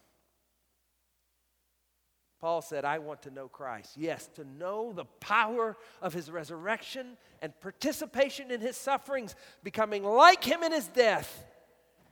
Paul 2.40 2.62
said, 2.62 2.86
I 2.86 3.00
want 3.00 3.22
to 3.22 3.30
know 3.30 3.48
Christ. 3.48 3.96
Yes, 3.98 4.28
to 4.36 4.44
know 4.44 4.92
the 4.94 5.04
power 5.04 5.76
of 6.00 6.14
his 6.14 6.30
resurrection 6.30 7.18
and 7.42 7.58
participation 7.60 8.50
in 8.50 8.62
his 8.62 8.76
sufferings, 8.76 9.34
becoming 9.62 10.04
like 10.04 10.42
him 10.42 10.62
in 10.62 10.72
his 10.72 10.88
death, 10.88 11.44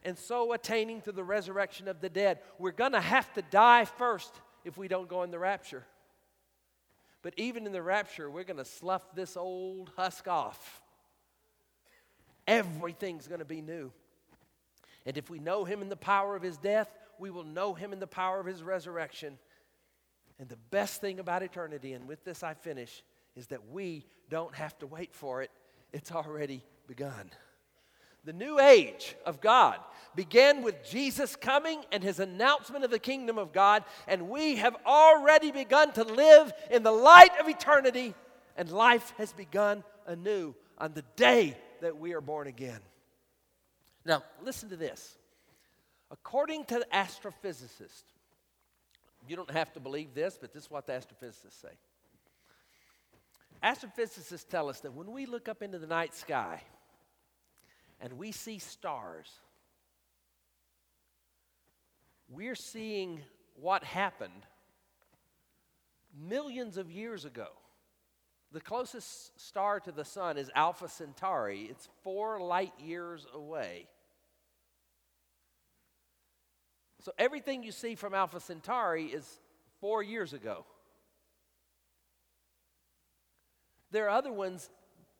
and 0.04 0.18
so 0.18 0.52
attaining 0.52 1.00
to 1.02 1.12
the 1.12 1.24
resurrection 1.24 1.88
of 1.88 2.00
the 2.00 2.08
dead. 2.08 2.38
We're 2.58 2.72
going 2.72 2.92
to 2.92 3.00
have 3.00 3.32
to 3.34 3.42
die 3.42 3.84
first 3.84 4.32
if 4.64 4.76
we 4.76 4.88
don't 4.88 5.08
go 5.08 5.22
in 5.22 5.30
the 5.30 5.38
rapture. 5.38 5.84
But 7.22 7.34
even 7.36 7.66
in 7.66 7.72
the 7.72 7.82
rapture, 7.82 8.30
we're 8.30 8.44
going 8.44 8.58
to 8.58 8.64
slough 8.64 9.02
this 9.14 9.36
old 9.36 9.90
husk 9.96 10.28
off. 10.28 10.80
Everything's 12.46 13.26
going 13.26 13.40
to 13.40 13.44
be 13.44 13.60
new. 13.60 13.92
And 15.04 15.16
if 15.16 15.30
we 15.30 15.38
know 15.38 15.64
him 15.64 15.82
in 15.82 15.88
the 15.88 15.96
power 15.96 16.36
of 16.36 16.42
his 16.42 16.58
death, 16.58 16.88
we 17.18 17.30
will 17.30 17.44
know 17.44 17.74
him 17.74 17.92
in 17.92 17.98
the 17.98 18.06
power 18.06 18.40
of 18.40 18.46
his 18.46 18.62
resurrection. 18.62 19.38
And 20.38 20.48
the 20.48 20.58
best 20.70 21.00
thing 21.00 21.18
about 21.18 21.42
eternity, 21.42 21.92
and 21.94 22.06
with 22.06 22.24
this 22.24 22.42
I 22.42 22.54
finish, 22.54 23.02
is 23.34 23.48
that 23.48 23.68
we 23.70 24.06
don't 24.30 24.54
have 24.54 24.78
to 24.78 24.86
wait 24.86 25.14
for 25.14 25.42
it, 25.42 25.50
it's 25.92 26.12
already 26.12 26.62
begun. 26.86 27.30
The 28.28 28.34
new 28.34 28.60
age 28.60 29.16
of 29.24 29.40
God 29.40 29.78
began 30.14 30.60
with 30.60 30.84
Jesus 30.84 31.34
coming 31.34 31.82
and 31.90 32.02
his 32.02 32.20
announcement 32.20 32.84
of 32.84 32.90
the 32.90 32.98
kingdom 32.98 33.38
of 33.38 33.54
God, 33.54 33.84
and 34.06 34.28
we 34.28 34.56
have 34.56 34.76
already 34.84 35.50
begun 35.50 35.92
to 35.92 36.04
live 36.04 36.52
in 36.70 36.82
the 36.82 36.92
light 36.92 37.30
of 37.40 37.48
eternity, 37.48 38.14
and 38.54 38.70
life 38.70 39.14
has 39.16 39.32
begun 39.32 39.82
anew 40.06 40.54
on 40.76 40.92
the 40.92 41.04
day 41.16 41.56
that 41.80 41.96
we 41.96 42.12
are 42.12 42.20
born 42.20 42.48
again. 42.48 42.80
Now, 44.04 44.22
listen 44.42 44.68
to 44.68 44.76
this. 44.76 45.16
According 46.10 46.66
to 46.66 46.80
the 46.80 46.86
astrophysicists, 46.92 48.12
you 49.26 49.36
don't 49.36 49.52
have 49.52 49.72
to 49.72 49.80
believe 49.80 50.12
this, 50.12 50.36
but 50.38 50.52
this 50.52 50.64
is 50.64 50.70
what 50.70 50.86
the 50.86 50.92
astrophysicists 50.92 51.62
say. 51.62 51.78
Astrophysicists 53.64 54.46
tell 54.46 54.68
us 54.68 54.80
that 54.80 54.92
when 54.92 55.12
we 55.12 55.24
look 55.24 55.48
up 55.48 55.62
into 55.62 55.78
the 55.78 55.86
night 55.86 56.14
sky 56.14 56.60
and 58.00 58.14
we 58.14 58.32
see 58.32 58.58
stars, 58.58 59.28
we're 62.28 62.54
seeing 62.54 63.20
what 63.60 63.82
happened 63.84 64.46
millions 66.28 66.76
of 66.76 66.90
years 66.90 67.24
ago. 67.24 67.48
The 68.52 68.60
closest 68.60 69.38
star 69.38 69.80
to 69.80 69.92
the 69.92 70.04
sun 70.04 70.38
is 70.38 70.50
Alpha 70.54 70.88
Centauri, 70.88 71.62
it's 71.70 71.88
four 72.02 72.40
light 72.40 72.72
years 72.78 73.26
away. 73.34 73.88
So 77.00 77.12
everything 77.18 77.62
you 77.62 77.72
see 77.72 77.94
from 77.94 78.14
Alpha 78.14 78.40
Centauri 78.40 79.06
is 79.06 79.40
four 79.80 80.02
years 80.02 80.32
ago. 80.32 80.64
There 83.90 84.06
are 84.06 84.10
other 84.10 84.32
ones 84.32 84.68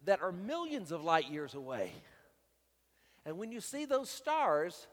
that 0.05 0.21
are 0.21 0.33
millions 0.33 0.93
of 0.93 1.05
light 1.05 1.31
years 1.31 1.55
away. 1.55 1.93
And 3.29 3.37
when 3.37 3.53
you 3.53 3.61
see 3.61 3.85
those 3.85 4.09
stars, 4.09 4.87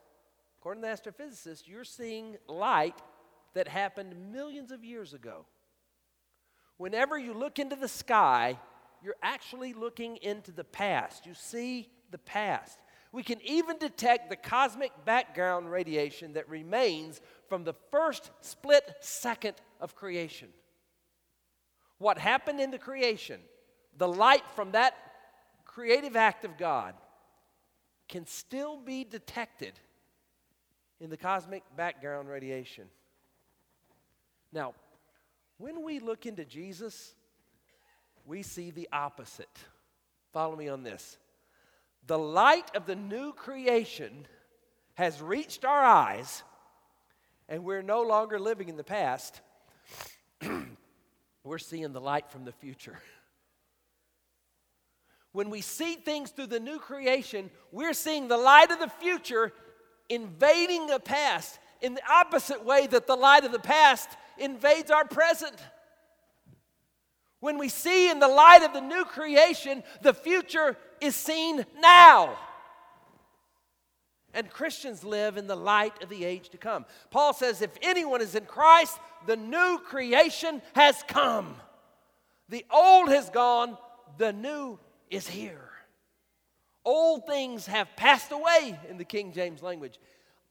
according 0.59 0.83
to 0.83 0.89
the 0.89 0.93
astrophysicists, 0.93 1.69
you're 1.69 1.85
seeing 1.85 2.35
light 2.49 3.01
that 3.53 3.69
happened 3.69 4.13
millions 4.33 4.73
of 4.73 4.83
years 4.83 5.13
ago. 5.13 5.45
Whenever 6.75 7.17
you 7.17 7.33
look 7.33 7.59
into 7.59 7.77
the 7.77 7.87
sky, 7.87 8.59
you're 9.01 9.15
actually 9.23 9.71
looking 9.71 10.17
into 10.17 10.51
the 10.51 10.65
past. 10.65 11.25
You 11.25 11.33
see 11.33 11.87
the 12.11 12.17
past. 12.17 12.77
We 13.13 13.23
can 13.23 13.39
even 13.41 13.77
detect 13.77 14.29
the 14.29 14.35
cosmic 14.35 14.91
background 15.05 15.71
radiation 15.71 16.33
that 16.33 16.49
remains 16.49 17.21
from 17.47 17.63
the 17.63 17.75
first 17.89 18.31
split 18.41 18.95
second 18.99 19.53
of 19.79 19.95
creation. 19.95 20.49
What 21.99 22.17
happened 22.17 22.59
in 22.59 22.71
the 22.71 22.79
creation, 22.79 23.39
the 23.97 24.09
light 24.09 24.43
from 24.57 24.71
that 24.71 24.93
creative 25.63 26.17
act 26.17 26.43
of 26.43 26.57
God, 26.57 26.95
can 28.07 28.25
still 28.25 28.77
be 28.77 29.03
detected 29.03 29.73
in 30.99 31.09
the 31.09 31.17
cosmic 31.17 31.63
background 31.75 32.29
radiation. 32.29 32.85
Now, 34.51 34.73
when 35.57 35.83
we 35.83 35.99
look 35.99 36.25
into 36.25 36.45
Jesus, 36.45 37.13
we 38.25 38.41
see 38.41 38.71
the 38.71 38.89
opposite. 38.91 39.49
Follow 40.33 40.55
me 40.55 40.67
on 40.67 40.83
this. 40.83 41.17
The 42.07 42.17
light 42.17 42.75
of 42.75 42.85
the 42.85 42.95
new 42.95 43.33
creation 43.33 44.27
has 44.95 45.21
reached 45.21 45.65
our 45.65 45.83
eyes, 45.83 46.43
and 47.49 47.63
we're 47.63 47.81
no 47.81 48.01
longer 48.01 48.39
living 48.39 48.69
in 48.69 48.77
the 48.77 48.83
past. 48.83 49.41
we're 51.43 51.57
seeing 51.57 51.93
the 51.93 52.01
light 52.01 52.29
from 52.29 52.45
the 52.45 52.51
future. 52.51 52.99
When 55.35 55.49
we 55.49 55.59
see 55.59 55.95
things 55.95 56.31
through 56.31 56.47
the 56.47 56.61
new 56.61 56.79
creation, 56.79 57.51
we're 57.73 57.91
seeing 57.91 58.29
the 58.29 58.37
light 58.37 58.71
of 58.71 58.79
the 58.79 58.87
future 58.87 59.51
invading 60.07 60.87
the 60.87 61.01
past 61.01 61.59
in 61.81 61.93
the 61.93 62.09
opposite 62.09 62.63
way 62.63 62.87
that 62.87 63.05
the 63.05 63.17
light 63.17 63.43
of 63.43 63.51
the 63.51 63.59
past 63.59 64.07
invades 64.37 64.89
our 64.89 65.03
present. 65.03 65.57
When 67.41 67.57
we 67.57 67.67
see 67.67 68.09
in 68.09 68.19
the 68.19 68.29
light 68.29 68.63
of 68.63 68.71
the 68.71 68.79
new 68.79 69.03
creation, 69.03 69.83
the 70.01 70.13
future 70.13 70.77
is 71.01 71.17
seen 71.17 71.65
now. 71.79 72.37
And 74.33 74.49
Christians 74.49 75.03
live 75.03 75.35
in 75.35 75.47
the 75.47 75.57
light 75.57 76.01
of 76.01 76.07
the 76.07 76.23
age 76.23 76.47
to 76.51 76.57
come. 76.57 76.85
Paul 77.11 77.33
says, 77.33 77.61
if 77.61 77.71
anyone 77.81 78.21
is 78.21 78.35
in 78.35 78.45
Christ, 78.45 78.97
the 79.27 79.35
new 79.35 79.81
creation 79.83 80.61
has 80.75 81.03
come. 81.09 81.57
The 82.47 82.65
old 82.71 83.09
has 83.09 83.29
gone, 83.29 83.77
the 84.17 84.31
new 84.31 84.79
is 85.09 85.27
here. 85.27 85.69
Old 86.83 87.25
things 87.25 87.65
have 87.65 87.95
passed 87.95 88.31
away 88.31 88.79
in 88.89 88.97
the 88.97 89.05
King 89.05 89.33
James 89.33 89.63
language. 89.63 89.99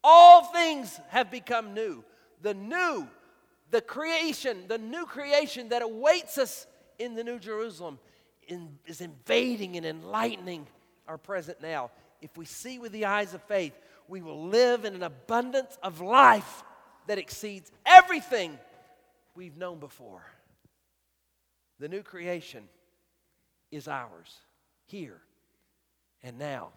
All 0.03 0.45
things 0.45 1.01
have 1.09 1.31
become 1.31 1.75
new. 1.75 2.05
The 2.43 2.55
new, 2.55 3.07
the 3.71 3.81
creation, 3.81 4.65
the 4.69 4.79
new 4.79 5.07
creation 5.07 5.69
that 5.71 5.83
awaits 5.83 6.37
us 6.39 6.67
in 6.99 7.15
the 7.15 7.25
New 7.25 7.39
Jerusalem 7.39 7.99
in, 8.49 8.79
is 8.87 9.01
invading 9.01 9.77
and 9.77 9.87
enlightening 9.87 10.67
our 11.09 11.19
present 11.19 11.63
now. 11.63 11.91
If 12.21 12.37
we 12.37 12.45
see 12.45 12.79
with 12.79 12.93
the 12.93 13.07
eyes 13.07 13.35
of 13.35 13.43
faith, 13.43 13.75
we 14.09 14.21
will 14.21 14.49
live 14.49 14.85
in 14.85 14.95
an 14.95 15.03
abundance 15.03 15.79
of 15.83 16.01
life 16.01 16.63
that 17.07 17.19
exceeds 17.19 17.71
everything 17.87 18.59
we've 19.35 19.57
known 19.57 19.79
before. 19.79 20.23
The 21.79 21.89
new 21.89 22.03
creation 22.03 22.65
is 23.75 23.89
ours 23.89 24.41
here 24.87 25.21
and 26.23 26.39
now 26.39 26.71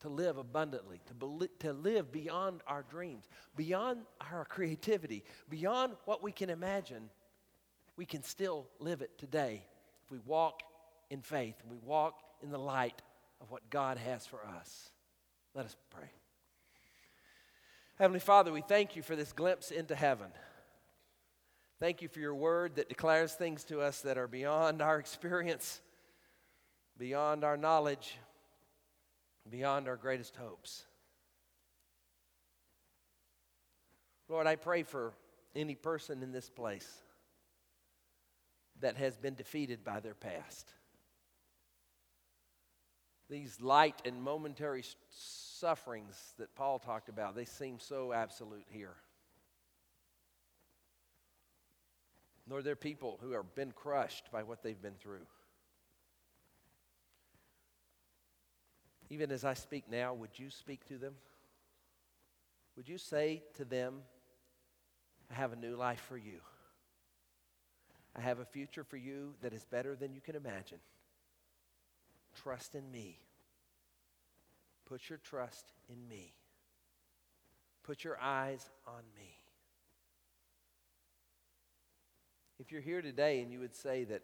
to 0.00 0.08
live 0.08 0.38
abundantly, 0.38 1.00
to, 1.06 1.14
be, 1.14 1.48
to 1.58 1.72
live 1.72 2.10
beyond 2.10 2.62
our 2.66 2.84
dreams, 2.90 3.28
beyond 3.56 4.00
our 4.32 4.44
creativity, 4.44 5.22
beyond 5.48 5.92
what 6.06 6.22
we 6.22 6.32
can 6.32 6.48
imagine. 6.48 7.10
We 7.96 8.06
can 8.06 8.22
still 8.22 8.66
live 8.78 9.02
it 9.02 9.18
today 9.18 9.62
if 10.04 10.10
we 10.10 10.18
walk 10.24 10.62
in 11.10 11.20
faith 11.20 11.56
and 11.62 11.70
we 11.70 11.78
walk 11.84 12.20
in 12.42 12.50
the 12.50 12.58
light 12.58 13.02
of 13.40 13.50
what 13.50 13.68
God 13.68 13.98
has 13.98 14.26
for 14.26 14.40
us. 14.46 14.90
Let 15.54 15.66
us 15.66 15.76
pray. 15.90 16.10
Heavenly 17.98 18.20
Father, 18.20 18.52
we 18.52 18.62
thank 18.62 18.96
you 18.96 19.02
for 19.02 19.14
this 19.14 19.32
glimpse 19.32 19.70
into 19.70 19.94
heaven. 19.94 20.28
Thank 21.80 22.00
you 22.00 22.08
for 22.08 22.20
your 22.20 22.34
word 22.34 22.76
that 22.76 22.88
declares 22.88 23.34
things 23.34 23.64
to 23.64 23.80
us 23.80 24.00
that 24.02 24.16
are 24.16 24.28
beyond 24.28 24.80
our 24.80 24.98
experience, 25.00 25.82
beyond 27.00 27.44
our 27.44 27.56
knowledge, 27.56 28.18
beyond 29.48 29.88
our 29.88 29.96
greatest 29.96 30.36
hopes. 30.36 30.84
Lord, 34.28 34.46
I 34.46 34.56
pray 34.56 34.82
for 34.82 35.14
any 35.56 35.74
person 35.74 36.22
in 36.22 36.30
this 36.30 36.50
place 36.50 36.86
that 38.80 38.98
has 38.98 39.16
been 39.16 39.34
defeated 39.34 39.82
by 39.82 40.00
their 40.00 40.14
past. 40.14 40.74
These 43.30 43.62
light 43.62 44.02
and 44.04 44.22
momentary 44.22 44.84
sufferings 45.08 46.34
that 46.38 46.54
Paul 46.54 46.78
talked 46.78 47.08
about, 47.08 47.34
they 47.34 47.46
seem 47.46 47.78
so 47.78 48.12
absolute 48.12 48.66
here. 48.68 48.94
Lord, 52.46 52.64
there 52.64 52.72
are 52.72 52.76
people 52.76 53.18
who 53.22 53.30
have 53.32 53.54
been 53.54 53.72
crushed 53.72 54.30
by 54.30 54.42
what 54.42 54.62
they've 54.62 54.80
been 54.80 54.98
through. 55.00 55.26
Even 59.10 59.32
as 59.32 59.44
I 59.44 59.54
speak 59.54 59.84
now, 59.90 60.14
would 60.14 60.38
you 60.38 60.50
speak 60.50 60.86
to 60.86 60.96
them? 60.96 61.14
Would 62.76 62.88
you 62.88 62.96
say 62.96 63.42
to 63.56 63.64
them, 63.64 63.96
I 65.30 65.34
have 65.34 65.52
a 65.52 65.56
new 65.56 65.76
life 65.76 66.00
for 66.08 66.16
you? 66.16 66.40
I 68.16 68.20
have 68.20 68.38
a 68.38 68.44
future 68.44 68.84
for 68.84 68.96
you 68.96 69.34
that 69.42 69.52
is 69.52 69.64
better 69.64 69.96
than 69.96 70.14
you 70.14 70.20
can 70.20 70.36
imagine. 70.36 70.78
Trust 72.42 72.74
in 72.74 72.90
me. 72.90 73.18
Put 74.86 75.08
your 75.08 75.18
trust 75.18 75.72
in 75.88 76.08
me. 76.08 76.32
Put 77.82 78.04
your 78.04 78.18
eyes 78.20 78.68
on 78.86 79.02
me. 79.16 79.38
If 82.58 82.70
you're 82.70 82.80
here 82.80 83.02
today 83.02 83.40
and 83.40 83.52
you 83.52 83.60
would 83.60 83.74
say 83.74 84.04
that 84.04 84.22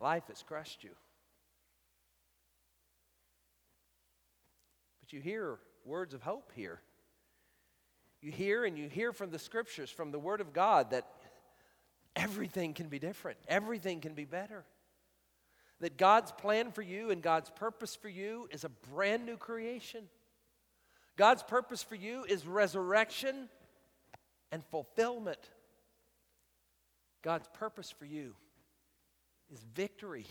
life 0.00 0.24
has 0.28 0.42
crushed 0.42 0.82
you, 0.82 0.90
you 5.12 5.20
hear 5.20 5.58
words 5.84 6.14
of 6.14 6.22
hope 6.22 6.52
here. 6.54 6.80
You 8.20 8.30
hear 8.30 8.64
and 8.64 8.76
you 8.78 8.88
hear 8.88 9.12
from 9.12 9.30
the 9.30 9.38
scriptures, 9.38 9.90
from 9.90 10.10
the 10.10 10.18
Word 10.18 10.40
of 10.40 10.52
God, 10.52 10.90
that 10.90 11.06
everything 12.14 12.74
can 12.74 12.88
be 12.88 12.98
different, 12.98 13.38
everything 13.48 14.00
can 14.00 14.14
be 14.14 14.24
better. 14.24 14.64
That 15.80 15.96
God's 15.96 16.30
plan 16.32 16.72
for 16.72 16.82
you 16.82 17.10
and 17.10 17.22
God's 17.22 17.48
purpose 17.48 17.96
for 17.96 18.10
you 18.10 18.48
is 18.50 18.64
a 18.64 18.68
brand 18.68 19.24
new 19.24 19.38
creation. 19.38 20.04
God's 21.16 21.42
purpose 21.42 21.82
for 21.82 21.94
you 21.94 22.24
is 22.24 22.46
resurrection 22.46 23.48
and 24.52 24.62
fulfillment. 24.70 25.38
God's 27.22 27.48
purpose 27.54 27.90
for 27.90 28.04
you 28.04 28.34
is 29.50 29.64
victory. 29.74 30.26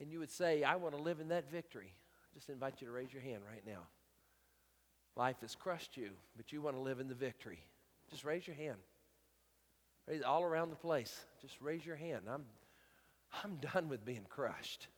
And 0.00 0.10
you 0.10 0.18
would 0.18 0.30
say, 0.30 0.62
I 0.62 0.76
want 0.76 0.94
to 0.96 1.02
live 1.02 1.20
in 1.20 1.28
that 1.28 1.50
victory. 1.50 1.92
I 1.92 2.34
just 2.34 2.50
invite 2.50 2.80
you 2.80 2.86
to 2.86 2.92
raise 2.92 3.12
your 3.12 3.22
hand 3.22 3.42
right 3.50 3.62
now. 3.66 3.80
Life 5.16 5.40
has 5.40 5.54
crushed 5.54 5.96
you, 5.96 6.10
but 6.36 6.52
you 6.52 6.60
want 6.60 6.76
to 6.76 6.82
live 6.82 7.00
in 7.00 7.08
the 7.08 7.14
victory. 7.14 7.60
Just 8.10 8.24
raise 8.24 8.46
your 8.46 8.56
hand. 8.56 8.76
Raise 10.06 10.22
all 10.22 10.42
around 10.42 10.70
the 10.70 10.76
place. 10.76 11.24
Just 11.40 11.60
raise 11.60 11.84
your 11.84 11.96
hand. 11.96 12.22
I'm, 12.30 12.44
I'm 13.42 13.56
done 13.72 13.88
with 13.88 14.04
being 14.04 14.26
crushed. 14.28 14.88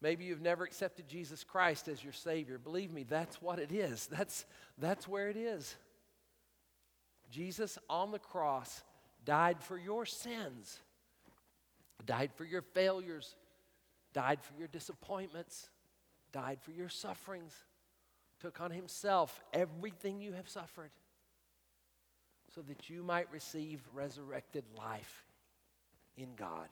Maybe 0.00 0.24
you've 0.24 0.40
never 0.40 0.64
accepted 0.64 1.06
Jesus 1.06 1.44
Christ 1.44 1.86
as 1.86 2.02
your 2.02 2.12
Savior. 2.12 2.58
Believe 2.58 2.92
me, 2.92 3.04
that's 3.04 3.40
what 3.40 3.60
it 3.60 3.70
is. 3.70 4.08
That's, 4.08 4.44
that's 4.78 5.06
where 5.06 5.28
it 5.28 5.36
is. 5.36 5.76
Jesus 7.30 7.78
on 7.88 8.10
the 8.10 8.18
cross 8.18 8.82
died 9.24 9.60
for 9.60 9.78
your 9.78 10.04
sins, 10.04 10.80
died 12.06 12.32
for 12.34 12.44
your 12.44 12.62
failures, 12.62 13.36
died 14.12 14.40
for 14.42 14.54
your 14.58 14.68
disappointments, 14.68 15.68
died 16.32 16.58
for 16.62 16.72
your 16.72 16.88
sufferings 16.88 17.54
took 18.42 18.60
on 18.60 18.72
himself 18.72 19.40
everything 19.52 20.20
you 20.20 20.32
have 20.32 20.48
suffered 20.48 20.90
so 22.52 22.60
that 22.62 22.90
you 22.90 23.04
might 23.04 23.30
receive 23.32 23.80
resurrected 23.94 24.64
life 24.76 25.24
in 26.16 26.28
God. 26.36 26.68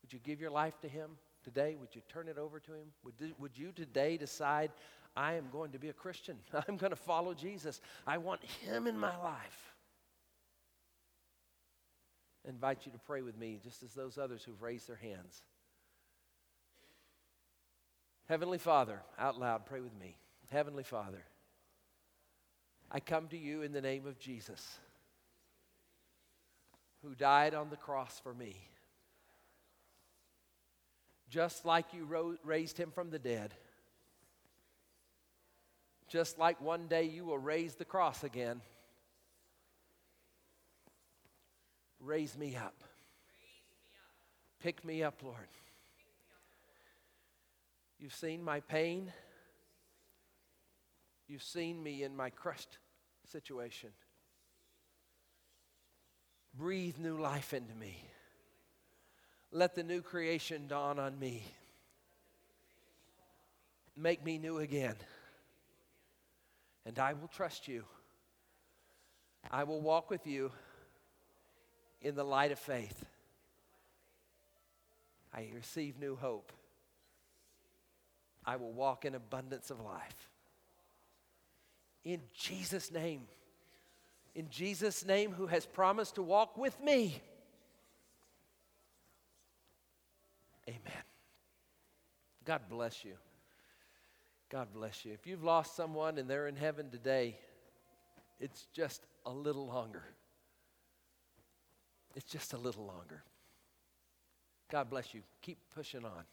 Would 0.00 0.12
you 0.12 0.18
give 0.24 0.40
your 0.40 0.50
life 0.50 0.80
to 0.80 0.88
him 0.88 1.10
today? 1.44 1.76
Would 1.78 1.94
you 1.94 2.00
turn 2.08 2.28
it 2.28 2.38
over 2.38 2.58
to 2.60 2.72
him? 2.72 2.86
Would, 3.04 3.34
would 3.38 3.58
you 3.58 3.72
today 3.72 4.16
decide, 4.16 4.70
I 5.14 5.34
am 5.34 5.44
going 5.52 5.72
to 5.72 5.78
be 5.78 5.90
a 5.90 5.92
Christian? 5.92 6.38
I'm 6.68 6.78
going 6.78 6.90
to 6.90 6.96
follow 6.96 7.34
Jesus. 7.34 7.82
I 8.06 8.16
want 8.16 8.42
him 8.42 8.86
in 8.86 8.98
my 8.98 9.16
life. 9.18 9.71
Invite 12.48 12.86
you 12.86 12.92
to 12.92 12.98
pray 12.98 13.22
with 13.22 13.38
me, 13.38 13.60
just 13.62 13.82
as 13.82 13.94
those 13.94 14.18
others 14.18 14.42
who've 14.42 14.62
raised 14.62 14.88
their 14.88 14.96
hands. 14.96 15.42
Heavenly 18.28 18.58
Father, 18.58 19.00
out 19.18 19.38
loud, 19.38 19.66
pray 19.66 19.80
with 19.80 19.98
me. 19.98 20.16
Heavenly 20.50 20.82
Father, 20.82 21.24
I 22.90 23.00
come 23.00 23.28
to 23.28 23.38
you 23.38 23.62
in 23.62 23.72
the 23.72 23.80
name 23.80 24.06
of 24.06 24.18
Jesus. 24.18 24.78
who 27.02 27.14
died 27.14 27.54
on 27.54 27.68
the 27.68 27.76
cross 27.76 28.20
for 28.22 28.32
me. 28.32 28.54
Just 31.28 31.64
like 31.64 31.86
you 31.92 32.04
ro- 32.04 32.36
raised 32.44 32.78
him 32.78 32.90
from 32.90 33.10
the 33.10 33.18
dead, 33.18 33.54
just 36.08 36.38
like 36.38 36.60
one 36.60 36.86
day 36.86 37.04
you 37.04 37.24
will 37.24 37.38
raise 37.38 37.74
the 37.74 37.84
cross 37.84 38.22
again, 38.22 38.60
raise 42.02 42.36
me 42.36 42.56
up. 42.56 42.74
Pick 44.60 44.84
me 44.84 45.02
up, 45.02 45.22
Lord. 45.22 45.36
You've 47.98 48.14
seen 48.14 48.42
my 48.42 48.60
pain. 48.60 49.12
You've 51.28 51.42
seen 51.42 51.82
me 51.82 52.02
in 52.02 52.16
my 52.16 52.30
crushed 52.30 52.78
situation. 53.30 53.90
Breathe 56.54 56.98
new 56.98 57.16
life 57.16 57.54
into 57.54 57.74
me. 57.74 58.04
Let 59.52 59.74
the 59.74 59.82
new 59.82 60.02
creation 60.02 60.66
dawn 60.66 60.98
on 60.98 61.18
me. 61.18 61.44
Make 63.96 64.24
me 64.24 64.38
new 64.38 64.58
again. 64.58 64.96
And 66.84 66.98
I 66.98 67.12
will 67.12 67.28
trust 67.28 67.68
you. 67.68 67.84
I 69.50 69.64
will 69.64 69.80
walk 69.80 70.10
with 70.10 70.26
you 70.26 70.50
in 72.02 72.14
the 72.14 72.24
light 72.24 72.52
of 72.52 72.58
faith. 72.58 73.04
I 75.34 75.48
receive 75.54 75.98
new 75.98 76.16
hope. 76.16 76.52
I 78.44 78.56
will 78.56 78.72
walk 78.72 79.04
in 79.04 79.14
abundance 79.14 79.70
of 79.70 79.80
life. 79.80 80.28
In 82.04 82.20
Jesus' 82.34 82.90
name. 82.90 83.22
In 84.34 84.50
Jesus' 84.50 85.04
name, 85.06 85.32
who 85.32 85.46
has 85.46 85.64
promised 85.64 86.16
to 86.16 86.22
walk 86.22 86.58
with 86.58 86.78
me. 86.82 87.20
Amen. 90.68 91.02
God 92.44 92.62
bless 92.68 93.04
you. 93.04 93.14
God 94.50 94.68
bless 94.74 95.04
you. 95.04 95.12
If 95.12 95.26
you've 95.26 95.44
lost 95.44 95.76
someone 95.76 96.18
and 96.18 96.28
they're 96.28 96.48
in 96.48 96.56
heaven 96.56 96.90
today, 96.90 97.38
it's 98.40 98.66
just 98.74 99.02
a 99.24 99.30
little 99.30 99.66
longer. 99.66 100.02
It's 102.14 102.30
just 102.30 102.52
a 102.52 102.58
little 102.58 102.84
longer. 102.84 103.22
God 104.70 104.88
bless 104.90 105.12
you. 105.14 105.22
Keep 105.42 105.58
pushing 105.74 106.04
on. 106.04 106.24